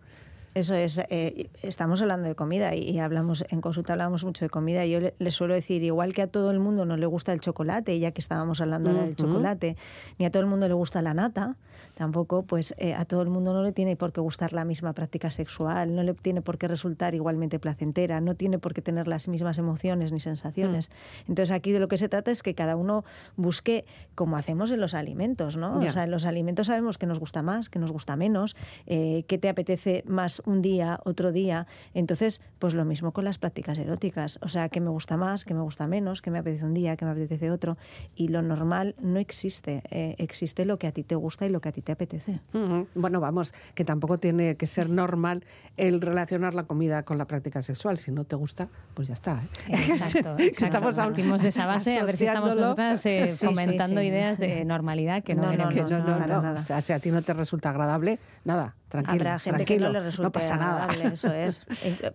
Eso 0.56 0.74
es, 0.74 0.98
eh, 1.10 1.50
estamos 1.62 2.00
hablando 2.00 2.28
de 2.28 2.34
comida 2.34 2.74
y, 2.74 2.88
y 2.88 2.98
hablamos 2.98 3.44
en 3.50 3.60
consulta 3.60 3.92
hablamos 3.92 4.24
mucho 4.24 4.42
de 4.42 4.48
comida. 4.48 4.86
Yo 4.86 5.00
le, 5.00 5.14
le 5.18 5.30
suelo 5.30 5.52
decir, 5.52 5.82
igual 5.82 6.14
que 6.14 6.22
a 6.22 6.28
todo 6.28 6.50
el 6.50 6.60
mundo 6.60 6.86
no 6.86 6.96
le 6.96 7.04
gusta 7.04 7.34
el 7.34 7.42
chocolate, 7.42 7.98
ya 7.98 8.12
que 8.12 8.22
estábamos 8.22 8.62
hablando 8.62 8.88
ahora 8.88 9.04
del 9.04 9.16
chocolate, 9.16 9.76
ni 10.18 10.24
a 10.24 10.30
todo 10.30 10.40
el 10.40 10.48
mundo 10.48 10.66
le 10.66 10.72
gusta 10.72 11.02
la 11.02 11.12
nata, 11.12 11.56
tampoco, 11.96 12.42
pues 12.42 12.74
eh, 12.76 12.94
a 12.94 13.06
todo 13.06 13.22
el 13.22 13.30
mundo 13.30 13.54
no 13.54 13.62
le 13.62 13.72
tiene 13.72 13.96
por 13.96 14.12
qué 14.12 14.20
gustar 14.20 14.52
la 14.52 14.66
misma 14.66 14.92
práctica 14.92 15.30
sexual, 15.30 15.94
no 15.94 16.02
le 16.02 16.12
tiene 16.12 16.42
por 16.42 16.58
qué 16.58 16.68
resultar 16.68 17.14
igualmente 17.14 17.58
placentera, 17.58 18.20
no 18.20 18.34
tiene 18.34 18.58
por 18.58 18.74
qué 18.74 18.82
tener 18.82 19.08
las 19.08 19.28
mismas 19.28 19.56
emociones 19.56 20.12
ni 20.12 20.20
sensaciones. 20.20 20.90
Entonces 21.26 21.52
aquí 21.52 21.72
de 21.72 21.80
lo 21.80 21.88
que 21.88 21.96
se 21.96 22.10
trata 22.10 22.30
es 22.30 22.42
que 22.42 22.54
cada 22.54 22.76
uno 22.76 23.04
busque 23.36 23.86
como 24.14 24.36
hacemos 24.36 24.70
en 24.72 24.80
los 24.80 24.92
alimentos, 24.92 25.56
¿no? 25.56 25.78
O 25.78 25.90
sea, 25.90 26.04
en 26.04 26.10
los 26.10 26.26
alimentos 26.26 26.66
sabemos 26.66 26.98
que 26.98 27.06
nos 27.06 27.18
gusta 27.18 27.40
más, 27.40 27.70
que 27.70 27.78
nos 27.78 27.90
gusta 27.90 28.14
menos, 28.14 28.56
eh, 28.86 29.24
que 29.26 29.38
te 29.38 29.48
apetece 29.48 30.04
más 30.06 30.42
un 30.44 30.60
día, 30.60 31.00
otro 31.04 31.32
día. 31.32 31.66
Entonces, 31.94 32.42
pues 32.58 32.74
lo 32.74 32.84
mismo 32.84 33.12
con 33.12 33.24
las 33.24 33.38
prácticas 33.38 33.78
eróticas. 33.78 34.38
O 34.42 34.48
sea, 34.48 34.68
que 34.68 34.80
me 34.80 34.90
gusta 34.90 35.16
más, 35.16 35.46
que 35.46 35.54
me 35.54 35.62
gusta 35.62 35.86
menos, 35.86 36.20
que 36.20 36.30
me 36.30 36.40
apetece 36.40 36.66
un 36.66 36.74
día, 36.74 36.96
que 36.96 37.06
me 37.06 37.12
apetece 37.12 37.50
otro. 37.50 37.78
Y 38.14 38.28
lo 38.28 38.42
normal 38.42 38.94
no 39.00 39.18
existe. 39.18 39.82
eh, 39.90 40.14
existe 40.18 40.66
lo 40.66 40.78
que 40.78 40.86
a 40.86 40.92
ti 40.92 41.02
te 41.02 41.14
gusta 41.14 41.46
y 41.46 41.48
lo 41.48 41.60
que 41.60 41.70
a 41.70 41.72
ti 41.72 41.82
te 41.86 41.92
apetece. 41.92 42.40
Bueno, 42.96 43.20
vamos, 43.20 43.54
que 43.76 43.84
tampoco 43.84 44.18
tiene 44.18 44.56
que 44.56 44.66
ser 44.66 44.90
normal 44.90 45.44
el 45.76 46.00
relacionar 46.00 46.52
la 46.52 46.64
comida 46.64 47.04
con 47.04 47.16
la 47.16 47.26
práctica 47.26 47.62
sexual. 47.62 47.96
Si 47.98 48.10
no 48.10 48.24
te 48.24 48.34
gusta, 48.34 48.68
pues 48.94 49.06
ya 49.06 49.14
está. 49.14 49.40
¿eh? 49.42 49.46
Exacto, 49.68 50.36
exacto. 50.38 50.64
estamos 50.66 50.96
Partimos 50.96 51.42
de 51.42 51.48
esa 51.50 51.66
base 51.68 51.98
a 51.98 52.04
ver 52.04 52.16
si 52.16 52.24
estamos 52.26 52.56
nosotras 52.56 53.06
eh, 53.06 53.26
Sí, 53.30 53.38
sí, 53.38 53.46
fomentando 53.46 54.00
sí. 54.00 54.08
ideas 54.08 54.38
de 54.38 54.64
normalidad 54.64 55.22
que 55.22 55.34
no, 55.36 55.42
No, 55.42 55.52
no, 55.56 55.68
queremos. 55.68 55.92
Que 55.92 55.98
no, 55.98 56.04
no, 56.04 56.18
no. 56.18 56.42
nada. 56.42 56.60
O 56.60 56.62
sea, 56.62 56.80
si 56.80 56.92
a 56.92 56.98
ti 56.98 57.10
no 57.12 57.22
te 57.22 57.32
resulta 57.34 57.70
agradable, 57.70 58.18
nada, 58.44 58.74
tranquilo. 58.88 59.14
Habrá 59.14 59.38
gente 59.38 59.64
tranquilo, 59.64 59.86
que 59.86 59.92
no 59.92 59.92
le 59.92 60.00
resulte 60.00 60.30
pasa 60.32 60.56
nada. 60.56 60.84
agradable, 60.86 61.14
eso 61.14 61.32
es. 61.32 61.60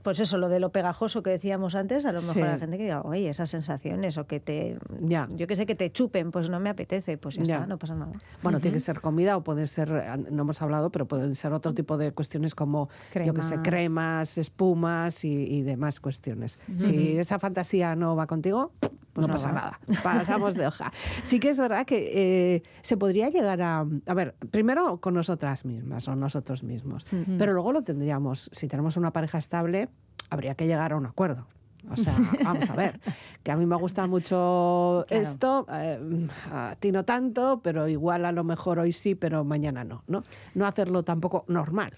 Pues 0.03 0.19
eso, 0.19 0.37
lo 0.37 0.49
de 0.49 0.59
lo 0.59 0.71
pegajoso 0.71 1.23
que 1.23 1.29
decíamos 1.29 1.75
antes, 1.75 2.05
a 2.05 2.11
lo 2.11 2.21
mejor 2.21 2.43
hay 2.43 2.59
gente 2.59 2.77
que 2.77 2.83
diga, 2.83 3.01
oye, 3.03 3.29
esas 3.29 3.49
sensaciones 3.49 4.17
o 4.17 4.25
que 4.27 4.39
te, 4.41 4.77
Ya. 5.01 5.27
yo 5.31 5.47
que 5.47 5.55
sé, 5.55 5.65
que 5.65 5.75
te 5.75 5.91
chupen, 5.91 6.31
pues 6.31 6.49
no 6.49 6.59
me 6.59 6.69
apetece, 6.69 7.17
pues 7.17 7.35
ya, 7.35 7.43
Ya. 7.43 7.55
está, 7.55 7.67
no 7.67 7.77
pasa 7.77 7.95
nada. 7.95 8.11
Bueno, 8.43 8.59
tiene 8.59 8.75
que 8.75 8.81
ser 8.81 8.99
comida 9.01 9.37
o 9.37 9.43
ser, 9.67 9.89
no 10.31 10.43
hemos 10.43 10.61
hablado, 10.61 10.91
pero 10.91 11.07
pueden 11.07 11.35
ser 11.35 11.53
otro 11.53 11.73
tipo 11.73 11.97
de 11.97 12.11
cuestiones 12.11 12.55
como, 12.55 12.89
yo 13.25 13.33
que 13.33 13.41
sé, 13.41 13.47
Cremas. 13.61 13.63
cremas, 13.63 14.37
espumas 14.37 15.23
y, 15.25 15.31
y 15.31 15.61
demás 15.61 15.99
cuestiones. 15.99 16.59
Si 16.77 17.17
esa 17.17 17.39
fantasía 17.39 17.95
no 17.95 18.15
va 18.15 18.27
contigo, 18.27 18.71
Pues 19.13 19.27
no, 19.27 19.27
no 19.27 19.33
pasa 19.33 19.47
va. 19.49 19.53
nada. 19.53 19.79
Pasamos 20.03 20.55
de 20.55 20.67
hoja. 20.67 20.91
Sí 21.23 21.39
que 21.39 21.49
es 21.49 21.57
verdad 21.59 21.85
que 21.85 22.55
eh, 22.55 22.63
se 22.81 22.95
podría 22.97 23.29
llegar 23.29 23.61
a... 23.61 23.85
A 24.07 24.13
ver, 24.13 24.35
primero 24.51 24.99
con 25.01 25.13
nosotras 25.13 25.65
mismas 25.65 26.07
o 26.07 26.15
nosotros 26.15 26.63
mismos, 26.63 27.05
pero 27.37 27.53
luego 27.53 27.71
lo 27.71 27.81
tendríamos, 27.83 28.49
si 28.53 28.67
tenemos 28.67 28.97
una 28.97 29.11
pareja 29.11 29.37
estable, 29.37 29.89
habría 30.29 30.55
que 30.55 30.65
llegar 30.67 30.93
a 30.93 30.97
un 30.97 31.05
acuerdo. 31.05 31.45
O 31.89 31.95
sea, 31.97 32.15
vamos 32.43 32.69
a 32.69 32.75
ver, 32.75 32.99
que 33.43 33.51
a 33.51 33.55
mí 33.57 33.65
me 33.65 33.75
gusta 33.75 34.07
mucho 34.07 35.05
Claro. 35.07 35.21
esto, 35.23 35.65
eh, 35.71 36.27
a 36.51 36.75
ti 36.79 36.91
no 36.91 37.03
tanto, 37.05 37.61
pero 37.63 37.87
igual 37.87 38.25
a 38.25 38.31
lo 38.31 38.43
mejor 38.43 38.79
hoy 38.79 38.91
sí, 38.91 39.15
pero 39.15 39.43
mañana 39.43 39.83
no, 39.83 40.03
¿no? 40.07 40.21
No 40.53 40.65
hacerlo 40.67 41.03
tampoco 41.03 41.43
normal. 41.47 41.93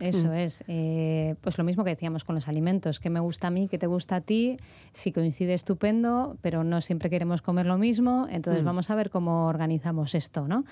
Eso 0.00 0.28
Mm. 0.28 0.34
es. 0.36 0.64
Eh, 0.68 1.34
pues 1.42 1.58
lo 1.58 1.64
mismo 1.64 1.84
que 1.84 1.90
decíamos 1.90 2.24
con 2.24 2.34
los 2.34 2.48
alimentos. 2.48 2.98
¿Qué 2.98 3.10
me 3.10 3.20
gusta 3.20 3.48
a 3.48 3.50
mí? 3.50 3.68
¿Qué 3.68 3.76
te 3.76 3.86
gusta 3.86 4.16
a 4.16 4.20
ti? 4.22 4.56
Si 4.94 5.12
coincide, 5.12 5.52
estupendo, 5.52 6.38
pero 6.40 6.64
no 6.64 6.80
siempre 6.80 7.10
queremos 7.10 7.42
comer 7.42 7.66
lo 7.66 7.76
mismo. 7.76 8.26
Entonces 8.30 8.62
Mm. 8.62 8.66
vamos 8.66 8.88
a 8.88 8.94
ver 8.94 9.10
cómo 9.10 9.46
organizamos 9.46 10.14
esto, 10.14 10.48
¿no? 10.48 10.64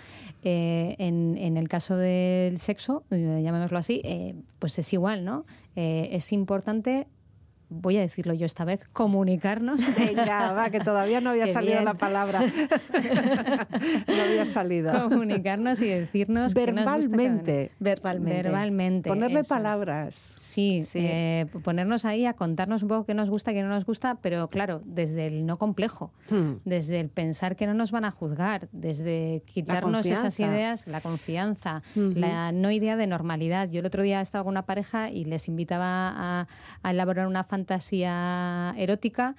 Eh, 0.42 0.96
en, 0.98 1.36
en 1.36 1.58
el 1.58 1.68
caso 1.68 1.96
del 1.98 2.56
sexo, 2.56 3.04
eh, 3.10 3.42
llamémoslo 3.44 3.76
así, 3.76 4.00
eh, 4.04 4.34
pues 4.58 4.78
es 4.78 4.90
igual, 4.94 5.22
¿no? 5.26 5.44
Es 5.74 6.32
importante, 6.32 7.08
voy 7.72 7.96
a 7.96 8.00
decirlo 8.00 8.34
yo 8.34 8.46
esta 8.46 8.64
vez, 8.64 8.88
comunicarnos. 8.92 9.80
Venga, 9.98 10.52
va, 10.52 10.70
que 10.70 10.80
todavía 10.80 11.20
no 11.20 11.30
había 11.30 11.44
Qué 11.46 11.52
salido 11.52 11.72
bien. 11.74 11.84
la 11.84 11.94
palabra. 11.94 12.40
no 14.06 14.22
había 14.22 14.44
salido. 14.44 15.08
comunicarnos 15.08 15.80
y 15.82 15.88
decirnos 15.88 16.54
nos 16.54 16.54
gusta 16.54 16.72
cada 16.74 16.96
uno. 16.96 17.08
Verbalmente. 17.10 17.70
Verbalmente. 17.78 18.42
Verbalmente. 18.42 19.08
Ponerle 19.08 19.40
eso 19.40 19.42
es. 19.42 19.48
palabras. 19.48 20.14
Sí, 20.40 20.82
Sí. 20.84 20.98
eh, 21.02 21.46
ponernos 21.64 22.04
ahí 22.04 22.26
a 22.26 22.34
contarnos 22.34 22.82
un 22.82 22.88
poco 22.88 23.06
qué 23.06 23.14
nos 23.14 23.30
gusta 23.30 23.52
qué 23.52 23.62
no 23.62 23.68
nos 23.68 23.84
gusta, 23.86 24.16
pero 24.20 24.48
claro, 24.48 24.82
desde 24.84 25.26
el 25.26 25.46
no 25.46 25.56
complejo, 25.58 26.12
Hmm. 26.30 26.56
desde 26.64 27.00
el 27.00 27.08
pensar 27.08 27.56
que 27.56 27.66
no 27.66 27.74
nos 27.74 27.90
van 27.90 28.04
a 28.04 28.10
juzgar, 28.10 28.68
desde 28.72 29.42
quitarnos 29.46 30.04
esas 30.06 30.38
ideas, 30.40 30.86
la 30.86 31.00
confianza, 31.00 31.82
Ujú. 31.96 32.12
la 32.16 32.52
no 32.52 32.70
idea 32.70 32.96
de 32.96 33.06
normalidad. 33.06 33.70
Yo 33.70 33.80
el 33.80 33.86
otro 33.86 34.02
día 34.02 34.20
estaba 34.20 34.44
con 34.44 34.50
una 34.52 34.66
pareja 34.66 35.10
y 35.10 35.24
les 35.24 35.48
invitaba 35.48 36.10
a, 36.14 36.48
a 36.82 36.90
elaborar 36.90 37.26
una 37.26 37.44
fantasía 37.44 37.61
erótica 38.76 39.34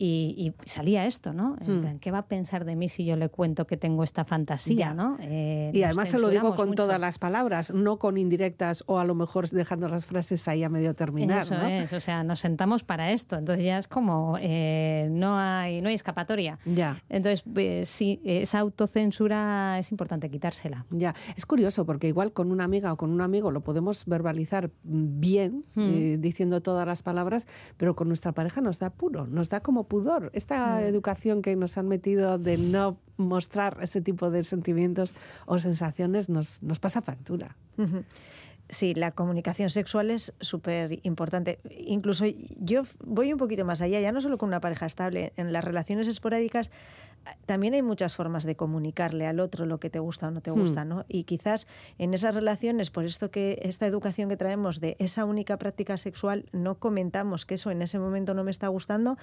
Y, 0.00 0.34
y 0.62 0.68
salía 0.68 1.06
esto, 1.06 1.32
¿no? 1.32 1.56
En 1.60 1.78
Hmm. 1.78 1.80
plan, 1.80 1.98
¿Qué 1.98 2.10
va 2.12 2.18
a 2.18 2.26
pensar 2.26 2.64
de 2.64 2.76
mí 2.76 2.88
si 2.88 3.04
yo 3.04 3.16
le 3.16 3.28
cuento 3.28 3.66
que 3.66 3.76
tengo 3.76 4.04
esta 4.04 4.24
fantasía, 4.24 4.76
Ya. 4.76 4.94
¿no? 4.94 5.16
Eh, 5.20 5.72
Y 5.74 5.82
además 5.82 6.08
se 6.08 6.18
lo 6.20 6.28
digo 6.28 6.54
con 6.54 6.68
mucho. 6.68 6.84
todas 6.84 7.00
las 7.00 7.18
palabras, 7.18 7.72
no 7.74 7.98
con 7.98 8.16
indirectas 8.16 8.84
o 8.86 8.98
a 9.00 9.04
lo 9.04 9.14
mejor 9.16 9.48
dejando 9.50 9.88
las 9.88 10.06
frases 10.06 10.46
ahí 10.46 10.62
a 10.62 10.68
medio 10.68 10.94
terminar. 10.94 11.42
Eso 11.42 11.54
¿no? 11.56 11.66
es, 11.66 11.92
o 11.92 11.98
sea, 12.00 12.22
nos 12.22 12.38
sentamos 12.40 12.84
para 12.84 13.10
esto, 13.10 13.36
entonces 13.36 13.64
ya 13.64 13.76
es 13.78 13.88
como 13.88 14.36
eh, 14.40 15.08
no 15.10 15.36
hay 15.36 15.80
no 15.82 15.88
hay 15.88 15.94
escapatoria. 15.94 16.58
Ya. 16.64 16.96
Entonces, 17.08 17.42
eh, 17.56 17.82
sí, 17.84 18.20
esa 18.24 18.60
autocensura 18.60 19.78
es 19.78 19.90
importante 19.90 20.30
quitársela. 20.30 20.86
Ya, 20.90 21.14
es 21.36 21.44
curioso 21.46 21.84
porque 21.86 22.06
igual 22.08 22.32
con 22.32 22.52
una 22.52 22.64
amiga 22.64 22.92
o 22.92 22.96
con 22.96 23.10
un 23.10 23.20
amigo 23.20 23.50
lo 23.50 23.62
podemos 23.62 24.04
verbalizar 24.06 24.70
bien, 24.84 25.64
Mm. 25.74 25.80
eh, 25.80 26.16
diciendo 26.18 26.60
todas 26.62 26.86
las 26.86 27.02
palabras, 27.02 27.46
pero 27.76 27.96
con 27.96 28.08
nuestra 28.08 28.32
pareja 28.32 28.60
nos 28.60 28.78
da 28.78 28.90
puro, 28.90 29.26
nos 29.26 29.48
da 29.50 29.60
como 29.60 29.87
pudor. 29.88 30.30
Esta 30.34 30.76
Mm. 30.76 30.80
educación 30.84 31.42
que 31.42 31.56
nos 31.56 31.76
han 31.78 31.88
metido 31.88 32.38
de 32.38 32.58
no 32.58 32.98
mostrar 33.16 33.78
este 33.82 34.00
tipo 34.00 34.30
de 34.30 34.44
sentimientos 34.44 35.12
o 35.46 35.58
sensaciones 35.58 36.28
nos, 36.28 36.62
nos 36.62 36.78
pasa 36.78 37.02
factura. 37.02 37.56
Sí, 38.70 38.94
la 38.94 39.12
comunicación 39.12 39.70
sexual 39.70 40.10
es 40.10 40.34
súper 40.40 41.00
importante. 41.02 41.58
Incluso 41.78 42.26
yo 42.60 42.82
voy 43.02 43.32
un 43.32 43.38
poquito 43.38 43.64
más 43.64 43.80
allá, 43.80 43.98
ya 43.98 44.12
no 44.12 44.20
solo 44.20 44.36
con 44.36 44.48
una 44.48 44.60
pareja 44.60 44.84
estable, 44.84 45.32
en 45.36 45.52
las 45.54 45.64
relaciones 45.64 46.06
esporádicas 46.06 46.70
también 47.46 47.74
hay 47.74 47.82
muchas 47.82 48.14
formas 48.14 48.44
de 48.44 48.56
comunicarle 48.56 49.26
al 49.26 49.40
otro 49.40 49.66
lo 49.66 49.78
que 49.80 49.90
te 49.90 49.98
gusta 49.98 50.28
o 50.28 50.30
no 50.30 50.40
te 50.40 50.50
Hmm. 50.50 50.58
gusta, 50.60 50.84
¿no? 50.84 51.04
Y 51.08 51.24
quizás 51.24 51.66
en 51.98 52.14
esas 52.14 52.34
relaciones, 52.34 52.90
por 52.90 53.04
esto 53.04 53.30
que 53.30 53.58
esta 53.62 53.86
educación 53.86 54.28
que 54.28 54.36
traemos 54.36 54.80
de 54.80 54.96
esa 54.98 55.24
única 55.24 55.56
práctica 55.58 55.96
sexual, 55.96 56.46
no 56.52 56.76
comentamos 56.76 57.44
que 57.46 57.54
eso 57.54 57.70
en 57.70 57.82
ese 57.82 57.98
momento 57.98 58.34
no 58.34 58.44
me 58.44 58.50
está 58.50 58.68
gustando, 58.68 59.16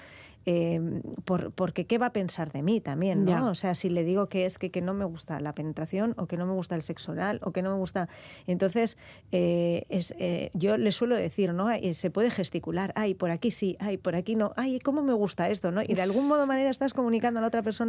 eh, 0.45 1.01
por- 1.25 1.51
porque 1.51 1.85
qué 1.87 1.97
va 1.97 2.07
a 2.07 2.13
pensar 2.13 2.51
de 2.51 2.61
mí 2.61 2.79
también, 2.81 3.25
¿no? 3.39 3.49
O 3.49 3.55
sea, 3.55 3.73
si 3.73 3.89
le 3.89 4.03
digo 4.03 4.27
que 4.29 4.45
es 4.45 4.59
que, 4.59 4.69
que 4.71 4.81
no 4.81 4.93
me 4.93 5.05
gusta 5.05 5.39
la 5.39 5.53
penetración 5.53 6.13
o 6.17 6.27
que 6.27 6.37
no 6.37 6.45
me 6.45 6.53
gusta 6.53 6.75
el 6.75 6.81
sexo 6.81 7.11
oral 7.13 7.39
o 7.43 7.51
que 7.51 7.61
no 7.61 7.71
me 7.71 7.77
gusta... 7.77 8.07
Entonces, 8.47 8.97
eh, 9.31 9.85
es, 9.89 10.13
eh, 10.19 10.51
yo 10.53 10.77
le 10.77 10.91
suelo 10.91 11.15
decir, 11.15 11.53
¿no? 11.53 11.67
Se 11.93 12.11
puede 12.11 12.29
gesticular, 12.29 12.91
ay, 12.95 13.13
por 13.15 13.31
aquí 13.31 13.51
sí, 13.51 13.75
ay, 13.79 13.97
por 13.97 14.15
aquí 14.15 14.35
no, 14.35 14.51
ay, 14.55 14.79
¿cómo 14.79 15.01
me 15.01 15.13
gusta 15.13 15.49
esto? 15.49 15.71
¿no? 15.71 15.81
Y 15.81 15.93
de 15.95 16.01
algún 16.01 16.27
modo 16.27 16.45
manera 16.45 16.69
estás 16.69 16.93
comunicando 16.93 17.39
a 17.39 17.41
la 17.41 17.47
otra 17.47 17.63
persona 17.63 17.84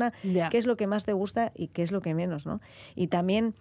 Qué 0.51 0.59
es 0.59 0.67
lo 0.67 0.77
que 0.77 0.87
más 0.87 1.05
te 1.05 1.13
gusta 1.13 1.53
y 1.55 1.69
qué 1.69 1.83
es 1.83 1.93
lo 1.93 2.01
que 2.01 2.15
menos, 2.15 2.47
¿no? 2.47 2.61
Y 2.95 3.09
también 3.09 3.55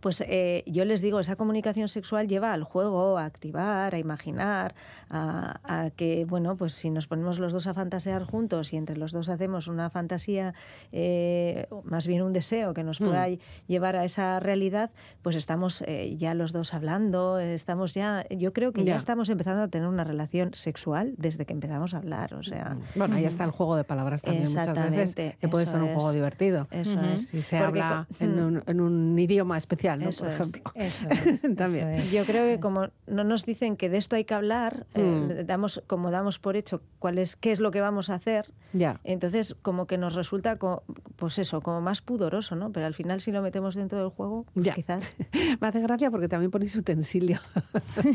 pues 0.00 0.22
eh, 0.26 0.62
yo 0.66 0.84
les 0.84 1.00
digo, 1.00 1.20
esa 1.20 1.36
comunicación 1.36 1.88
sexual 1.88 2.28
lleva 2.28 2.52
al 2.52 2.64
juego, 2.64 3.18
a 3.18 3.24
activar, 3.24 3.94
a 3.94 3.98
imaginar, 3.98 4.74
a, 5.10 5.60
a 5.64 5.90
que, 5.90 6.24
bueno, 6.24 6.56
pues 6.56 6.74
si 6.74 6.90
nos 6.90 7.06
ponemos 7.06 7.38
los 7.38 7.52
dos 7.52 7.66
a 7.66 7.74
fantasear 7.74 8.24
juntos 8.24 8.72
y 8.72 8.76
entre 8.76 8.96
los 8.96 9.12
dos 9.12 9.28
hacemos 9.28 9.68
una 9.68 9.90
fantasía, 9.90 10.54
eh, 10.92 11.66
más 11.84 12.06
bien 12.06 12.22
un 12.22 12.32
deseo 12.32 12.74
que 12.74 12.82
nos 12.84 12.98
pueda 12.98 13.26
llevar 13.66 13.96
a 13.96 14.04
esa 14.04 14.40
realidad, 14.40 14.90
pues 15.22 15.36
estamos 15.36 15.82
eh, 15.86 16.14
ya 16.16 16.34
los 16.34 16.52
dos 16.52 16.74
hablando, 16.74 17.38
estamos 17.38 17.94
ya, 17.94 18.26
yo 18.30 18.52
creo 18.52 18.72
que 18.72 18.82
ya. 18.84 18.92
Ya. 18.92 18.96
estamos 18.96 19.28
empezando 19.28 19.62
a 19.62 19.68
tener 19.68 19.88
una 19.88 20.04
relación 20.04 20.52
sexual 20.54 21.14
desde 21.18 21.44
que 21.46 21.52
empezamos 21.52 21.94
a 21.94 21.98
hablar, 21.98 22.34
o 22.34 22.42
sea... 22.42 22.76
Bueno, 22.94 23.16
ahí 23.16 23.24
está 23.24 23.44
el 23.44 23.50
juego 23.50 23.76
de 23.76 23.84
palabras 23.84 24.22
también 24.22 24.44
muchas 24.44 24.90
veces, 24.90 25.36
que 25.36 25.48
puede 25.48 25.66
ser 25.66 25.82
un 25.82 25.94
juego 25.94 26.08
es. 26.10 26.14
divertido. 26.14 26.68
Eso 26.70 27.00
es. 27.00 27.28
Si 27.28 27.42
se 27.42 27.58
Porque 27.58 27.80
habla 27.80 28.06
en 28.20 28.36
Mm. 28.36 28.46
un, 28.46 28.62
en 28.66 28.80
un 28.80 29.18
idioma 29.18 29.56
especial, 29.94 30.00
¿no? 30.02 30.08
Eso 30.08 30.24
por 30.24 30.32
es. 30.32 30.40
ejemplo. 30.40 30.72
Eso 30.74 31.06
es, 31.10 31.40
También. 31.56 31.88
eso 31.90 32.04
es. 32.04 32.10
Yo 32.12 32.24
creo 32.24 32.44
que 32.46 32.60
como 32.60 32.88
no 33.06 33.24
nos 33.24 33.44
dicen 33.44 33.76
que 33.76 33.88
de 33.88 33.98
esto 33.98 34.16
hay 34.16 34.24
que 34.24 34.34
hablar, 34.34 34.86
eh, 34.94 35.02
Mm. 35.02 35.46
damos 35.46 35.82
como 35.86 36.10
damos 36.10 36.38
por 36.38 36.56
hecho 36.56 36.82
cuál 36.98 37.18
es 37.18 37.36
qué 37.36 37.52
es 37.52 37.60
lo 37.60 37.70
que 37.70 37.80
vamos 37.80 38.10
a 38.10 38.14
hacer, 38.14 38.46
Ya. 38.72 39.00
entonces 39.04 39.54
como 39.62 39.86
que 39.86 39.98
nos 39.98 40.14
resulta 40.14 40.56
co- 40.58 40.82
pues 41.16 41.38
eso, 41.38 41.60
como 41.60 41.80
más 41.80 42.02
pudoroso, 42.02 42.56
¿no? 42.56 42.72
Pero 42.72 42.86
al 42.86 42.94
final 42.94 43.20
si 43.20 43.32
lo 43.32 43.40
metemos 43.42 43.74
dentro 43.74 43.98
del 44.00 44.08
juego, 44.10 44.44
pues 44.54 44.66
Ya. 44.66 44.74
quizás 44.74 45.14
Me 45.60 45.68
hace 45.68 45.80
gracia 45.80 46.10
porque 46.10 46.28
también 46.28 46.50
ponéis 46.50 46.74
utensilio. 46.76 47.38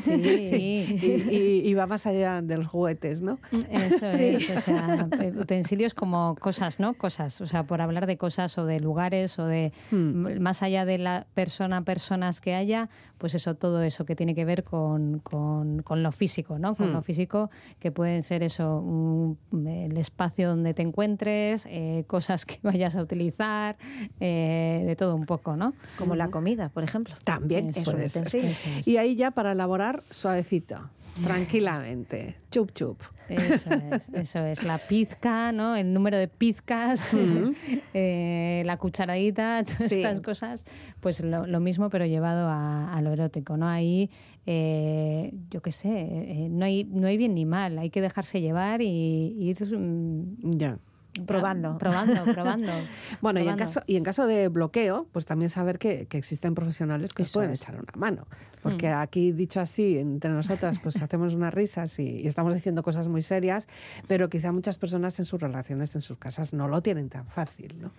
Sí. 0.01 0.97
y, 1.01 1.36
y- 1.36 1.61
y 1.69 1.74
va 1.74 1.88
más 1.88 2.05
allá 2.05 2.41
de 2.41 2.57
los 2.57 2.67
juguetes, 2.67 3.22
¿no? 3.22 3.39
Eso 3.69 4.07
es, 4.07 4.49
o 4.49 4.61
sea, 4.61 5.07
utensilios 5.38 5.93
como 5.93 6.36
cosas, 6.39 6.80
¿no? 6.80 6.93
Cosas, 6.93 7.41
o 7.41 7.47
sea, 7.47 7.63
por 7.63 7.82
hablar 7.82 8.05
de 8.07 8.17
cosas 8.17 8.57
o 8.57 8.65
de 8.65 8.80
lugares 8.80 9.38
o 9.39 9.45
de 9.45 9.72
Hmm. 9.91 10.26
m- 10.28 10.39
más 10.39 10.63
allá 10.63 10.86
de 10.86 10.97
la 10.97 11.26
persona, 11.34 11.61
personas 11.84 12.41
que 12.41 12.55
haya, 12.55 12.89
pues 13.18 13.36
eso, 13.36 13.55
todo 13.55 13.82
eso 13.84 14.05
que 14.05 14.16
tiene 14.16 14.34
que 14.36 14.45
ver 14.45 14.64
con, 14.64 15.20
con- 15.20 15.82
con 15.84 16.01
lo 16.03 16.12
físico, 16.12 16.57
¿no? 16.59 16.76
Con 16.76 16.89
Hmm. 16.89 16.93
lo 16.93 17.01
físico, 17.01 17.49
que 17.80 17.91
pueden 17.91 18.24
ser 18.24 18.41
eso, 18.43 18.78
un- 18.80 19.38
el 19.68 19.97
espacio 19.97 20.49
donde 20.49 20.74
te 20.74 20.82
encuentres, 20.82 21.66
eh, 21.70 22.03
cosas 22.07 22.45
que 22.45 22.59
vayas 22.64 22.95
a 22.95 23.01
utilizar, 23.01 23.78
eh, 24.20 24.84
de 24.86 24.95
todo 24.95 25.16
un 25.16 25.26
poco, 25.26 25.55
¿no? 25.55 25.74
como 25.97 26.16
la 26.16 26.30
comida, 26.30 26.70
por 26.70 26.84
ejemplo. 26.84 27.16
También 27.24 27.70
Eso 27.70 27.91
puede 27.91 28.05
es, 28.05 28.16
eso 28.16 28.38
es. 28.38 28.88
Y 28.88 28.97
ahí 28.97 29.16
ya 29.16 29.32
para 29.32 29.51
elaborar 29.51 30.03
suavecito, 30.09 30.89
tranquilamente, 31.24 32.36
chup 32.51 32.72
chup. 32.74 33.01
Eso 33.30 33.70
es, 33.72 34.09
eso 34.14 34.39
es. 34.45 34.64
La 34.64 34.78
pizca, 34.78 35.51
¿no? 35.53 35.76
El 35.78 35.93
número 35.93 36.18
de 36.18 36.28
pizcas, 36.28 37.16
eh, 37.93 38.64
la 38.66 38.78
cucharadita, 38.78 39.64
todas 39.66 39.88
Sí. 39.89 39.95
estas 39.95 40.20
cosas, 40.22 40.66
pues 40.99 41.24
lo, 41.24 41.47
lo 41.47 41.59
mismo, 41.59 41.89
pero 41.89 42.05
llevado 42.05 42.47
a, 42.49 42.93
a 42.93 43.01
lo 43.01 43.14
erótico, 43.14 43.55
¿no? 43.55 43.68
Ahí, 43.70 44.09
eh, 44.45 45.34
yo 45.49 45.62
qué 45.62 45.72
sé, 45.72 45.89
eh, 45.91 46.47
no, 46.49 46.66
hay, 46.66 46.84
no 46.84 47.07
hay 47.07 47.18
bien 47.18 47.34
ni 47.36 47.45
mal, 47.45 47.78
hay 47.78 47.89
que 47.89 48.01
dejarse 48.01 48.41
llevar 48.41 48.82
y, 48.82 49.36
y 49.39 49.49
ir 49.49 49.78
mm, 49.78 50.57
Ya. 50.57 50.78
Probando. 51.26 51.78
Probando, 51.78 52.24
probando. 52.34 52.72
Bueno, 53.20 53.41
y 53.41 53.47
en, 53.47 53.57
caso, 53.57 53.82
y 53.86 53.97
en 53.97 54.03
caso 54.03 54.28
de 54.28 54.47
bloqueo, 54.47 55.07
pues 55.12 55.26
también 55.26 55.49
saber 55.49 55.78
que, 55.78 56.05
que 56.07 56.18
existen 56.18 56.55
profesionales 56.55 57.14
que 57.14 57.24
os 57.24 57.34
pueden 57.34 57.51
es. 57.51 57.62
echar 57.62 57.76
una 57.76 57.91
mano. 57.95 58.28
Porque 58.64 58.89
Hmm. 58.89 58.99
aquí, 58.99 59.32
dicho 59.32 59.59
así, 59.59 59.97
entre 59.97 60.32
nosotras, 60.32 60.80
pues 60.80 60.95
hacemos 61.01 61.34
unas 61.34 61.53
risas 61.53 61.99
y, 61.99 62.22
y 62.22 62.28
estamos 62.28 62.53
diciendo 62.53 62.82
cosas 62.84 63.07
muy 63.07 63.24
serias, 63.24 63.68
pero 64.07 64.30
quizá 64.30 64.51
muchas 64.51 64.78
personas 64.78 65.20
en 65.20 65.26
sus 65.26 65.41
relaciones, 65.41 65.95
en 65.95 66.01
sus 66.01 66.18
casas, 66.18 66.53
no 66.53 66.68
lo 66.68 66.82
tienen 66.82 67.09
tan 67.09 67.26
fácil, 67.28 67.76
¿no? 67.82 67.91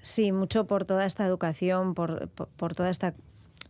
Sí, 0.00 0.32
mucho 0.32 0.66
por 0.66 0.84
toda 0.84 1.06
esta 1.06 1.26
educación, 1.26 1.94
por, 1.94 2.28
por, 2.28 2.48
por 2.48 2.74
toda 2.74 2.90
esta 2.90 3.14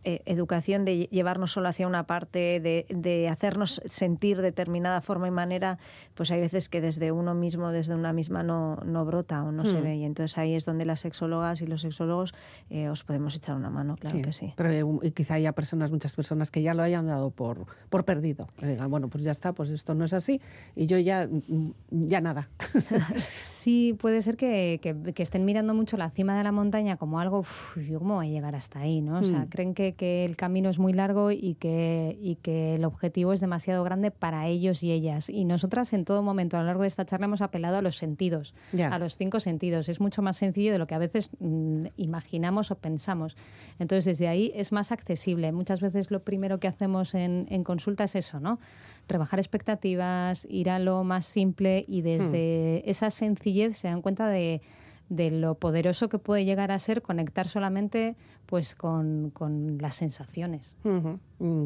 eh, 0.05 0.21
educación 0.25 0.85
de 0.85 0.93
lle- 0.95 1.09
llevarnos 1.09 1.51
solo 1.51 1.67
hacia 1.67 1.87
una 1.87 2.03
parte, 2.07 2.59
de, 2.61 2.85
de 2.89 3.27
hacernos 3.27 3.81
sentir 3.87 4.41
determinada 4.41 5.01
forma 5.01 5.27
y 5.27 5.31
manera, 5.31 5.77
pues 6.13 6.31
hay 6.31 6.39
veces 6.39 6.69
que 6.69 6.79
desde 6.79 7.11
uno 7.11 7.33
mismo, 7.33 7.71
desde 7.71 7.95
una 7.95 8.13
misma, 8.13 8.43
no, 8.43 8.77
no 8.85 9.03
brota 9.03 9.43
o 9.43 9.51
no 9.51 9.65
se 9.65 9.79
Hmm. 9.79 9.83
ve. 9.83 9.95
Y 9.97 10.03
entonces 10.05 10.37
ahí 10.37 10.55
es 10.55 10.63
donde 10.63 10.85
las 10.85 11.01
sexólogas 11.01 11.61
y 11.61 11.67
los 11.67 11.81
sexólogos 11.81 12.33
eh, 12.69 12.87
os 12.89 13.03
podemos 13.03 13.35
echar 13.35 13.55
una 13.55 13.69
mano, 13.69 13.95
claro 13.97 14.21
que 14.21 14.31
sí. 14.31 14.53
Pero 14.55 14.69
eh, 15.01 15.11
quizá 15.11 15.33
haya 15.33 15.51
personas, 15.51 15.91
muchas 15.91 16.15
personas 16.15 16.51
que 16.51 16.61
ya 16.61 16.73
lo 16.73 16.83
hayan 16.83 17.07
dado 17.07 17.31
por, 17.31 17.65
por 17.89 18.05
perdido. 18.05 18.47
Que 18.57 18.67
digan, 18.67 18.89
bueno, 18.89 19.09
pues 19.09 19.23
ya 19.23 19.31
está, 19.31 19.53
pues 19.53 19.69
esto 19.71 19.93
no 19.95 20.05
es 20.05 20.13
así 20.13 20.39
y 20.75 20.85
yo 20.85 20.97
ya, 20.99 21.27
mm, 21.27 21.71
ya 21.89 22.21
nada. 22.21 22.49
Sí, 23.19 23.95
puede 23.99 24.21
ser 24.21 24.37
que, 24.37 24.79
que- 24.81 25.13
que 25.13 25.23
estén 25.23 25.43
mirando 25.45 25.73
mucho 25.73 25.97
la 25.97 26.09
cima 26.11 26.37
de 26.37 26.43
la 26.43 26.51
montaña 26.51 26.97
como 26.97 27.19
algo, 27.19 27.39
"Uf, 27.39 27.77
¿yo 27.77 27.99
cómo 27.99 28.15
voy 28.15 28.27
a 28.27 28.31
llegar 28.31 28.55
hasta 28.55 28.79
ahí? 28.79 29.01
¿no? 29.01 29.19
O 29.19 29.23
sea, 29.23 29.39
Mm. 29.39 29.47
creen 29.49 29.73
que, 29.73 29.93
que 29.95 30.25
el 30.25 30.35
camino 30.35 30.69
es 30.69 30.79
muy 30.79 30.93
largo 30.93 31.31
y 31.31 31.55
que, 31.55 32.17
y 32.21 32.35
que 32.35 32.75
el 32.75 32.85
objetivo 32.85 33.33
es 33.33 33.39
demasiado 33.39 33.83
grande 33.83 34.11
para 34.11 34.47
ellos 34.47 34.83
y 34.83 34.91
ellas. 34.91 35.29
Y 35.29 35.45
nosotras 35.45 35.93
en 35.93 36.05
todo 36.05 36.21
momento 36.21 36.57
a 36.57 36.61
lo 36.61 36.67
largo 36.67 36.83
de 36.83 36.87
esta 36.87 37.05
charla 37.05 37.25
hemos 37.25 37.41
apelado 37.41 37.77
a 37.77 37.81
los 37.81 37.97
sentidos, 37.97 38.53
a 38.89 38.99
los 38.99 39.17
cinco 39.17 39.39
sentidos. 39.39 39.89
Es 39.89 39.99
mucho 39.99 40.21
más 40.21 40.37
sencillo 40.37 40.71
de 40.71 40.77
lo 40.77 40.87
que 40.87 40.95
a 40.95 40.99
veces 40.99 41.29
mm, 41.39 41.87
imaginamos 41.97 42.71
o 42.71 42.75
pensamos. 42.75 43.35
Entonces, 43.79 44.05
desde 44.05 44.27
ahí 44.27 44.51
es 44.55 44.71
más 44.71 44.91
accesible. 44.91 45.51
Muchas 45.51 45.81
veces 45.81 46.11
lo 46.11 46.23
primero 46.23 46.59
que 46.59 46.67
hacemos 46.67 47.15
en, 47.15 47.47
en 47.49 47.63
consulta 47.63 48.03
es 48.03 48.15
eso, 48.15 48.39
¿no? 48.39 48.59
Rebajar 49.07 49.39
expectativas, 49.39 50.47
ir 50.49 50.69
a 50.69 50.79
lo 50.79 51.03
más 51.03 51.25
simple 51.25 51.85
y 51.87 52.01
desde 52.01 52.89
esa 52.89 53.11
sencillez 53.11 53.77
se 53.77 53.87
dan 53.87 54.01
cuenta 54.01 54.27
de, 54.27 54.61
de 55.09 55.31
lo 55.31 55.55
poderoso 55.55 56.09
que 56.09 56.19
puede 56.19 56.45
llegar 56.45 56.71
a 56.71 56.79
ser 56.79 57.01
conectar 57.01 57.47
solamente 57.47 58.15
pues 58.45 58.75
con, 58.75 59.31
con 59.31 59.77
las 59.79 59.95
sensaciones. 59.95 60.75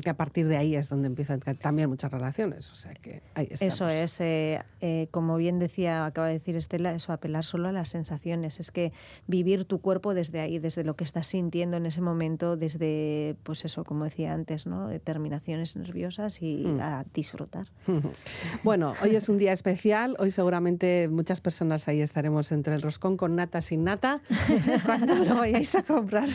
Que 0.01 0.09
a 0.09 0.17
partir 0.17 0.47
de 0.47 0.57
ahí 0.57 0.75
es 0.75 0.89
donde 0.89 1.07
empiezan 1.07 1.39
también 1.39 1.89
muchas 1.89 2.11
relaciones. 2.11 2.71
O 2.71 2.75
sea 2.75 2.93
que 2.95 3.21
ahí. 3.35 3.47
Eso 3.59 3.87
es, 3.87 4.19
eh, 4.19 4.59
eh, 4.81 5.07
como 5.11 5.37
bien 5.37 5.59
decía, 5.59 6.05
acaba 6.05 6.27
de 6.27 6.33
decir 6.33 6.55
Estela, 6.55 6.91
eso, 6.93 7.13
apelar 7.13 7.45
solo 7.45 7.67
a 7.67 7.71
las 7.71 7.89
sensaciones. 7.89 8.59
Es 8.59 8.71
que 8.71 8.91
vivir 9.27 9.65
tu 9.65 9.79
cuerpo 9.79 10.13
desde 10.15 10.39
ahí, 10.39 10.57
desde 10.59 10.83
lo 10.83 10.95
que 10.95 11.03
estás 11.03 11.27
sintiendo 11.27 11.77
en 11.77 11.85
ese 11.85 12.01
momento, 12.01 12.57
desde, 12.57 13.35
pues 13.43 13.63
eso, 13.63 13.83
como 13.83 14.05
decía 14.05 14.33
antes, 14.33 14.65
¿no? 14.65 14.89
Terminaciones 15.01 15.75
nerviosas 15.75 16.41
y 16.41 16.65
Mm. 16.65 16.79
a 16.81 17.05
disfrutar. 17.13 17.67
Bueno, 18.63 18.93
hoy 19.03 19.15
es 19.15 19.29
un 19.29 19.37
día 19.37 19.53
especial. 19.53 20.15
Hoy 20.19 20.31
seguramente 20.31 21.07
muchas 21.09 21.41
personas 21.41 21.87
ahí 21.87 22.01
estaremos 22.01 22.51
entre 22.51 22.75
el 22.75 22.81
roscón 22.81 23.17
con 23.17 23.35
nata 23.35 23.61
sin 23.61 23.83
nata. 23.83 24.21
Cuando 24.85 25.15
lo 25.15 25.35
vayáis 25.37 25.75
a 25.75 25.83
comprar 25.93 26.29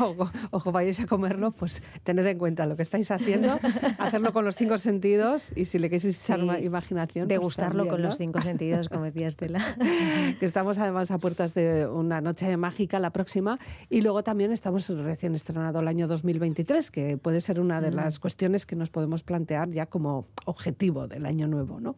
o, 0.00 0.28
o 0.50 0.72
vayáis 0.72 1.00
a 1.00 1.06
comerlo, 1.06 1.50
pues 1.52 1.82
tened 2.04 2.24
en 2.26 2.38
cuenta 2.38 2.43
cuenta 2.44 2.66
lo 2.66 2.76
que 2.76 2.82
estáis 2.82 3.10
haciendo, 3.10 3.58
hacerlo 3.98 4.34
con 4.34 4.44
los 4.44 4.54
cinco 4.54 4.76
sentidos 4.76 5.50
y 5.56 5.64
si 5.64 5.78
le 5.78 5.88
queréis 5.88 6.04
echar 6.22 6.40
Sí, 6.40 6.44
ma- 6.44 6.60
imaginación. 6.60 7.22
pues 7.26 7.28
Degustarlo 7.30 7.84
también, 7.84 7.90
con 7.90 8.02
¿no? 8.02 8.08
los 8.08 8.18
cinco 8.18 8.42
sentidos, 8.42 8.90
como 8.90 9.04
decía 9.04 9.28
Estela. 9.28 9.64
que 10.38 10.44
estamos 10.44 10.76
además 10.76 11.10
a 11.10 11.16
puertas 11.16 11.54
de 11.54 11.86
una 11.88 12.20
noche 12.20 12.54
mágica 12.58 12.98
la 12.98 13.10
próxima 13.10 13.58
y 13.88 14.02
luego 14.02 14.22
también 14.22 14.52
estamos 14.52 14.86
recién 14.90 15.34
estrenado 15.34 15.80
el 15.80 15.88
año 15.88 16.06
2023 16.06 16.90
que 16.90 17.16
puede 17.16 17.40
ser 17.40 17.60
una 17.60 17.80
de 17.80 17.92
las 17.92 18.18
cuestiones 18.18 18.66
que 18.66 18.76
nos 18.76 18.90
podemos 18.90 19.22
plantear 19.22 19.70
ya 19.70 19.86
como 19.86 20.26
objetivo 20.44 21.08
del 21.08 21.24
año 21.24 21.48
nuevo, 21.48 21.80
¿no? 21.80 21.96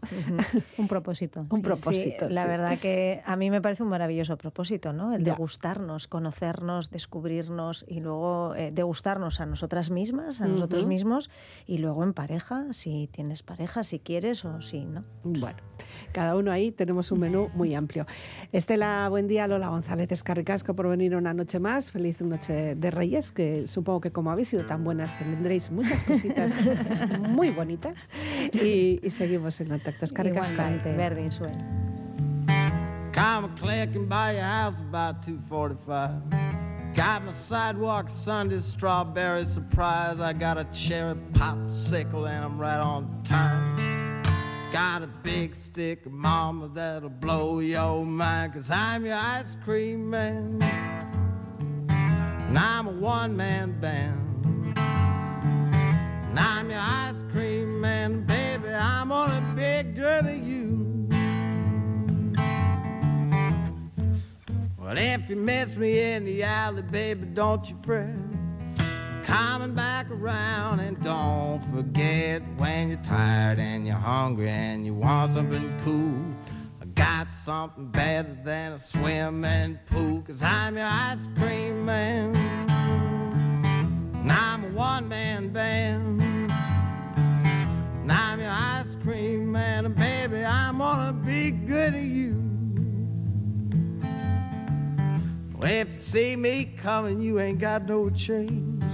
Un 0.79 0.87
propósito. 0.87 1.41
Un 1.51 1.57
sí. 1.59 1.63
propósito. 1.65 2.29
Sí, 2.29 2.35
la 2.35 2.47
verdad 2.47 2.79
que 2.79 3.21
a 3.25 3.35
mí 3.37 3.51
me 3.51 3.61
parece 3.61 3.83
un 3.83 3.89
maravilloso 3.89 4.37
propósito, 4.37 4.93
¿no? 4.93 5.13
El 5.13 5.25
Ya. 5.25 5.33
degustarnos, 5.33 6.07
conocernos, 6.07 6.91
descubrirnos 6.91 7.85
y 7.89 7.99
luego 8.01 8.55
eh, 8.55 8.71
degustarnos 8.73 9.41
a 9.41 9.47
nosotras 9.47 9.91
mismas, 9.91 10.36
a 10.41 10.47
nosotros 10.47 10.83
Ujú. 10.83 10.89
mismos 10.91 11.31
y 11.67 11.79
luego 11.79 12.03
en 12.05 12.13
pareja, 12.13 12.67
si 12.73 13.09
tienes 13.13 13.43
pareja, 13.43 13.83
si 13.83 13.99
quieres 13.99 14.45
o 14.45 14.61
si 14.63 14.85
no. 14.85 15.03
Bueno, 15.25 15.59
cada 16.13 16.37
uno 16.37 16.51
ahí 16.51 16.73
tenemos 16.73 17.11
un 17.13 17.21
menú 17.21 17.49
muy 17.55 17.75
amplio. 17.75 18.07
Estela, 18.53 19.09
buen 19.09 19.29
día. 19.29 19.47
Lola 19.47 19.69
González 19.69 20.11
Escarricasco 20.13 20.75
por 20.75 20.89
venir 20.89 21.15
una 21.17 21.35
noche 21.35 21.59
más. 21.59 21.91
Feliz 21.91 22.21
noche 22.21 22.75
de 22.75 22.91
Reyes, 22.91 23.33
que 23.33 23.67
supongo 23.67 24.01
que 24.01 24.11
como 24.13 24.31
habéis 24.31 24.49
sido 24.49 24.65
tan 24.67 24.85
buenas 24.85 25.17
tendréis 25.19 25.71
muchas 25.71 26.03
cositas 26.05 26.53
muy 27.21 27.51
bonitas. 27.51 28.09
Y, 28.53 29.01
y 29.03 29.11
seguimos 29.11 29.61
en 29.61 29.69
contacto. 29.69 30.05
Escarricasco. 30.05 30.53
Igualmente. 30.53 30.93
Verdin 30.95 31.33
suena. 31.33 31.65
Come 33.13 33.49
clicking 33.55 34.09
by 34.09 34.35
your 34.35 34.43
house 34.43 34.79
about 34.81 35.25
245. 35.25 36.66
Got 36.97 37.27
my 37.27 37.33
sidewalk 37.33 38.09
Sunday 38.09 38.59
strawberry 38.59 39.45
surprise. 39.45 40.19
I 40.19 40.33
got 40.33 40.57
a 40.57 40.65
cherry 40.73 41.15
popsicle 41.35 42.27
and 42.27 42.43
I'm 42.43 42.59
right 42.59 42.81
on 42.81 43.23
time. 43.23 44.23
Got 44.73 45.03
a 45.03 45.07
big 45.07 45.55
stick 45.55 46.07
of 46.07 46.13
mama 46.13 46.69
that'll 46.73 47.11
blow 47.11 47.59
your 47.59 48.03
mind. 48.03 48.55
Cause 48.55 48.71
I'm 48.71 49.05
your 49.05 49.15
ice 49.15 49.59
cream 49.63 50.09
man. 50.09 50.63
And 51.91 52.59
I'm 52.59 52.87
a 52.87 52.93
one 52.93 53.37
man 53.37 53.79
band. 53.79 54.75
And 54.79 56.41
I'm 56.41 56.71
your 56.71 56.81
ice 56.81 57.23
cream 57.31 57.79
man. 57.79 58.25
Baby, 58.25 58.71
I'm 58.71 59.13
only 59.13 59.43
bigger 59.55 60.23
than 60.23 60.47
you. 60.47 60.86
Well, 64.87 64.99
if 64.99 65.29
you 65.29 65.35
miss 65.35 65.75
me 65.75 66.13
in 66.13 66.25
the 66.25 66.45
alley, 66.45 66.83
baby, 66.83 67.27
don't 67.35 67.69
you 67.69 67.77
fret. 67.83 68.15
Coming 69.25 69.75
back 69.75 70.09
around, 70.13 70.79
and 70.79 71.03
don't 71.03 71.61
forget 71.75 72.41
when 72.57 72.91
you're 72.91 73.03
tired 73.03 73.59
and 73.59 73.85
you're 73.85 73.97
hungry 73.97 74.49
and 74.49 74.87
you 74.87 74.95
want 74.95 75.33
something 75.33 75.73
cool. 75.83 76.23
I 76.81 76.85
got 76.95 77.33
something 77.33 77.89
better 77.89 78.39
than 78.45 78.75
a 78.75 78.79
swimming 78.79 79.81
pool, 79.87 80.23
cause 80.23 80.41
I'm 80.41 80.77
your 80.77 80.87
ice 80.87 81.27
cream 81.37 81.85
man. 81.85 82.37
And 84.15 84.31
I'm 84.31 84.67
a 84.67 84.69
one 84.69 85.09
man 85.09 85.49
band. 85.49 86.23
And 88.03 88.13
I'm 88.13 88.39
your 88.39 88.51
ice 88.51 88.95
cream 89.03 89.51
man, 89.51 89.85
and 89.85 89.97
baby, 89.97 90.45
I'm 90.45 90.79
gonna 90.79 91.13
be 91.13 91.51
good 91.51 91.95
to 91.95 91.99
you. 92.01 92.46
Well, 95.67 95.75
if 95.75 95.91
you 95.91 95.97
see 95.97 96.37
me 96.37 96.77
coming, 96.81 97.21
you 97.21 97.41
ain't 97.41 97.59
got 97.59 97.89
no 97.89 98.09
change. 98.09 98.85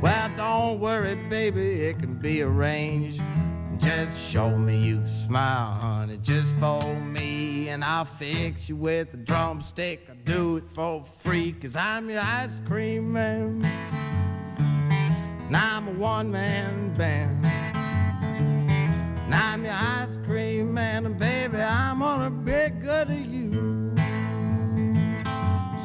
Well, 0.00 0.30
don't 0.36 0.78
worry, 0.78 1.16
baby, 1.28 1.80
it 1.82 1.98
can 1.98 2.20
be 2.20 2.42
arranged. 2.42 3.20
Just 3.78 4.30
show 4.30 4.56
me 4.56 4.78
you 4.78 5.04
smile, 5.08 5.72
honey, 5.72 6.18
just 6.18 6.52
for 6.60 6.84
me. 7.00 7.70
And 7.70 7.82
I'll 7.82 8.04
fix 8.04 8.68
you 8.68 8.76
with 8.76 9.12
a 9.12 9.16
drumstick. 9.16 10.06
I'll 10.08 10.14
do 10.24 10.58
it 10.58 10.64
for 10.72 11.04
free, 11.18 11.50
cause 11.50 11.74
I'm 11.74 12.08
your 12.08 12.20
ice 12.20 12.60
cream 12.64 13.12
man. 13.12 13.64
And 15.48 15.56
I'm 15.56 15.88
a 15.88 15.92
one 15.94 16.30
man 16.30 16.94
band. 16.94 17.44
And 19.24 19.34
I'm 19.34 19.64
your 19.64 19.74
ice 19.74 20.16
cream 20.24 20.72
man, 20.74 21.06
and 21.06 21.18
baby, 21.18 21.56
I'm 21.56 21.98
gonna 21.98 22.30
be 22.30 22.70
good 22.80 23.08
to 23.08 23.16
you 23.16 23.49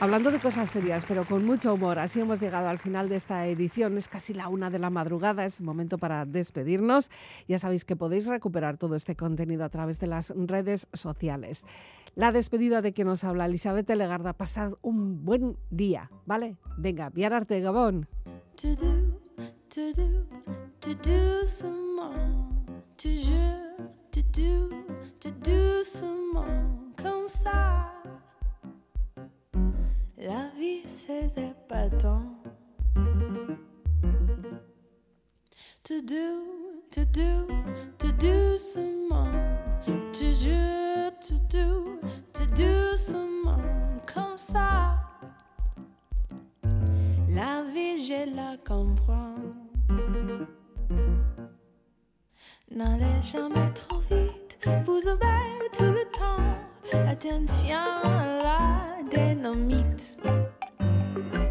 Hablando 0.00 0.30
de 0.30 0.38
cosas 0.38 0.70
serias, 0.70 1.04
pero 1.06 1.24
con 1.24 1.44
mucho 1.44 1.74
humor, 1.74 1.98
así 1.98 2.20
hemos 2.20 2.38
llegado 2.38 2.68
al 2.68 2.78
final 2.78 3.08
de 3.08 3.16
esta 3.16 3.44
edición. 3.48 3.98
Es 3.98 4.06
casi 4.06 4.32
la 4.32 4.48
una 4.48 4.70
de 4.70 4.78
la 4.78 4.90
madrugada, 4.90 5.44
es 5.44 5.60
momento 5.60 5.98
para 5.98 6.24
despedirnos. 6.24 7.10
Ya 7.48 7.58
sabéis 7.58 7.84
que 7.84 7.96
podéis 7.96 8.28
recuperar 8.28 8.76
todo 8.76 8.94
este 8.94 9.16
contenido 9.16 9.64
a 9.64 9.70
través 9.70 9.98
de 9.98 10.06
las 10.06 10.32
redes 10.36 10.86
sociales. 10.92 11.64
La 12.14 12.30
despedida 12.30 12.80
de 12.80 12.92
quien 12.92 13.08
nos 13.08 13.24
habla, 13.24 13.46
Elizabeth 13.46 13.90
Legarda. 13.90 14.34
Pasad 14.34 14.74
un 14.82 15.24
buen 15.24 15.56
día, 15.70 16.12
¿vale? 16.26 16.58
Venga, 16.76 17.10
Arte 17.32 17.60
Gabón. 17.60 18.06
To 18.62 18.76
do, 18.76 19.20
to 19.68 19.92
do, 19.94 20.26
to 20.78 20.94
do 20.94 21.44
to 22.96 24.22
do, 24.32 24.70
to 25.20 25.30
do. 25.42 25.68
La 30.20 30.50
vie, 30.58 30.82
c'est 30.84 31.32
des 31.36 31.52
bâtons. 31.68 32.26
To 35.84 36.02
do, 36.02 36.44
to 36.90 37.04
do, 37.04 37.46
to 37.98 38.10
do 38.18 38.56
doucement. 38.58 39.30
Toujours, 40.12 41.12
to 41.20 41.34
do, 41.48 42.00
to 42.32 42.44
do 42.46 42.90
doucement. 42.90 43.56
Comme 44.12 44.36
ça. 44.36 44.96
La 47.28 47.62
vie, 47.72 48.04
je 48.04 48.34
la 48.34 48.56
comprends. 48.66 49.36
N'allez 52.72 53.22
jamais 53.22 53.72
trop 53.72 54.00
vite, 54.00 54.58
vous 54.84 55.08
avez 55.08 55.70
tout 55.72 55.84
le 55.84 55.92
temps. 55.92 55.97
Attention 57.06 57.76
à 58.04 58.42
la 58.42 58.58
dynamite. 59.10 60.16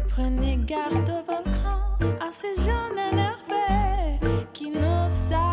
Prenez 0.08 0.58
garde 0.66 1.08
au 1.08 1.22
volcan, 1.30 1.80
à 2.20 2.32
ces 2.32 2.54
jeunes 2.56 2.98
énervés 3.12 4.18
qui 4.52 4.70
ne 4.70 5.06
savent 5.08 5.47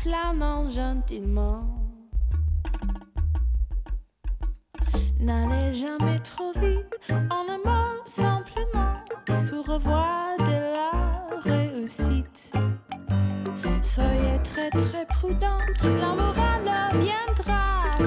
Afflamant 0.00 0.70
gentiment. 0.70 1.62
N'allez 5.20 5.74
jamais 5.74 6.18
trop 6.20 6.52
vite, 6.52 7.12
en 7.30 7.46
un 7.50 7.58
mot 7.58 8.00
simplement, 8.06 8.94
pour 9.26 9.74
revoir 9.74 10.38
de 10.38 10.56
la 10.74 11.38
réussite. 11.42 12.50
Soyez 13.82 14.40
très 14.42 14.70
très 14.70 15.04
prudent, 15.04 15.58
la 15.82 16.14
morale 16.14 16.98
viendra 16.98 17.98